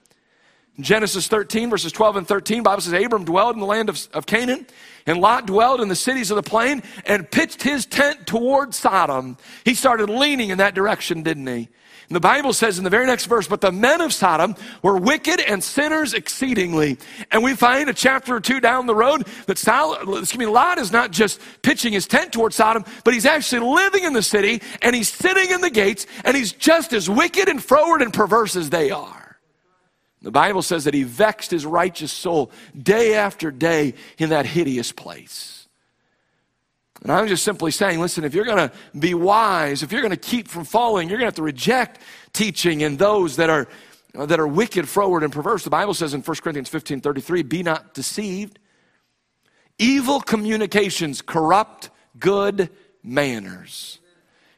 Genesis 0.79 1.27
13, 1.27 1.69
verses 1.69 1.91
12 1.91 2.17
and 2.17 2.27
13, 2.27 2.63
Bible 2.63 2.81
says 2.81 2.93
Abram 2.93 3.23
dwelled 3.23 3.55
in 3.55 3.61
the 3.61 3.65
land 3.65 3.87
of, 3.87 4.07
of 4.13 4.25
Canaan, 4.25 4.67
and 5.05 5.19
Lot 5.19 5.45
dwelled 5.45 5.79
in 5.79 5.87
the 5.87 5.95
cities 5.95 6.31
of 6.31 6.35
the 6.35 6.43
plain 6.43 6.83
and 7.05 7.29
pitched 7.29 7.63
his 7.63 7.85
tent 7.85 8.27
toward 8.27 8.73
Sodom. 8.73 9.37
He 9.63 9.73
started 9.73 10.09
leaning 10.09 10.49
in 10.49 10.57
that 10.57 10.73
direction, 10.73 11.23
didn't 11.23 11.47
he? 11.47 11.69
And 12.09 12.15
the 12.15 12.19
Bible 12.19 12.53
says 12.53 12.77
in 12.77 12.83
the 12.83 12.89
very 12.89 13.07
next 13.07 13.25
verse, 13.25 13.47
but 13.47 13.61
the 13.61 13.71
men 13.71 13.99
of 13.99 14.13
Sodom 14.13 14.55
were 14.83 14.97
wicked 14.97 15.39
and 15.39 15.63
sinners 15.63 16.13
exceedingly. 16.13 16.99
And 17.31 17.43
we 17.43 17.55
find 17.55 17.89
a 17.89 17.93
chapter 17.93 18.35
or 18.35 18.39
two 18.39 18.59
down 18.59 18.85
the 18.85 18.93
road 18.93 19.25
that 19.47 19.57
Sol- 19.57 19.95
excuse 20.19 20.37
me, 20.37 20.45
Lot 20.45 20.77
is 20.77 20.91
not 20.91 21.09
just 21.09 21.41
pitching 21.63 21.93
his 21.93 22.05
tent 22.05 22.31
toward 22.31 22.53
Sodom, 22.53 22.85
but 23.03 23.13
he's 23.15 23.25
actually 23.25 23.67
living 23.73 24.03
in 24.03 24.13
the 24.13 24.21
city 24.21 24.61
and 24.83 24.95
he's 24.95 25.09
sitting 25.09 25.49
in 25.49 25.61
the 25.61 25.71
gates 25.71 26.05
and 26.23 26.37
he's 26.37 26.51
just 26.51 26.93
as 26.93 27.09
wicked 27.09 27.49
and 27.49 27.63
froward 27.63 28.03
and 28.03 28.13
perverse 28.13 28.55
as 28.55 28.69
they 28.69 28.91
are. 28.91 29.24
The 30.25 30.31
Bible 30.31 30.63
says 30.63 30.85
that 30.85 30.95
he 30.95 31.03
vexed 31.03 31.51
his 31.51 31.67
righteous 31.67 32.11
soul 32.11 32.49
day 32.75 33.13
after 33.13 33.51
day 33.51 33.93
in 34.17 34.29
that 34.29 34.47
hideous 34.47 34.91
place. 34.91 35.67
And 37.03 37.11
I'm 37.11 37.27
just 37.27 37.43
simply 37.43 37.69
saying, 37.69 37.99
listen, 37.99 38.23
if 38.23 38.33
you're 38.33 38.43
going 38.43 38.57
to 38.57 38.71
be 38.97 39.13
wise, 39.13 39.83
if 39.83 39.91
you're 39.91 40.01
going 40.01 40.09
to 40.09 40.17
keep 40.17 40.47
from 40.47 40.63
falling, 40.63 41.09
you're 41.09 41.19
going 41.19 41.25
to 41.25 41.27
have 41.27 41.35
to 41.35 41.43
reject 41.43 42.01
teaching 42.33 42.81
and 42.81 42.97
those 42.97 43.35
that 43.35 43.51
are, 43.51 43.67
that 44.15 44.39
are 44.39 44.47
wicked, 44.47 44.89
froward, 44.89 45.21
and 45.21 45.31
perverse. 45.31 45.63
The 45.63 45.69
Bible 45.69 45.93
says 45.93 46.15
in 46.15 46.21
1 46.23 46.37
Corinthians 46.37 46.69
15 46.69 47.01
33, 47.01 47.43
be 47.43 47.61
not 47.61 47.93
deceived. 47.93 48.57
Evil 49.77 50.19
communications 50.21 51.21
corrupt 51.21 51.91
good 52.17 52.71
manners. 53.03 53.99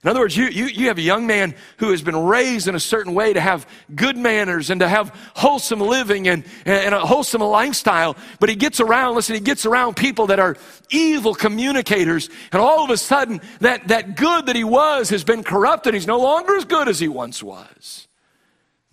In 0.08 0.12
other 0.12 0.22
words, 0.22 0.38
you, 0.38 0.46
you, 0.46 0.68
you 0.68 0.88
have 0.88 0.98
a 0.98 1.02
young 1.02 1.28
man 1.28 1.54
who 1.80 1.92
has 1.92 2.02
been 2.02 2.16
raised 2.16 2.70
in 2.70 2.76
a 2.76 2.80
certain 2.80 3.14
way 3.14 3.34
to 3.34 3.42
have 3.42 3.68
good 3.94 4.16
manners 4.16 4.70
and 4.70 4.80
to 4.80 4.88
have 4.88 5.10
wholesome 5.36 5.82
living 5.82 6.30
and, 6.30 6.46
and 6.64 6.96
a 6.96 7.00
wholesome 7.00 7.42
lifestyle, 7.42 8.16
but 8.40 8.48
he 8.48 8.56
gets 8.56 8.80
around, 8.80 9.16
listen, 9.16 9.36
he 9.36 9.42
gets 9.42 9.66
around 9.66 9.98
people 9.98 10.28
that 10.28 10.40
are 10.40 10.56
evil 10.92 11.36
communicators, 11.36 12.30
and 12.54 12.62
all 12.62 12.86
of 12.86 12.90
a 12.90 12.96
sudden, 12.96 13.42
that, 13.60 13.90
that 13.90 14.16
good 14.16 14.46
that 14.46 14.56
he 14.56 14.64
was 14.64 15.10
has 15.10 15.26
been 15.26 15.44
corrupted. 15.44 15.94
He's 15.94 16.08
no 16.08 16.22
longer 16.22 16.56
as 16.56 16.64
good 16.64 16.88
as 16.88 17.02
he 17.02 17.10
once 17.10 17.44
was. 17.44 18.08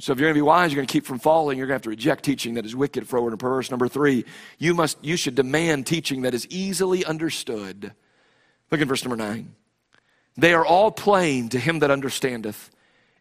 So 0.01 0.11
if 0.11 0.19
you're 0.19 0.27
going 0.27 0.35
to 0.35 0.39
be 0.39 0.43
wise, 0.43 0.73
you're 0.73 0.79
going 0.79 0.89
to 0.89 0.93
keep 0.93 1.07
from 1.07 1.21
falling. 1.21 1.59
You're 1.59 1.69
going 1.69 1.75
to 1.75 1.79
have 1.79 1.83
to 1.83 1.91
reject 1.91 2.25
teaching 2.25 2.55
that 2.55 2.67
is 2.67 2.75
wicked, 2.75 3.07
froward, 3.07 3.33
and 3.33 3.39
perverse. 3.39 3.71
Number 3.71 3.87
three, 3.87 4.25
you 4.59 4.75
must 4.75 4.99
you 5.01 5.17
should 5.17 5.37
demand 5.37 5.87
teaching 5.87 6.23
that 6.23 6.35
is 6.35 6.45
easily 6.49 7.05
understood. 7.05 7.95
Look 8.73 8.81
at 8.81 8.89
verse 8.89 9.05
number 9.05 9.17
nine. 9.17 9.55
They 10.37 10.55
are 10.55 10.65
all 10.65 10.91
plain 10.91 11.49
to 11.51 11.59
him 11.59 11.79
that 11.81 11.91
understandeth, 11.91 12.71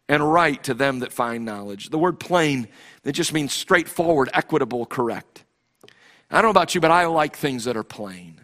and 0.08 0.32
right 0.32 0.62
to 0.64 0.74
them 0.74 0.98
that 1.00 1.12
find 1.12 1.44
knowledge. 1.44 1.90
The 1.90 1.98
word 1.98 2.18
plain, 2.18 2.68
it 3.04 3.12
just 3.12 3.32
means 3.32 3.52
straightforward, 3.52 4.30
equitable, 4.32 4.86
correct. 4.86 5.44
I 6.30 6.36
don't 6.36 6.44
know 6.44 6.50
about 6.50 6.74
you, 6.74 6.80
but 6.80 6.90
I 6.90 7.06
like 7.06 7.36
things 7.36 7.64
that 7.64 7.76
are 7.76 7.84
plain. 7.84 8.40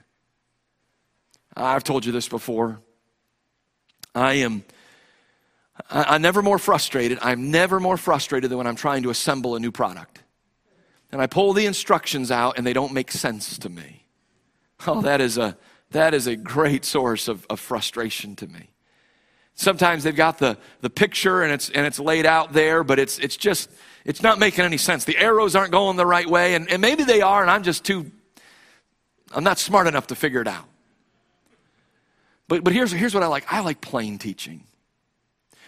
I've 1.56 1.84
told 1.84 2.06
you 2.06 2.12
this 2.12 2.28
before. 2.28 2.80
I 4.14 4.34
am 4.34 4.64
I, 5.88 6.16
am 6.16 6.22
never 6.22 6.42
more 6.42 6.58
frustrated. 6.58 7.18
I'm 7.22 7.50
never 7.50 7.80
more 7.80 7.96
frustrated 7.96 8.50
than 8.50 8.58
when 8.58 8.66
I'm 8.66 8.76
trying 8.76 9.02
to 9.04 9.10
assemble 9.10 9.56
a 9.56 9.60
new 9.60 9.72
product. 9.72 10.22
And 11.12 11.20
I 11.20 11.26
pull 11.26 11.52
the 11.52 11.66
instructions 11.66 12.30
out 12.30 12.58
and 12.58 12.66
they 12.66 12.72
don't 12.72 12.92
make 12.92 13.10
sense 13.10 13.58
to 13.58 13.68
me. 13.68 14.04
Oh, 14.86 15.00
that 15.02 15.20
is 15.20 15.38
a 15.38 15.56
that 15.90 16.14
is 16.14 16.26
a 16.26 16.36
great 16.36 16.84
source 16.84 17.28
of, 17.28 17.46
of 17.50 17.58
frustration 17.60 18.36
to 18.36 18.46
me. 18.46 18.70
Sometimes 19.54 20.04
they've 20.04 20.16
got 20.16 20.38
the, 20.38 20.56
the 20.80 20.90
picture 20.90 21.42
and 21.42 21.52
it's, 21.52 21.68
and 21.70 21.86
it's 21.86 21.98
laid 21.98 22.24
out 22.24 22.52
there, 22.52 22.82
but 22.82 22.98
it's, 22.98 23.18
it's 23.18 23.36
just, 23.36 23.70
it's 24.04 24.22
not 24.22 24.38
making 24.38 24.64
any 24.64 24.78
sense. 24.78 25.04
The 25.04 25.18
arrows 25.18 25.54
aren't 25.54 25.72
going 25.72 25.96
the 25.96 26.06
right 26.06 26.26
way, 26.26 26.54
and, 26.54 26.70
and 26.70 26.80
maybe 26.80 27.04
they 27.04 27.20
are, 27.20 27.42
and 27.42 27.50
I'm 27.50 27.62
just 27.62 27.84
too, 27.84 28.10
I'm 29.32 29.44
not 29.44 29.58
smart 29.58 29.86
enough 29.86 30.06
to 30.08 30.14
figure 30.14 30.40
it 30.40 30.48
out. 30.48 30.64
But, 32.48 32.64
but 32.64 32.72
here's, 32.72 32.90
here's 32.90 33.14
what 33.14 33.22
I 33.22 33.26
like 33.26 33.52
I 33.52 33.60
like 33.60 33.80
plain 33.80 34.18
teaching. 34.18 34.64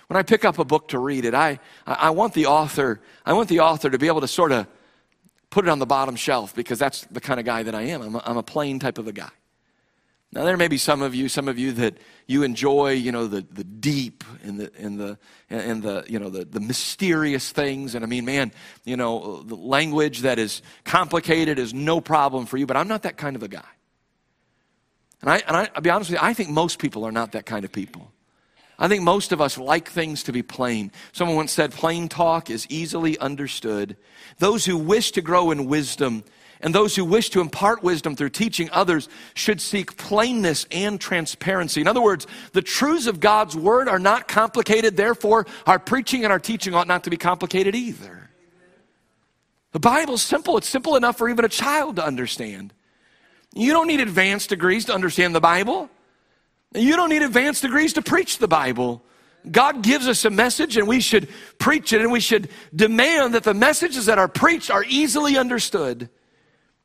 When 0.07 0.17
I 0.17 0.23
pick 0.23 0.45
up 0.45 0.59
a 0.59 0.65
book 0.65 0.89
to 0.89 0.99
read 0.99 1.25
it, 1.25 1.35
I, 1.35 1.59
I 1.87 2.11
want 2.11 2.35
the 2.35 2.47
author, 2.47 3.01
I 3.25 3.33
want 3.35 3.49
the 3.49 3.61
author 3.61 3.89
to 3.89 3.99
be 3.99 4.07
able 4.09 4.21
to 4.21 4.29
sort 4.29 4.53
of 4.53 4.67
put 5.51 5.65
it 5.65 5.71
on 5.71 5.79
the 5.79 5.87
bottom 5.87 6.17
shelf 6.17 6.55
because 6.55 6.79
that's 6.79 7.05
the 7.11 7.21
kind 7.21 7.39
of 7.39 7.47
guy 7.47 7.63
that 7.63 7.75
I 7.75 7.83
am. 7.83 8.03
I'm 8.03 8.15
a, 8.15 8.23
I'm 8.25 8.37
a 8.37 8.43
plain 8.43 8.79
type 8.79 8.99
of 8.99 9.07
a 9.07 9.13
guy. 9.13 9.31
Now, 10.35 10.45
there 10.45 10.57
may 10.57 10.69
be 10.69 10.79
some 10.79 11.03
of 11.03 11.15
you, 11.15 11.29
some 11.29 11.47
of 11.47 11.59
you 11.59 11.73
that 11.73 11.99
you 12.27 12.43
enjoy, 12.43 12.93
you 12.93 13.13
know, 13.13 13.27
the, 13.27 13.43
the 13.53 13.65
deep 13.65 14.25
and 14.43 14.59
the, 14.59 14.73
and 14.79 14.99
the, 14.99 15.19
and 15.51 15.83
the, 15.83 16.05
you 16.09 16.19
know, 16.19 16.31
the, 16.31 16.47
the 16.47 16.61
mysterious 16.61 17.53
things. 17.53 17.95
And 17.95 18.03
I 18.03 18.09
mean, 18.09 18.25
man, 18.25 18.51
you 18.85 18.97
know, 18.97 19.43
the 19.43 19.57
language 19.57 20.21
that 20.21 20.39
is 20.39 20.63
complicated 20.85 21.59
is 21.59 21.75
no 21.75 22.01
problem 22.01 22.47
for 22.47 22.57
you, 22.57 22.65
but 22.65 22.79
I'm 22.79 22.89
not 22.89 23.03
that 23.03 23.19
kind 23.19 23.37
of 23.37 23.43
a 23.43 23.49
guy. 23.49 23.61
And, 25.21 25.31
I, 25.31 25.43
and 25.47 25.57
I, 25.57 25.71
I'll 25.75 25.83
be 25.83 25.91
honest 25.91 26.11
with 26.11 26.19
you, 26.19 26.27
I 26.27 26.33
think 26.33 26.49
most 26.49 26.79
people 26.79 27.05
are 27.05 27.13
not 27.13 27.33
that 27.33 27.45
kind 27.45 27.67
of 27.67 27.71
people. 27.71 28.11
I 28.79 28.89
think 28.89 29.03
most 29.03 29.33
of 29.33 29.41
us 29.43 29.59
like 29.59 29.91
things 29.91 30.23
to 30.25 30.33
be 30.33 30.43
plain. 30.43 30.93
Someone 31.13 31.37
once 31.37 31.53
said, 31.53 31.73
plain 31.73 32.09
talk 32.09 32.49
is 32.49 32.67
easily 32.71 33.19
understood. 33.19 33.99
Those 34.39 34.65
who 34.65 34.79
wish 34.79 35.13
to 35.13 35.21
grow 35.21 35.51
in 35.51 35.67
wisdom 35.67 36.25
and 36.63 36.73
those 36.73 36.95
who 36.95 37.05
wish 37.05 37.31
to 37.31 37.41
impart 37.41 37.83
wisdom 37.83 38.15
through 38.15 38.31
teaching 38.31 38.71
others 38.73 39.09
should 39.35 39.61
seek 39.61 39.97
plainness 39.97 40.67
and 40.71 41.01
transparency. 41.01 41.81
In 41.81 41.89
other 41.89 42.01
words, 42.01 42.27
the 42.53 42.63
truths 42.63 43.07
of 43.09 43.19
God's 43.19 43.57
word 43.57 43.89
are 43.89 43.99
not 43.99 44.29
complicated, 44.29 44.97
therefore, 44.97 45.47
our 45.67 45.81
preaching 45.81 46.23
and 46.25 46.33
our 46.33 46.39
teaching 46.39 46.75
ought 46.75 46.87
not 46.87 47.05
to 47.05 47.11
be 47.11 47.17
complicated 47.17 47.75
either. 47.75 48.31
The 49.73 49.81
Bible's 49.81 50.23
simple, 50.23 50.57
it's 50.57 50.69
simple 50.69 50.97
enough 50.97 51.19
for 51.19 51.29
even 51.29 51.45
a 51.45 51.49
child 51.49 51.97
to 51.97 52.05
understand. 52.05 52.73
You 53.55 53.73
don't 53.73 53.89
need 53.89 54.01
advanced 54.01 54.49
degrees 54.49 54.85
to 54.87 54.95
understand 54.95 55.35
the 55.35 55.41
Bible. 55.41 55.91
You 56.75 56.95
don't 56.97 57.11
need 57.11 57.23
advanced 57.23 57.63
degrees 57.63 57.95
to 57.95 58.03
preach 58.03 58.39
the 58.39 58.49
Bible. 58.49 59.03
God 59.51 59.83
gives 59.83 60.07
us 60.07 60.25
a 60.25 60.31
message 60.31 60.77
and 60.77 60.87
we 60.87 61.01
should 61.01 61.29
preach 61.59 61.93
it 61.93 62.01
and 62.01 62.13
we 62.13 62.21
should 62.21 62.49
demand 62.75 63.35
that 63.35 63.43
the 63.43 63.55
messages 63.55 64.07
that 64.07 64.19
are 64.19 64.29
preached 64.29 64.71
are 64.71 64.85
easily 64.85 65.37
understood. 65.37 66.09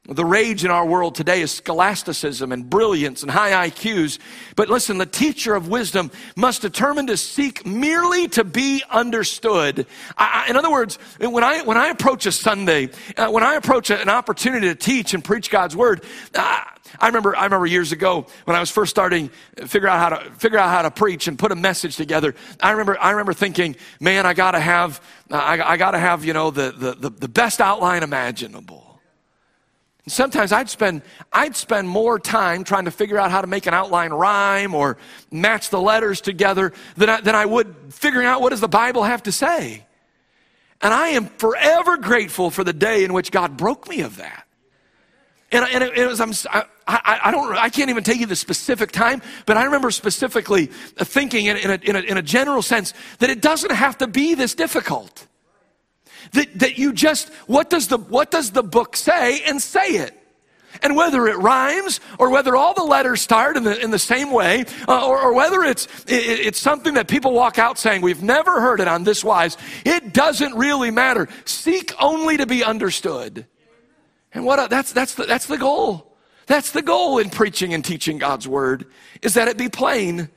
The 0.10 0.24
rage 0.24 0.64
in 0.64 0.72
our 0.72 0.86
world 0.86 1.16
today 1.16 1.42
is 1.42 1.52
scholasticism 1.52 2.54
and 2.54 2.70
brilliance 2.70 3.24
and 3.24 3.32
high 3.32 3.70
IQs. 3.70 4.20
But 4.56 4.70
listen, 4.70 5.00
the 5.00 5.06
teacher 5.06 5.54
of 5.54 5.68
wisdom 5.68 6.12
must 6.38 6.62
determine 6.62 7.08
to 7.08 7.18
seek 7.18 7.66
merely 7.66 8.30
to 8.30 8.46
be 8.46 8.84
understood. 8.90 9.86
I, 10.18 10.46
in 10.50 10.56
other 10.56 10.72
words, 10.72 10.98
when 11.20 11.44
I, 11.44 11.64
when 11.64 11.76
I 11.76 11.88
approach 11.88 12.26
a 12.26 12.32
Sunday, 12.32 12.90
uh, 13.18 13.30
when 13.30 13.44
I 13.44 13.56
approach 13.56 13.90
an 13.90 14.08
opportunity 14.08 14.68
to 14.68 14.76
teach 14.76 15.14
and 15.14 15.22
preach 15.22 15.50
God's 15.50 15.76
word, 15.76 16.06
uh, 16.36 16.62
I 17.02 17.08
remember, 17.08 17.36
I 17.36 17.44
remember 17.44 17.66
years 17.66 17.92
ago 17.92 18.28
when 18.46 18.56
I 18.56 18.62
was 18.62 18.72
first 18.72 18.92
starting 18.92 19.30
figure 19.66 19.90
out 19.90 20.00
how 20.00 20.18
to 20.18 20.32
figure 20.36 20.58
out 20.58 20.70
how 20.70 20.84
to 20.84 20.92
preach 20.92 21.28
and 21.28 21.38
put 21.38 21.52
a 21.52 21.56
message 21.56 21.98
together. 21.98 22.34
I 22.62 22.72
remember, 22.72 22.98
I 22.98 23.12
remember 23.12 23.34
thinking, 23.34 23.76
man, 24.00 24.26
I 24.26 24.34
gotta 24.34 24.62
have, 24.62 25.04
I, 25.30 25.62
I 25.62 25.76
gotta 25.76 26.00
have, 26.00 26.24
you 26.24 26.32
know, 26.32 26.50
the, 26.50 26.72
the, 26.72 27.10
the 27.10 27.28
best 27.28 27.60
outline 27.60 28.04
imaginable. 28.04 28.87
Sometimes 30.08 30.54
I'd 30.54 30.70
spend, 30.70 31.02
I'd 31.34 31.56
spend 31.56 31.90
more 31.90 32.18
time 32.18 32.64
trying 32.64 32.86
to 32.86 32.92
figure 32.92 33.18
out 33.18 33.30
how 33.30 33.42
to 33.42 33.48
make 33.48 33.66
an 33.66 33.74
outline 33.74 34.12
rhyme 34.12 34.74
or 34.74 34.98
match 35.32 35.70
the 35.70 35.82
letters 35.82 36.22
together 36.22 36.72
than 36.96 37.10
I, 37.10 37.22
than 37.22 37.36
I 37.36 37.46
would 37.46 37.76
figuring 37.90 38.26
out 38.26 38.42
what 38.42 38.50
does 38.50 38.62
the 38.62 38.70
Bible 38.70 39.04
have 39.04 39.24
to 39.24 39.32
say. 39.34 39.86
And 40.82 40.94
I 40.94 41.10
am 41.10 41.26
forever 41.26 41.98
grateful 41.98 42.50
for 42.52 42.64
the 42.64 42.74
day 42.74 43.04
in 43.04 43.12
which 43.12 43.32
God 43.32 43.58
broke 43.58 43.90
me 43.90 44.02
of 44.02 44.18
that. 44.18 44.48
And, 45.52 45.66
and 45.66 45.84
it, 45.84 45.98
it 45.98 46.08
was, 46.08 46.22
I'm, 46.22 46.32
I, 46.88 47.20
I, 47.26 47.32
don't, 47.32 47.56
I 47.58 47.70
can't 47.70 47.90
even 47.90 48.04
tell 48.04 48.16
you 48.16 48.26
the 48.26 48.36
specific 48.36 48.92
time, 48.92 49.22
but 49.46 49.58
I 49.58 49.64
remember 49.66 49.92
specifically 49.92 50.68
thinking 50.68 51.48
in, 51.48 51.58
in, 51.58 51.72
a, 51.72 51.80
in, 51.84 51.96
a, 51.96 52.00
in 52.00 52.18
a 52.18 52.22
general 52.22 52.62
sense 52.62 52.94
that 53.20 53.30
it 53.30 53.42
doesn't 53.42 53.72
have 53.72 53.98
to 54.00 54.08
be 54.08 54.36
this 54.36 54.56
difficult. 54.56 55.28
That, 56.34 56.60
that 56.60 56.78
you 56.78 56.94
just, 56.94 57.30
what 57.48 57.70
does, 57.70 57.88
the, 57.88 57.98
what 57.98 58.32
does 58.32 58.52
the 58.52 58.64
book 58.64 58.96
say 58.96 59.42
and 59.44 59.62
say 59.62 59.88
it? 59.88 60.14
And 60.82 60.96
whether 60.96 61.28
it 61.28 61.38
rhymes 61.38 62.00
or 62.20 62.30
whether 62.30 62.56
all 62.56 62.74
the 62.74 62.84
letters 62.84 63.22
start 63.22 63.58
in 63.58 63.64
the, 63.64 63.82
in 63.82 63.90
the 63.90 64.00
same 64.00 64.32
way 64.32 64.66
uh, 64.88 65.08
or, 65.08 65.20
or, 65.20 65.34
whether 65.34 65.64
it's, 65.64 65.86
it, 66.06 66.46
it's 66.46 66.60
something 66.60 66.96
that 66.96 67.08
people 67.08 67.34
walk 67.34 67.58
out 67.58 67.80
saying, 67.80 68.02
we've 68.02 68.22
never 68.22 68.62
heard 68.62 68.80
it 68.80 68.88
on 68.88 69.04
this 69.04 69.24
wise, 69.24 69.58
it 69.86 70.14
doesn't 70.14 70.54
really 70.56 70.92
matter. 70.92 71.28
Seek 71.46 71.94
only 72.00 72.38
to 72.38 72.46
be 72.46 72.64
understood. 72.64 73.48
And 74.34 74.46
what, 74.46 74.70
that's, 74.70 74.94
that's, 74.94 75.16
the, 75.16 75.24
that's 75.24 75.48
the 75.48 75.58
goal. 75.58 76.16
That's 76.46 76.72
the 76.72 76.82
goal 76.82 77.18
in 77.18 77.30
preaching 77.30 77.74
and 77.74 77.84
teaching 77.84 78.18
God's 78.18 78.48
word, 78.48 78.86
is 79.22 79.34
that 79.34 79.48
it 79.48 79.58
be 79.58 79.70
plain. 79.70 80.30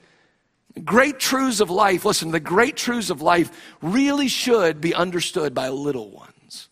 Great 0.84 1.18
truths 1.18 1.60
of 1.60 1.68
life, 1.68 2.04
listen, 2.04 2.30
the 2.30 2.40
great 2.40 2.76
truths 2.76 3.10
of 3.10 3.22
life 3.22 3.50
really 3.82 4.28
should 4.28 4.80
be 4.80 4.94
understood 4.94 5.52
by 5.52 5.68
little 5.68 6.10
ones. 6.10 6.68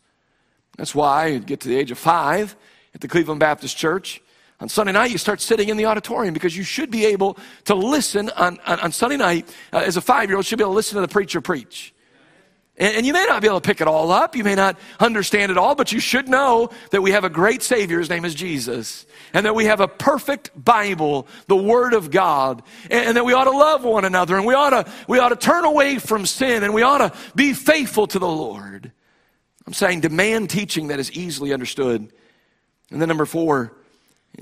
That's 0.76 0.94
why 0.94 1.26
you 1.26 1.40
get 1.40 1.60
to 1.60 1.68
the 1.68 1.76
age 1.76 1.90
of 1.90 1.98
five, 1.98 2.54
at 2.94 3.00
the 3.00 3.08
Cleveland 3.08 3.40
Baptist 3.40 3.76
Church. 3.76 4.22
On 4.60 4.68
Sunday 4.68 4.92
night, 4.92 5.10
you 5.10 5.18
start 5.18 5.40
sitting 5.40 5.68
in 5.68 5.76
the 5.76 5.86
auditorium 5.86 6.34
because 6.34 6.56
you 6.56 6.64
should 6.64 6.90
be 6.90 7.06
able 7.06 7.38
to 7.64 7.74
listen 7.74 8.30
on, 8.30 8.58
on, 8.66 8.80
on 8.80 8.92
Sunday 8.92 9.16
night. 9.16 9.48
Uh, 9.72 9.78
as 9.78 9.96
a 9.96 10.00
five 10.00 10.28
year 10.28 10.36
old, 10.36 10.46
should 10.46 10.58
be 10.58 10.64
able 10.64 10.72
to 10.72 10.76
listen 10.76 10.96
to 10.96 11.00
the 11.00 11.08
preacher 11.08 11.40
preach. 11.40 11.94
And, 12.78 13.04
you 13.04 13.12
may 13.12 13.26
not 13.26 13.42
be 13.42 13.48
able 13.48 13.60
to 13.60 13.66
pick 13.66 13.80
it 13.80 13.88
all 13.88 14.10
up. 14.12 14.36
You 14.36 14.44
may 14.44 14.54
not 14.54 14.78
understand 15.00 15.50
it 15.50 15.58
all, 15.58 15.74
but 15.74 15.92
you 15.92 15.98
should 15.98 16.28
know 16.28 16.70
that 16.90 17.02
we 17.02 17.10
have 17.10 17.24
a 17.24 17.30
great 17.30 17.62
Savior. 17.62 17.98
His 17.98 18.08
name 18.08 18.24
is 18.24 18.34
Jesus. 18.34 19.04
And 19.34 19.44
that 19.46 19.54
we 19.54 19.64
have 19.64 19.80
a 19.80 19.88
perfect 19.88 20.50
Bible, 20.56 21.26
the 21.48 21.56
Word 21.56 21.92
of 21.92 22.10
God. 22.10 22.62
And 22.90 23.16
that 23.16 23.24
we 23.24 23.32
ought 23.32 23.44
to 23.44 23.50
love 23.50 23.84
one 23.84 24.04
another. 24.04 24.36
And 24.36 24.46
we 24.46 24.54
ought, 24.54 24.70
to, 24.70 24.92
we 25.08 25.18
ought 25.18 25.30
to 25.30 25.36
turn 25.36 25.64
away 25.64 25.98
from 25.98 26.24
sin. 26.24 26.62
And 26.62 26.72
we 26.72 26.82
ought 26.82 26.98
to 26.98 27.12
be 27.34 27.52
faithful 27.52 28.06
to 28.06 28.18
the 28.18 28.28
Lord. 28.28 28.92
I'm 29.66 29.72
saying 29.72 30.00
demand 30.00 30.48
teaching 30.48 30.88
that 30.88 31.00
is 31.00 31.12
easily 31.12 31.52
understood 31.52 32.12
and 32.90 33.00
then 33.00 33.08
number 33.08 33.26
four, 33.26 33.72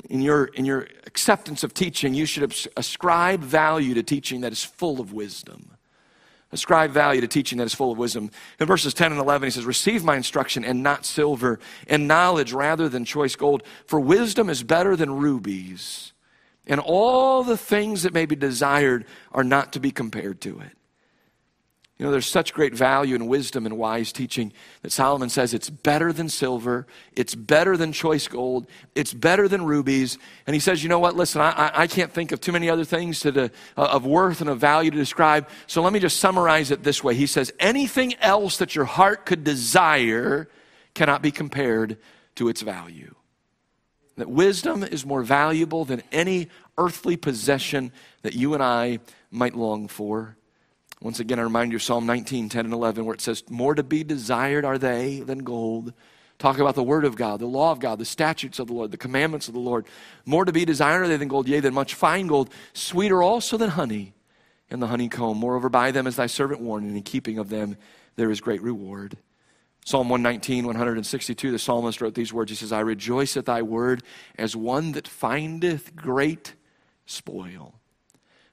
in 0.08 0.20
your, 0.20 0.46
in 0.46 0.64
your 0.64 0.88
acceptance 1.06 1.64
of 1.64 1.74
teaching, 1.74 2.14
you 2.14 2.26
should 2.26 2.54
ascribe 2.76 3.40
value 3.40 3.94
to 3.94 4.02
teaching 4.02 4.42
that 4.42 4.52
is 4.52 4.62
full 4.62 5.00
of 5.00 5.12
wisdom. 5.12 5.75
Ascribe 6.56 6.90
value 6.90 7.20
to 7.20 7.28
teaching 7.28 7.58
that 7.58 7.64
is 7.64 7.74
full 7.74 7.92
of 7.92 7.98
wisdom. 7.98 8.30
In 8.58 8.66
verses 8.66 8.94
10 8.94 9.12
and 9.12 9.20
11, 9.20 9.46
he 9.46 9.50
says, 9.50 9.64
Receive 9.64 10.02
my 10.02 10.16
instruction 10.16 10.64
and 10.64 10.82
not 10.82 11.04
silver, 11.04 11.60
and 11.86 12.08
knowledge 12.08 12.52
rather 12.52 12.88
than 12.88 13.04
choice 13.04 13.36
gold, 13.36 13.62
for 13.86 14.00
wisdom 14.00 14.48
is 14.48 14.62
better 14.62 14.96
than 14.96 15.12
rubies, 15.12 16.12
and 16.66 16.80
all 16.80 17.44
the 17.44 17.56
things 17.56 18.02
that 18.02 18.14
may 18.14 18.26
be 18.26 18.36
desired 18.36 19.04
are 19.32 19.44
not 19.44 19.72
to 19.74 19.80
be 19.80 19.90
compared 19.90 20.40
to 20.40 20.60
it. 20.60 20.72
You 21.98 22.04
know, 22.04 22.12
there's 22.12 22.26
such 22.26 22.52
great 22.52 22.74
value 22.74 23.14
and 23.14 23.26
wisdom 23.26 23.64
and 23.64 23.78
wise 23.78 24.12
teaching 24.12 24.52
that 24.82 24.92
Solomon 24.92 25.30
says 25.30 25.54
it's 25.54 25.70
better 25.70 26.12
than 26.12 26.28
silver, 26.28 26.86
it's 27.12 27.34
better 27.34 27.74
than 27.74 27.90
choice 27.92 28.28
gold, 28.28 28.66
it's 28.94 29.14
better 29.14 29.48
than 29.48 29.64
rubies. 29.64 30.18
And 30.46 30.52
he 30.52 30.60
says, 30.60 30.82
you 30.82 30.90
know 30.90 30.98
what, 30.98 31.16
listen, 31.16 31.40
I, 31.40 31.70
I 31.72 31.86
can't 31.86 32.12
think 32.12 32.32
of 32.32 32.40
too 32.42 32.52
many 32.52 32.68
other 32.68 32.84
things 32.84 33.20
to 33.20 33.44
uh, 33.44 33.48
of 33.76 34.04
worth 34.04 34.42
and 34.42 34.50
of 34.50 34.58
value 34.58 34.90
to 34.90 34.96
describe. 34.96 35.48
So 35.66 35.80
let 35.80 35.94
me 35.94 35.98
just 35.98 36.20
summarize 36.20 36.70
it 36.70 36.82
this 36.82 37.02
way. 37.02 37.14
He 37.14 37.26
says, 37.26 37.50
anything 37.58 38.14
else 38.16 38.58
that 38.58 38.74
your 38.74 38.84
heart 38.84 39.24
could 39.24 39.42
desire 39.42 40.50
cannot 40.92 41.22
be 41.22 41.30
compared 41.30 41.96
to 42.34 42.50
its 42.50 42.60
value. 42.60 43.14
That 44.18 44.28
wisdom 44.28 44.82
is 44.82 45.06
more 45.06 45.22
valuable 45.22 45.86
than 45.86 46.02
any 46.12 46.48
earthly 46.76 47.16
possession 47.16 47.90
that 48.20 48.34
you 48.34 48.52
and 48.52 48.62
I 48.62 48.98
might 49.30 49.54
long 49.54 49.88
for. 49.88 50.36
Once 51.00 51.20
again, 51.20 51.38
I 51.38 51.42
remind 51.42 51.72
you 51.72 51.76
of 51.76 51.82
Psalm 51.82 52.06
19, 52.06 52.48
10 52.48 52.64
and 52.64 52.74
11, 52.74 53.04
where 53.04 53.14
it 53.14 53.20
says, 53.20 53.44
More 53.50 53.74
to 53.74 53.82
be 53.82 54.02
desired 54.02 54.64
are 54.64 54.78
they 54.78 55.20
than 55.20 55.40
gold. 55.40 55.92
Talk 56.38 56.58
about 56.58 56.74
the 56.74 56.82
word 56.82 57.04
of 57.04 57.16
God, 57.16 57.40
the 57.40 57.46
law 57.46 57.72
of 57.72 57.80
God, 57.80 57.98
the 57.98 58.04
statutes 58.04 58.58
of 58.58 58.66
the 58.66 58.74
Lord, 58.74 58.90
the 58.90 58.98
commandments 58.98 59.48
of 59.48 59.54
the 59.54 59.60
Lord. 59.60 59.86
More 60.24 60.44
to 60.44 60.52
be 60.52 60.64
desired 60.64 61.02
are 61.02 61.08
they 61.08 61.16
than 61.16 61.28
gold, 61.28 61.48
yea, 61.48 61.60
than 61.60 61.74
much 61.74 61.94
fine 61.94 62.26
gold, 62.26 62.50
sweeter 62.72 63.22
also 63.22 63.56
than 63.56 63.70
honey 63.70 64.14
and 64.70 64.82
the 64.82 64.86
honeycomb. 64.86 65.38
Moreover, 65.38 65.68
by 65.68 65.90
them 65.90 66.06
is 66.06 66.16
thy 66.16 66.26
servant 66.26 66.60
warned, 66.60 66.86
and 66.86 66.96
in 66.96 67.02
keeping 67.02 67.38
of 67.38 67.48
them 67.48 67.76
there 68.16 68.30
is 68.30 68.40
great 68.40 68.62
reward. 68.62 69.16
Psalm 69.84 70.08
119, 70.08 70.66
162, 70.66 71.52
the 71.52 71.58
psalmist 71.58 72.00
wrote 72.00 72.14
these 72.14 72.32
words. 72.32 72.50
He 72.50 72.56
says, 72.56 72.72
I 72.72 72.80
rejoice 72.80 73.36
at 73.36 73.46
thy 73.46 73.62
word 73.62 74.02
as 74.36 74.56
one 74.56 74.92
that 74.92 75.06
findeth 75.06 75.94
great 75.94 76.54
spoil. 77.06 77.74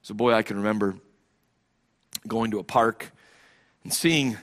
So, 0.00 0.14
boy, 0.14 0.32
I 0.32 0.42
can 0.42 0.56
remember 0.56 0.96
going 2.26 2.50
to 2.50 2.58
a 2.58 2.64
park 2.64 3.12
and 3.82 3.92
seeing 3.92 4.38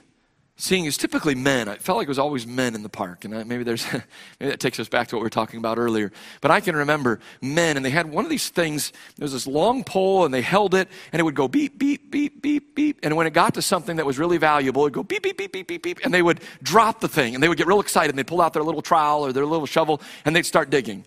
seeing 0.61 0.85
is 0.85 0.95
typically 0.95 1.33
men. 1.33 1.67
I 1.67 1.77
felt 1.77 1.97
like 1.97 2.05
it 2.05 2.09
was 2.09 2.19
always 2.19 2.45
men 2.45 2.75
in 2.75 2.83
the 2.83 2.89
park, 2.89 3.25
and 3.25 3.33
maybe 3.47 3.63
there's 3.63 3.85
maybe 4.39 4.51
that 4.51 4.59
takes 4.59 4.79
us 4.79 4.87
back 4.87 5.07
to 5.07 5.15
what 5.15 5.21
we 5.21 5.25
were 5.25 5.31
talking 5.31 5.57
about 5.57 5.77
earlier. 5.79 6.11
But 6.39 6.51
I 6.51 6.59
can 6.59 6.75
remember 6.75 7.19
men, 7.41 7.77
and 7.77 7.85
they 7.85 7.89
had 7.89 8.09
one 8.09 8.23
of 8.23 8.29
these 8.29 8.49
things. 8.49 8.93
There 9.17 9.25
was 9.25 9.33
this 9.33 9.47
long 9.47 9.83
pole, 9.83 10.23
and 10.23 10.33
they 10.33 10.41
held 10.41 10.75
it, 10.75 10.87
and 11.11 11.19
it 11.19 11.23
would 11.23 11.35
go 11.35 11.47
beep 11.47 11.79
beep 11.79 12.11
beep 12.11 12.41
beep 12.41 12.75
beep. 12.75 12.99
And 13.01 13.15
when 13.15 13.25
it 13.25 13.33
got 13.33 13.55
to 13.55 13.61
something 13.61 13.97
that 13.97 14.05
was 14.05 14.19
really 14.19 14.37
valuable, 14.37 14.83
it'd 14.83 14.93
go 14.93 15.03
beep 15.03 15.23
beep 15.23 15.37
beep 15.37 15.51
beep 15.51 15.67
beep 15.67 15.83
beep, 15.83 15.99
and 16.03 16.13
they 16.13 16.21
would 16.21 16.39
drop 16.61 16.99
the 16.99 17.07
thing, 17.07 17.33
and 17.33 17.43
they 17.43 17.49
would 17.49 17.57
get 17.57 17.67
real 17.67 17.79
excited, 17.79 18.11
and 18.11 18.19
they'd 18.19 18.27
pull 18.27 18.41
out 18.41 18.53
their 18.53 18.63
little 18.63 18.83
trowel 18.83 19.25
or 19.25 19.33
their 19.33 19.45
little 19.45 19.65
shovel, 19.65 19.99
and 20.25 20.35
they'd 20.35 20.45
start 20.45 20.69
digging, 20.69 21.05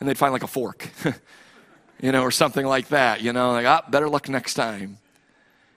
and 0.00 0.08
they'd 0.08 0.18
find 0.18 0.32
like 0.32 0.42
a 0.42 0.48
fork. 0.48 0.88
you 2.00 2.10
know, 2.10 2.22
or 2.22 2.30
something 2.30 2.66
like 2.66 2.88
that, 2.88 3.20
you 3.20 3.32
know, 3.32 3.52
like, 3.52 3.66
ah, 3.66 3.84
better 3.88 4.08
luck 4.08 4.28
next 4.28 4.54
time. 4.54 4.98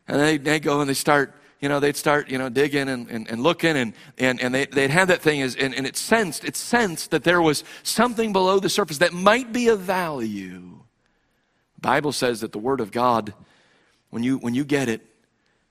And 0.08 0.20
they, 0.20 0.38
they 0.38 0.60
go 0.60 0.82
and 0.82 0.89
they 0.89 0.93
start, 0.93 1.34
you 1.60 1.70
know, 1.70 1.80
they'd 1.80 1.97
start, 1.97 2.30
you 2.30 2.38
know, 2.38 2.49
digging 2.49 2.89
and, 2.89 3.10
and, 3.10 3.30
and 3.30 3.41
looking 3.41 3.76
and, 3.76 3.93
and, 4.18 4.41
and 4.41 4.53
they, 4.53 4.66
they'd 4.66 4.91
have 4.91 5.08
that 5.08 5.22
thing 5.22 5.41
as, 5.41 5.56
and, 5.56 5.74
and 5.74 5.88
it 5.88 5.97
sensed, 5.97 6.43
it 6.43 6.56
sensed 6.56 7.12
that 7.12 7.24
there 7.24 7.41
was 7.41 7.64
something 7.84 8.34
below 8.34 8.60
the 8.60 8.70
surface 8.70 8.99
that 8.99 9.14
might 9.14 9.51
be 9.51 9.70
of 9.70 9.80
value. 9.80 10.80
The 11.76 11.82
Bible 11.82 12.12
says 12.12 12.41
that 12.41 12.51
the 12.51 12.60
Word 12.60 12.82
of 12.82 12.91
God, 12.91 13.34
when 14.10 14.24
you, 14.24 14.38
when 14.38 14.53
you 14.53 14.64
get 14.64 14.89
it, 14.89 15.01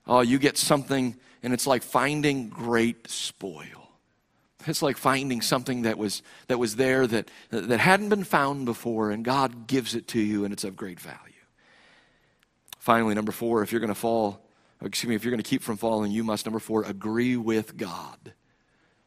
oh, 0.05 0.21
you 0.21 0.37
get 0.37 0.57
something 0.57 1.15
and 1.43 1.53
it's 1.53 1.67
like 1.67 1.83
finding 1.83 2.49
great 2.49 3.09
spoil. 3.09 3.85
It's 4.67 4.81
like 4.81 4.97
finding 4.97 5.41
something 5.41 5.83
that 5.83 5.97
was, 5.97 6.23
that 6.47 6.57
was 6.57 6.75
there 6.75 7.05
that, 7.05 7.29
that 7.51 7.79
hadn't 7.79 8.09
been 8.09 8.23
found 8.23 8.65
before, 8.65 9.11
and 9.11 9.23
God 9.23 9.67
gives 9.67 9.93
it 9.93 10.07
to 10.09 10.19
you, 10.19 10.43
and 10.43 10.51
it's 10.51 10.63
of 10.63 10.75
great 10.75 10.99
value. 10.99 11.34
Finally, 12.85 13.15
number 13.15 13.31
four, 13.31 13.63
if 13.63 13.71
you're 13.71 13.81
going 13.81 13.87
to 13.87 13.95
fall, 13.95 14.39
excuse 14.79 15.09
me, 15.09 15.15
if 15.15 15.23
you're 15.23 15.31
going 15.31 15.41
to 15.41 15.49
keep 15.49 15.63
from 15.63 15.75
falling, 15.75 16.11
you 16.11 16.23
must, 16.23 16.45
number 16.45 16.59
four, 16.59 16.83
agree 16.83 17.35
with 17.35 17.75
God. 17.75 18.31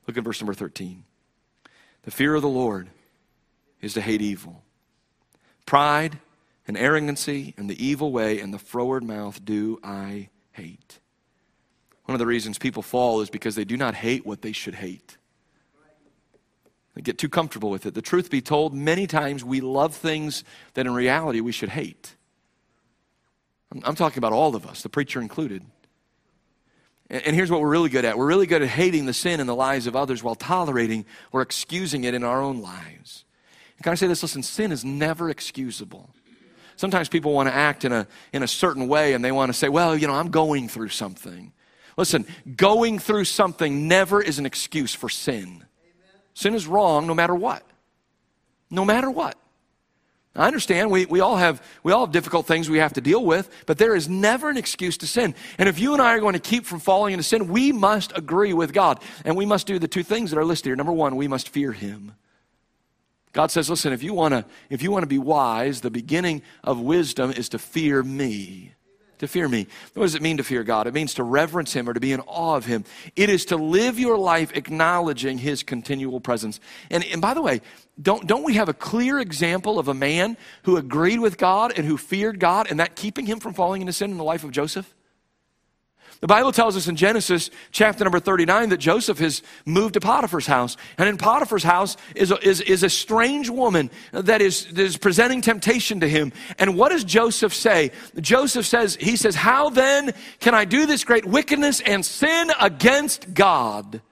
Look 0.05 0.19
at 0.19 0.25
verse 0.25 0.41
number 0.41 0.53
13. 0.53 1.05
The 2.03 2.11
fear 2.11 2.35
of 2.35 2.43
the 2.43 2.49
Lord 2.49 2.91
is 3.81 3.95
to 3.95 4.01
hate 4.01 4.21
evil. 4.21 4.65
Pride 5.65 6.19
and 6.67 6.77
arrogancy 6.77 7.55
and 7.57 7.71
the 7.71 7.87
evil 7.87 8.11
way 8.11 8.41
and 8.41 8.53
the 8.53 8.59
froward 8.59 9.05
mouth 9.05 9.45
do 9.45 9.79
I 9.85 10.31
hate. 10.51 10.99
One 12.07 12.17
of 12.17 12.19
the 12.19 12.27
reasons 12.27 12.59
people 12.59 12.83
fall 12.83 13.21
is 13.21 13.31
because 13.31 13.55
they 13.55 13.65
do 13.65 13.77
not 13.77 13.95
hate 13.95 14.27
what 14.27 14.43
they 14.43 14.51
should 14.51 14.75
hate. 14.75 15.19
They 16.97 17.03
get 17.03 17.17
too 17.17 17.29
comfortable 17.29 17.71
with 17.71 17.87
it. 17.87 17.95
The 17.95 18.03
truth 18.03 18.29
be 18.29 18.41
told, 18.41 18.75
many 18.75 19.07
times 19.07 19.45
we 19.45 19.61
love 19.61 19.95
things 19.95 20.43
that 20.75 20.85
in 20.85 20.95
reality 20.95 21.41
we 21.41 21.53
should 21.53 21.69
hate. 21.69 22.17
I'm 23.83 23.95
talking 23.95 24.19
about 24.19 24.33
all 24.33 24.57
of 24.57 24.67
us, 24.67 24.83
the 24.83 24.89
preacher 24.89 25.21
included. 25.21 25.63
And 27.11 27.35
here's 27.35 27.51
what 27.51 27.61
we're 27.61 27.71
really 27.71 27.89
good 27.89 28.05
at 28.05 28.19
we're 28.19 28.27
really 28.27 28.47
good 28.47 28.63
at 28.63 28.69
hating 28.69 29.07
the 29.07 29.15
sin 29.15 29.41
in 29.41 29.47
the 29.47 29.55
lives 29.55 29.87
of 29.87 29.97
others 29.97 30.23
while 30.23 30.35
tolerating 30.35 31.07
or 31.33 31.41
excusing 31.41 32.05
it 32.05 32.15
in 32.15 32.23
our 32.23 32.43
own 32.43 32.61
lives. 32.61 33.25
Can 33.83 33.93
I 33.93 33.95
say 33.95 34.07
this? 34.07 34.23
Listen, 34.23 34.43
sin 34.43 34.73
is 34.73 34.85
never 34.85 35.31
excusable. 35.31 36.11
Sometimes 36.77 37.09
people 37.09 37.33
want 37.33 37.49
to 37.49 37.55
act 37.55 37.85
in 37.85 37.93
a, 37.93 38.07
in 38.33 38.43
a 38.43 38.49
certain 38.49 38.89
way 38.89 39.15
and 39.15 39.25
they 39.25 39.33
want 39.33 39.49
to 39.51 39.53
say, 39.53 39.69
well, 39.69 39.97
you 39.97 40.07
know, 40.07 40.15
I'm 40.15 40.31
going 40.31 40.69
through 40.69 40.91
something. 40.91 41.53
Listen, 41.97 42.27
going 42.57 42.99
through 42.99 43.25
something 43.25 43.89
never 43.89 44.23
is 44.23 44.39
an 44.39 44.47
excuse 44.47 44.95
for 44.95 45.09
sin. 45.09 45.65
Sin 46.35 46.55
is 46.55 46.67
wrong 46.67 47.07
no 47.07 47.15
matter 47.15 47.35
what. 47.35 47.65
No 48.71 48.85
matter 48.85 49.11
what. 49.11 49.37
I 50.37 50.47
understand 50.47 50.91
we, 50.91 51.07
we, 51.07 51.21
all 51.21 51.37
have, 51.37 51.63
we 51.83 51.93
all 51.93 52.07
have 52.07 52.13
difficult 52.13 52.47
things 52.47 52.71
we 52.71 52.79
have 52.79 52.93
to 52.93 53.01
deal 53.01 53.25
with, 53.25 53.51
but 53.67 53.79
there 53.79 53.97
is 53.97 54.09
never 54.09 54.49
an 54.49 54.57
excuse 54.57 54.97
to 54.99 55.07
sin. 55.07 55.35
And 55.59 55.69
if 55.69 55.81
you 55.81 55.95
and 55.95 56.03
I 56.03 56.15
are 56.15 56.21
going 56.21 56.35
to 56.35 56.39
keep 56.39 56.65
from 56.65 56.79
falling 56.79 57.13
into 57.13 57.25
sin, 57.25 57.49
we 57.49 57.73
must 57.73 58.17
agree 58.17 58.53
with 58.53 58.73
God. 58.73 59.03
And 59.25 59.37
we 59.37 59.47
must 59.47 59.67
do 59.67 59.79
the 59.79 59.89
two 59.89 60.05
things 60.05 60.31
that 60.31 60.39
are 60.39 60.45
listed 60.45 60.67
here. 60.67 60.77
Number 60.77 60.93
one, 60.93 61.17
we 61.17 61.27
must 61.27 61.49
fear 61.49 61.73
Him. 61.73 62.15
God 63.33 63.51
says, 63.51 63.69
listen, 63.69 63.93
if 63.93 64.03
you 64.03 64.15
want 64.15 64.33
to 64.33 64.45
if 64.71 64.83
you 64.83 64.91
want 64.91 65.03
to 65.03 65.09
be 65.09 65.19
wise, 65.19 65.81
the 65.81 65.91
beginning 65.91 66.43
of 66.65 66.81
wisdom 66.81 67.31
is 67.31 67.49
to 67.51 67.59
fear 67.59 68.03
me. 68.03 68.75
To 69.19 69.29
fear 69.29 69.49
me. 69.49 69.67
What 69.95 70.05
does 70.05 70.15
it 70.15 70.23
mean 70.23 70.37
to 70.37 70.45
fear 70.45 70.63
God? 70.63 70.87
It 70.87 70.95
means 70.95 71.15
to 71.15 71.25
reverence 71.25 71.73
Him 71.73 71.89
or 71.89 71.95
to 71.95 72.01
be 72.01 72.13
in 72.13 72.21
awe 72.21 72.57
of 72.57 72.67
Him. 72.67 72.85
It 73.17 73.29
is 73.29 73.45
to 73.47 73.57
live 73.57 73.99
your 73.99 74.17
life 74.17 74.53
acknowledging 74.55 75.39
His 75.39 75.63
continual 75.63 76.21
presence. 76.21 76.61
And, 76.91 77.05
and 77.05 77.21
by 77.21 77.35
the 77.35 77.43
way, 77.43 77.61
don't, 78.01 78.27
don't 78.27 78.45
we 78.45 78.55
have 78.55 78.69
a 78.69 78.75
clear 78.75 79.19
example 79.19 79.79
of 79.79 79.89
a 79.89 79.95
man 79.95 80.37
who 80.63 80.77
agreed 80.77 81.19
with 81.19 81.37
God 81.37 81.73
and 81.77 81.85
who 81.85 81.97
feared 81.97 82.39
God 82.39 82.69
and 82.71 82.79
that 82.79 82.95
keeping 82.95 83.27
him 83.27 83.41
from 83.41 83.55
falling 83.55 83.81
into 83.81 83.93
sin 83.93 84.11
in 84.13 84.19
the 84.19 84.25
life 84.25 84.45
of 84.45 84.53
Joseph? 84.53 84.95
The 86.21 86.27
Bible 86.27 86.51
tells 86.51 86.77
us 86.77 86.89
in 86.89 86.97
Genesis 86.97 87.51
chapter 87.71 88.03
number 88.03 88.19
39 88.19 88.71
that 88.71 88.79
Joseph 88.79 89.19
has 89.19 89.43
moved 89.65 89.95
to 89.95 90.01
Potiphar's 90.01 90.47
house. 90.47 90.77
And 90.97 91.09
in 91.09 91.17
Potiphar's 91.17 91.63
house 91.63 91.97
is 92.17 92.33
a, 92.33 92.39
is, 92.47 92.61
is 92.61 92.83
a 92.83 92.91
strange 92.91 93.49
woman 93.49 93.91
that 94.13 94.43
is, 94.43 94.67
that 94.67 94.81
is 94.81 94.97
presenting 94.97 95.41
temptation 95.41 96.01
to 96.01 96.09
him. 96.09 96.33
And 96.59 96.77
what 96.77 96.91
does 96.91 97.05
Joseph 97.05 97.55
say? 97.55 97.93
Joseph 98.21 98.67
says, 98.67 98.97
he 99.01 99.17
says, 99.17 99.37
how 99.37 99.71
then 99.71 100.13
can 100.41 100.55
I 100.55 100.65
do 100.65 100.87
this 100.87 101.05
great 101.05 101.25
wickedness 101.25 101.81
and 101.81 102.05
sin 102.05 102.51
against 102.61 103.33
God? 103.33 104.03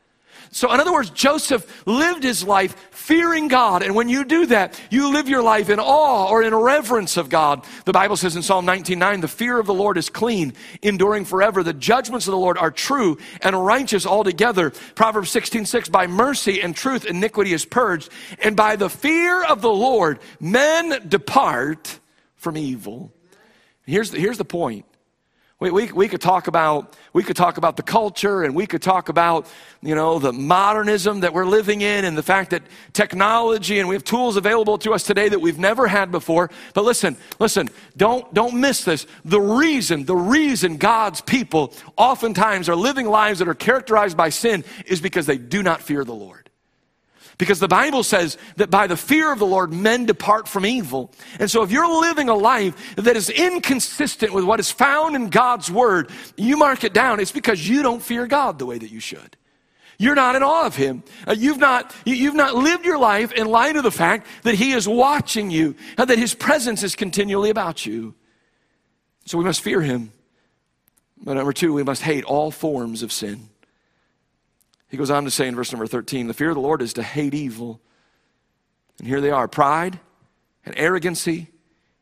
So, 0.56 0.72
in 0.72 0.80
other 0.80 0.90
words, 0.94 1.10
Joseph 1.10 1.86
lived 1.86 2.22
his 2.22 2.42
life 2.42 2.74
fearing 2.90 3.46
God. 3.46 3.82
And 3.82 3.94
when 3.94 4.08
you 4.08 4.24
do 4.24 4.46
that, 4.46 4.80
you 4.90 5.12
live 5.12 5.28
your 5.28 5.42
life 5.42 5.68
in 5.68 5.78
awe 5.78 6.30
or 6.30 6.42
in 6.42 6.54
reverence 6.54 7.18
of 7.18 7.28
God. 7.28 7.62
The 7.84 7.92
Bible 7.92 8.16
says 8.16 8.36
in 8.36 8.42
Psalm 8.42 8.64
19:9, 8.64 9.20
the 9.20 9.28
fear 9.28 9.58
of 9.58 9.66
the 9.66 9.74
Lord 9.74 9.98
is 9.98 10.08
clean, 10.08 10.54
enduring 10.80 11.26
forever. 11.26 11.62
The 11.62 11.74
judgments 11.74 12.26
of 12.26 12.30
the 12.30 12.38
Lord 12.38 12.56
are 12.56 12.70
true 12.70 13.18
and 13.42 13.66
righteous 13.66 14.06
altogether. 14.06 14.70
Proverbs 14.94 15.30
16:6, 15.30 15.90
by 15.90 16.06
mercy 16.06 16.62
and 16.62 16.74
truth 16.74 17.04
iniquity 17.04 17.52
is 17.52 17.66
purged, 17.66 18.08
and 18.42 18.56
by 18.56 18.76
the 18.76 18.88
fear 18.88 19.44
of 19.44 19.60
the 19.60 19.68
Lord 19.68 20.20
men 20.40 21.06
depart 21.06 22.00
from 22.36 22.56
evil. 22.56 23.12
Here's 23.84 24.10
the, 24.10 24.18
here's 24.18 24.38
the 24.38 24.46
point. 24.46 24.86
We, 25.58 25.70
we, 25.70 25.90
we, 25.90 26.08
could 26.08 26.20
talk 26.20 26.48
about 26.48 26.94
we 27.14 27.22
could 27.22 27.34
talk 27.36 27.56
about 27.56 27.78
the 27.78 27.82
culture 27.82 28.42
and 28.42 28.54
we 28.54 28.66
could 28.66 28.82
talk 28.82 29.08
about 29.08 29.46
you 29.80 29.94
know 29.94 30.18
the 30.18 30.30
modernism 30.30 31.20
that 31.20 31.32
we're 31.32 31.46
living 31.46 31.80
in 31.80 32.04
and 32.04 32.16
the 32.16 32.22
fact 32.22 32.50
that 32.50 32.62
technology 32.92 33.78
and 33.78 33.88
we 33.88 33.94
have 33.94 34.04
tools 34.04 34.36
available 34.36 34.76
to 34.76 34.92
us 34.92 35.02
today 35.02 35.30
that 35.30 35.40
we've 35.40 35.58
never 35.58 35.86
had 35.86 36.12
before. 36.12 36.50
But 36.74 36.84
listen 36.84 37.16
listen 37.38 37.70
don't 37.96 38.32
don't 38.34 38.60
miss 38.60 38.84
this. 38.84 39.06
The 39.24 39.40
reason 39.40 40.04
the 40.04 40.14
reason 40.14 40.76
god's 40.76 41.22
people 41.22 41.72
oftentimes 41.96 42.68
are 42.68 42.76
living 42.76 43.06
lives 43.06 43.38
that 43.38 43.48
are 43.48 43.54
characterized 43.54 44.16
by 44.16 44.28
sin 44.28 44.62
is 44.84 45.00
because 45.00 45.24
they 45.24 45.38
do 45.38 45.62
not 45.62 45.80
fear 45.80 46.04
the 46.04 46.14
lord 46.14 46.45
because 47.38 47.60
the 47.60 47.68
Bible 47.68 48.02
says 48.02 48.38
that 48.56 48.70
by 48.70 48.86
the 48.86 48.96
fear 48.96 49.30
of 49.32 49.38
the 49.38 49.46
Lord, 49.46 49.72
men 49.72 50.06
depart 50.06 50.48
from 50.48 50.64
evil. 50.64 51.12
And 51.38 51.50
so 51.50 51.62
if 51.62 51.70
you're 51.70 52.00
living 52.00 52.28
a 52.28 52.34
life 52.34 52.96
that 52.96 53.16
is 53.16 53.28
inconsistent 53.28 54.32
with 54.32 54.44
what 54.44 54.58
is 54.58 54.70
found 54.70 55.14
in 55.16 55.28
God's 55.28 55.70
word, 55.70 56.10
you 56.36 56.56
mark 56.56 56.84
it 56.84 56.94
down. 56.94 57.20
It's 57.20 57.32
because 57.32 57.68
you 57.68 57.82
don't 57.82 58.02
fear 58.02 58.26
God 58.26 58.58
the 58.58 58.66
way 58.66 58.78
that 58.78 58.90
you 58.90 59.00
should. 59.00 59.36
You're 59.98 60.14
not 60.14 60.36
in 60.36 60.42
awe 60.42 60.66
of 60.66 60.76
him. 60.76 61.02
Uh, 61.26 61.32
you've, 61.32 61.58
not, 61.58 61.94
you've 62.04 62.34
not 62.34 62.54
lived 62.54 62.84
your 62.84 62.98
life 62.98 63.32
in 63.32 63.46
light 63.46 63.76
of 63.76 63.82
the 63.82 63.90
fact 63.90 64.26
that 64.42 64.54
he 64.54 64.72
is 64.72 64.86
watching 64.86 65.50
you 65.50 65.74
and 65.96 66.08
that 66.08 66.18
his 66.18 66.34
presence 66.34 66.82
is 66.82 66.94
continually 66.94 67.50
about 67.50 67.86
you. 67.86 68.14
So 69.24 69.38
we 69.38 69.44
must 69.44 69.60
fear 69.60 69.80
him. 69.80 70.12
But 71.22 71.34
number 71.34 71.52
two, 71.52 71.72
we 71.72 71.82
must 71.82 72.02
hate 72.02 72.24
all 72.24 72.50
forms 72.50 73.02
of 73.02 73.10
sin. 73.10 73.48
He 74.96 74.98
goes 74.98 75.10
on 75.10 75.24
to 75.24 75.30
say 75.30 75.46
in 75.46 75.54
verse 75.54 75.70
number 75.72 75.86
13 75.86 76.26
the 76.26 76.32
fear 76.32 76.48
of 76.48 76.54
the 76.54 76.62
Lord 76.62 76.80
is 76.80 76.94
to 76.94 77.02
hate 77.02 77.34
evil. 77.34 77.82
And 78.98 79.06
here 79.06 79.20
they 79.20 79.30
are 79.30 79.46
pride 79.46 80.00
and 80.64 80.74
arrogancy 80.78 81.48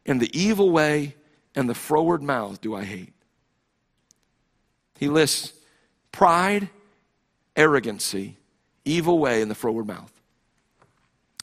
and 0.06 0.20
the 0.20 0.30
evil 0.32 0.70
way 0.70 1.16
and 1.56 1.68
the 1.68 1.74
froward 1.74 2.22
mouth 2.22 2.60
do 2.60 2.72
I 2.72 2.84
hate. 2.84 3.12
He 4.96 5.08
lists 5.08 5.54
pride, 6.12 6.68
arrogancy, 7.56 8.36
evil 8.84 9.18
way, 9.18 9.42
and 9.42 9.50
the 9.50 9.56
froward 9.56 9.88
mouth. 9.88 10.12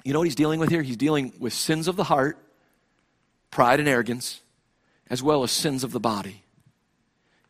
You 0.05 0.13
know 0.13 0.19
what 0.19 0.27
he's 0.27 0.35
dealing 0.35 0.61
with 0.61 0.69
here? 0.69 0.83
He's 0.83 0.95
dealing 0.95 1.33
with 1.37 1.51
sins 1.51 1.89
of 1.89 1.97
the 1.97 2.05
heart, 2.05 2.37
pride 3.49 3.81
and 3.81 3.89
arrogance, 3.89 4.39
as 5.09 5.21
well 5.21 5.43
as 5.43 5.51
sins 5.51 5.83
of 5.83 5.91
the 5.91 5.99
body 5.99 6.40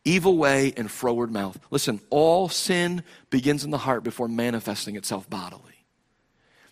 evil 0.04 0.36
way, 0.36 0.72
and 0.76 0.90
froward 0.90 1.30
mouth. 1.30 1.58
Listen, 1.70 2.00
all 2.10 2.48
sin 2.48 3.02
begins 3.30 3.64
in 3.64 3.70
the 3.70 3.78
heart 3.78 4.02
before 4.02 4.28
manifesting 4.28 4.96
itself 4.96 5.28
bodily. 5.30 5.86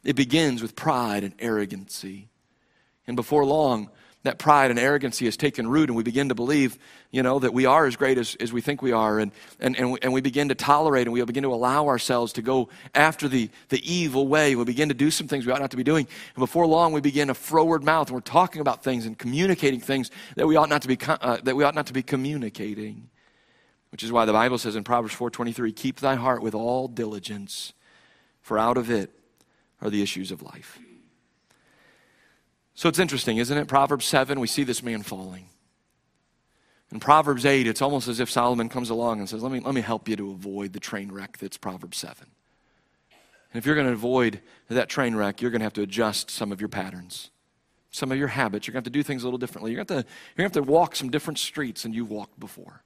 It 0.03 0.17
begins 0.17 0.63
with 0.63 0.75
pride 0.75 1.25
and 1.25 1.35
arrogancy. 1.39 2.29
And 3.07 3.17
before 3.17 3.45
long, 3.45 3.91
that 4.23 4.39
pride 4.39 4.71
and 4.71 4.79
arrogancy 4.79 5.25
has 5.25 5.37
taken 5.37 5.67
root, 5.67 5.89
and 5.89 5.97
we 5.97 6.03
begin 6.03 6.29
to 6.29 6.35
believe, 6.35 6.79
you 7.11 7.23
know, 7.23 7.39
that 7.39 7.55
we 7.55 7.65
are 7.65 7.87
as 7.87 7.97
great 7.97 8.19
as, 8.19 8.35
as 8.39 8.53
we 8.53 8.61
think 8.61 8.83
we 8.83 8.93
are, 8.93 9.19
and, 9.19 9.33
and, 9.59 9.79
and, 9.79 9.93
we, 9.93 9.99
and 10.03 10.13
we 10.13 10.21
begin 10.21 10.51
to 10.51 10.55
tolerate 10.55 11.07
and 11.07 11.13
we 11.15 11.25
begin 11.25 11.43
to 11.43 11.55
allow 11.55 11.87
ourselves 11.87 12.35
to 12.35 12.43
go 12.43 12.69
after 12.95 13.29
the, 13.29 13.49
the 13.71 13.81
evil 13.91 14.29
way. 14.29 14.55
We 14.57 14.65
begin 14.65 14.89
to 14.89 14.95
do 14.95 15.11
some 15.11 15.27
things 15.27 15.47
we 15.47 15.53
ought 15.53 15.61
not 15.61 15.71
to 15.71 15.77
be 15.79 15.85
doing. 15.85 16.07
And 16.35 16.41
before 16.41 16.67
long, 16.67 16.93
we 16.93 17.01
begin 17.01 17.31
a 17.31 17.35
froward 17.35 17.83
mouth, 17.83 18.09
and 18.09 18.15
we're 18.15 18.21
talking 18.21 18.61
about 18.61 18.85
things 18.85 19.07
and 19.07 19.17
communicating 19.19 19.81
things 19.81 20.11
that 20.37 20.47
we 20.47 20.57
ought 20.57 20.69
not 20.69 20.83
to 20.83 20.89
be, 20.89 20.99
uh, 21.09 21.39
that 21.45 21.57
we 21.57 21.65
ought 21.65 21.75
not 21.75 21.87
to 21.87 21.95
be 21.95 22.03
communicating. 22.03 23.09
Which 23.91 24.03
is 24.03 24.13
why 24.13 24.25
the 24.25 24.33
Bible 24.33 24.59
says 24.59 24.77
in 24.77 24.85
Proverbs 24.85 25.15
4:23, 25.15 25.73
"Keep 25.73 26.01
thy 26.01 26.15
heart 26.15 26.43
with 26.43 26.55
all 26.55 26.89
diligence, 26.89 27.73
for 28.41 28.59
out 28.59 28.77
of 28.77 28.91
it 28.91 29.11
are 29.81 29.91
the 29.91 30.03
issues 30.03 30.31
of 30.31 30.43
life." 30.43 30.79
So 32.75 32.89
it's 32.89 32.99
interesting, 32.99 33.37
isn't 33.37 33.59
it? 33.59 33.69
Proverbs 33.69 34.07
7, 34.07 34.41
we 34.41 34.47
see 34.47 34.65
this 34.65 34.83
man 34.83 35.03
falling. 35.03 35.51
In 36.93 36.99
Proverbs 36.99 37.45
8, 37.47 37.67
it's 37.67 37.83
almost 37.83 38.09
as 38.09 38.21
if 38.21 38.31
Solomon 38.31 38.69
comes 38.69 38.91
along 38.91 39.21
and 39.21 39.29
says, 39.29 39.43
Let 39.43 39.53
me, 39.53 39.61
let 39.61 39.75
me 39.75 39.81
help 39.81 40.09
you 40.09 40.17
to 40.17 40.31
avoid 40.31 40.73
the 40.73 40.81
train 40.81 41.13
wreck 41.13 41.39
that's 41.39 41.57
Proverbs 41.57 41.99
7. 41.99 42.27
And 43.53 43.61
if 43.61 43.67
you're 43.67 43.75
going 43.75 43.87
to 43.87 43.93
avoid 43.93 44.41
that 44.69 44.89
train 44.89 45.15
wreck, 45.15 45.41
you're 45.41 45.51
going 45.51 45.61
to 45.61 45.65
have 45.65 45.73
to 45.75 45.83
adjust 45.83 46.31
some 46.31 46.53
of 46.53 46.61
your 46.61 46.69
patterns, 46.69 47.31
some 47.91 48.11
of 48.11 48.19
your 48.19 48.29
habits. 48.29 48.67
You're 48.67 48.73
going 48.73 48.83
to 48.83 48.89
have 48.89 48.93
to 48.93 48.99
do 48.99 49.03
things 49.03 49.23
a 49.23 49.27
little 49.27 49.39
differently. 49.39 49.73
You're 49.73 49.85
going 49.85 49.87
to 49.89 49.95
have 49.97 50.05
to, 50.05 50.11
you're 50.11 50.45
going 50.45 50.51
to, 50.51 50.59
have 50.61 50.67
to 50.67 50.73
walk 50.73 50.97
some 50.97 51.11
different 51.11 51.39
streets 51.39 51.83
than 51.83 51.93
you've 51.93 52.11
walked 52.11 52.41
before. 52.41 52.83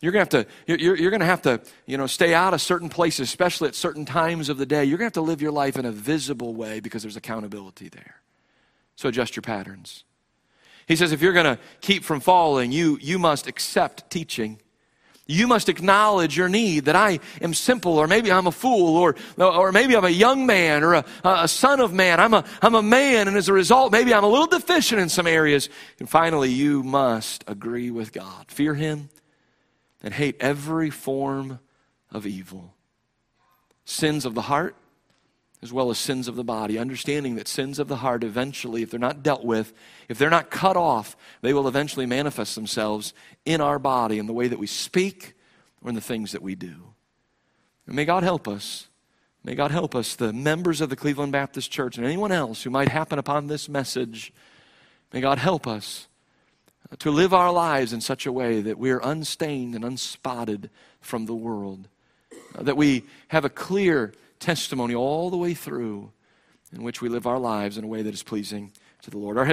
You're 0.00 0.12
going 0.12 0.26
to 0.26 0.36
have 0.36 0.46
to, 0.46 0.52
you're, 0.66 0.96
you're 0.96 1.10
going 1.10 1.20
to 1.20 1.26
have 1.26 1.42
to, 1.42 1.60
you 1.86 1.96
know, 1.96 2.06
stay 2.06 2.32
out 2.32 2.54
of 2.54 2.60
certain 2.60 2.88
places, 2.88 3.28
especially 3.28 3.68
at 3.68 3.74
certain 3.74 4.04
times 4.04 4.48
of 4.48 4.56
the 4.56 4.66
day. 4.66 4.84
You're 4.84 4.98
going 4.98 5.10
to 5.10 5.18
have 5.18 5.24
to 5.24 5.28
live 5.28 5.42
your 5.42 5.50
life 5.50 5.76
in 5.76 5.84
a 5.84 5.90
visible 5.90 6.54
way 6.54 6.78
because 6.78 7.02
there's 7.02 7.16
accountability 7.16 7.88
there. 7.88 8.20
So 8.94 9.08
adjust 9.08 9.34
your 9.34 9.42
patterns. 9.42 10.04
He 10.86 10.94
says 10.94 11.10
if 11.10 11.20
you're 11.20 11.32
going 11.32 11.56
to 11.56 11.58
keep 11.80 12.04
from 12.04 12.20
falling, 12.20 12.70
you, 12.70 12.98
you 13.00 13.18
must 13.18 13.48
accept 13.48 14.08
teaching. 14.08 14.60
You 15.26 15.46
must 15.46 15.68
acknowledge 15.68 16.36
your 16.36 16.48
need 16.48 16.86
that 16.86 16.96
I 16.96 17.18
am 17.42 17.52
simple, 17.52 17.98
or 17.98 18.06
maybe 18.06 18.32
I'm 18.32 18.46
a 18.46 18.52
fool, 18.52 18.96
or, 18.96 19.14
or 19.36 19.72
maybe 19.72 19.94
I'm 19.94 20.04
a 20.04 20.10
young 20.10 20.46
man, 20.46 20.82
or 20.82 20.94
a, 20.94 21.04
a 21.22 21.48
son 21.48 21.80
of 21.80 21.92
man. 21.92 22.18
I'm 22.18 22.32
a, 22.32 22.44
I'm 22.62 22.74
a 22.74 22.82
man, 22.82 23.28
and 23.28 23.36
as 23.36 23.48
a 23.48 23.52
result, 23.52 23.92
maybe 23.92 24.14
I'm 24.14 24.24
a 24.24 24.28
little 24.28 24.46
deficient 24.46 25.02
in 25.02 25.10
some 25.10 25.26
areas. 25.26 25.68
And 25.98 26.08
finally, 26.08 26.50
you 26.50 26.82
must 26.82 27.44
agree 27.46 27.90
with 27.90 28.12
God. 28.12 28.46
Fear 28.48 28.76
Him 28.76 29.10
and 30.02 30.14
hate 30.14 30.36
every 30.40 30.90
form 30.90 31.58
of 32.10 32.26
evil. 32.26 32.74
Sins 33.84 34.24
of 34.24 34.34
the 34.34 34.42
heart, 34.42 34.76
as 35.62 35.72
well 35.72 35.90
as 35.90 35.98
sins 35.98 36.28
of 36.28 36.36
the 36.36 36.44
body. 36.44 36.78
Understanding 36.78 37.36
that 37.36 37.48
sins 37.48 37.78
of 37.78 37.88
the 37.88 37.96
heart 37.96 38.22
eventually, 38.22 38.82
if 38.82 38.90
they're 38.90 39.00
not 39.00 39.22
dealt 39.22 39.44
with, 39.44 39.72
if 40.08 40.18
they're 40.18 40.30
not 40.30 40.50
cut 40.50 40.76
off, 40.76 41.16
they 41.42 41.52
will 41.52 41.66
eventually 41.66 42.06
manifest 42.06 42.54
themselves 42.54 43.12
in 43.44 43.60
our 43.60 43.78
body 43.78 44.18
in 44.18 44.26
the 44.26 44.32
way 44.32 44.48
that 44.48 44.58
we 44.58 44.66
speak 44.66 45.34
or 45.82 45.88
in 45.88 45.94
the 45.94 46.00
things 46.00 46.32
that 46.32 46.42
we 46.42 46.54
do. 46.54 46.94
And 47.86 47.96
may 47.96 48.04
God 48.04 48.22
help 48.22 48.46
us. 48.46 48.88
May 49.44 49.54
God 49.54 49.70
help 49.70 49.94
us, 49.94 50.16
the 50.16 50.32
members 50.32 50.80
of 50.80 50.90
the 50.90 50.96
Cleveland 50.96 51.32
Baptist 51.32 51.70
Church 51.70 51.96
and 51.96 52.04
anyone 52.04 52.32
else 52.32 52.62
who 52.62 52.70
might 52.70 52.88
happen 52.88 53.18
upon 53.18 53.46
this 53.46 53.68
message. 53.68 54.32
May 55.12 55.20
God 55.20 55.38
help 55.38 55.66
us 55.66 56.07
to 56.98 57.10
live 57.10 57.34
our 57.34 57.52
lives 57.52 57.92
in 57.92 58.00
such 58.00 58.26
a 58.26 58.32
way 58.32 58.60
that 58.62 58.78
we 58.78 58.90
are 58.90 59.00
unstained 59.00 59.74
and 59.74 59.84
unspotted 59.84 60.70
from 61.00 61.26
the 61.26 61.34
world, 61.34 61.88
uh, 62.54 62.62
that 62.62 62.76
we 62.76 63.04
have 63.28 63.44
a 63.44 63.50
clear 63.50 64.12
testimony 64.40 64.94
all 64.94 65.30
the 65.30 65.36
way 65.36 65.54
through 65.54 66.10
in 66.72 66.82
which 66.82 67.00
we 67.00 67.08
live 67.08 67.26
our 67.26 67.38
lives 67.38 67.78
in 67.78 67.84
a 67.84 67.88
way 67.88 68.02
that 68.02 68.14
is 68.14 68.22
pleasing 68.22 68.72
to 69.02 69.10
the 69.10 69.18
Lord. 69.18 69.38
Our 69.38 69.44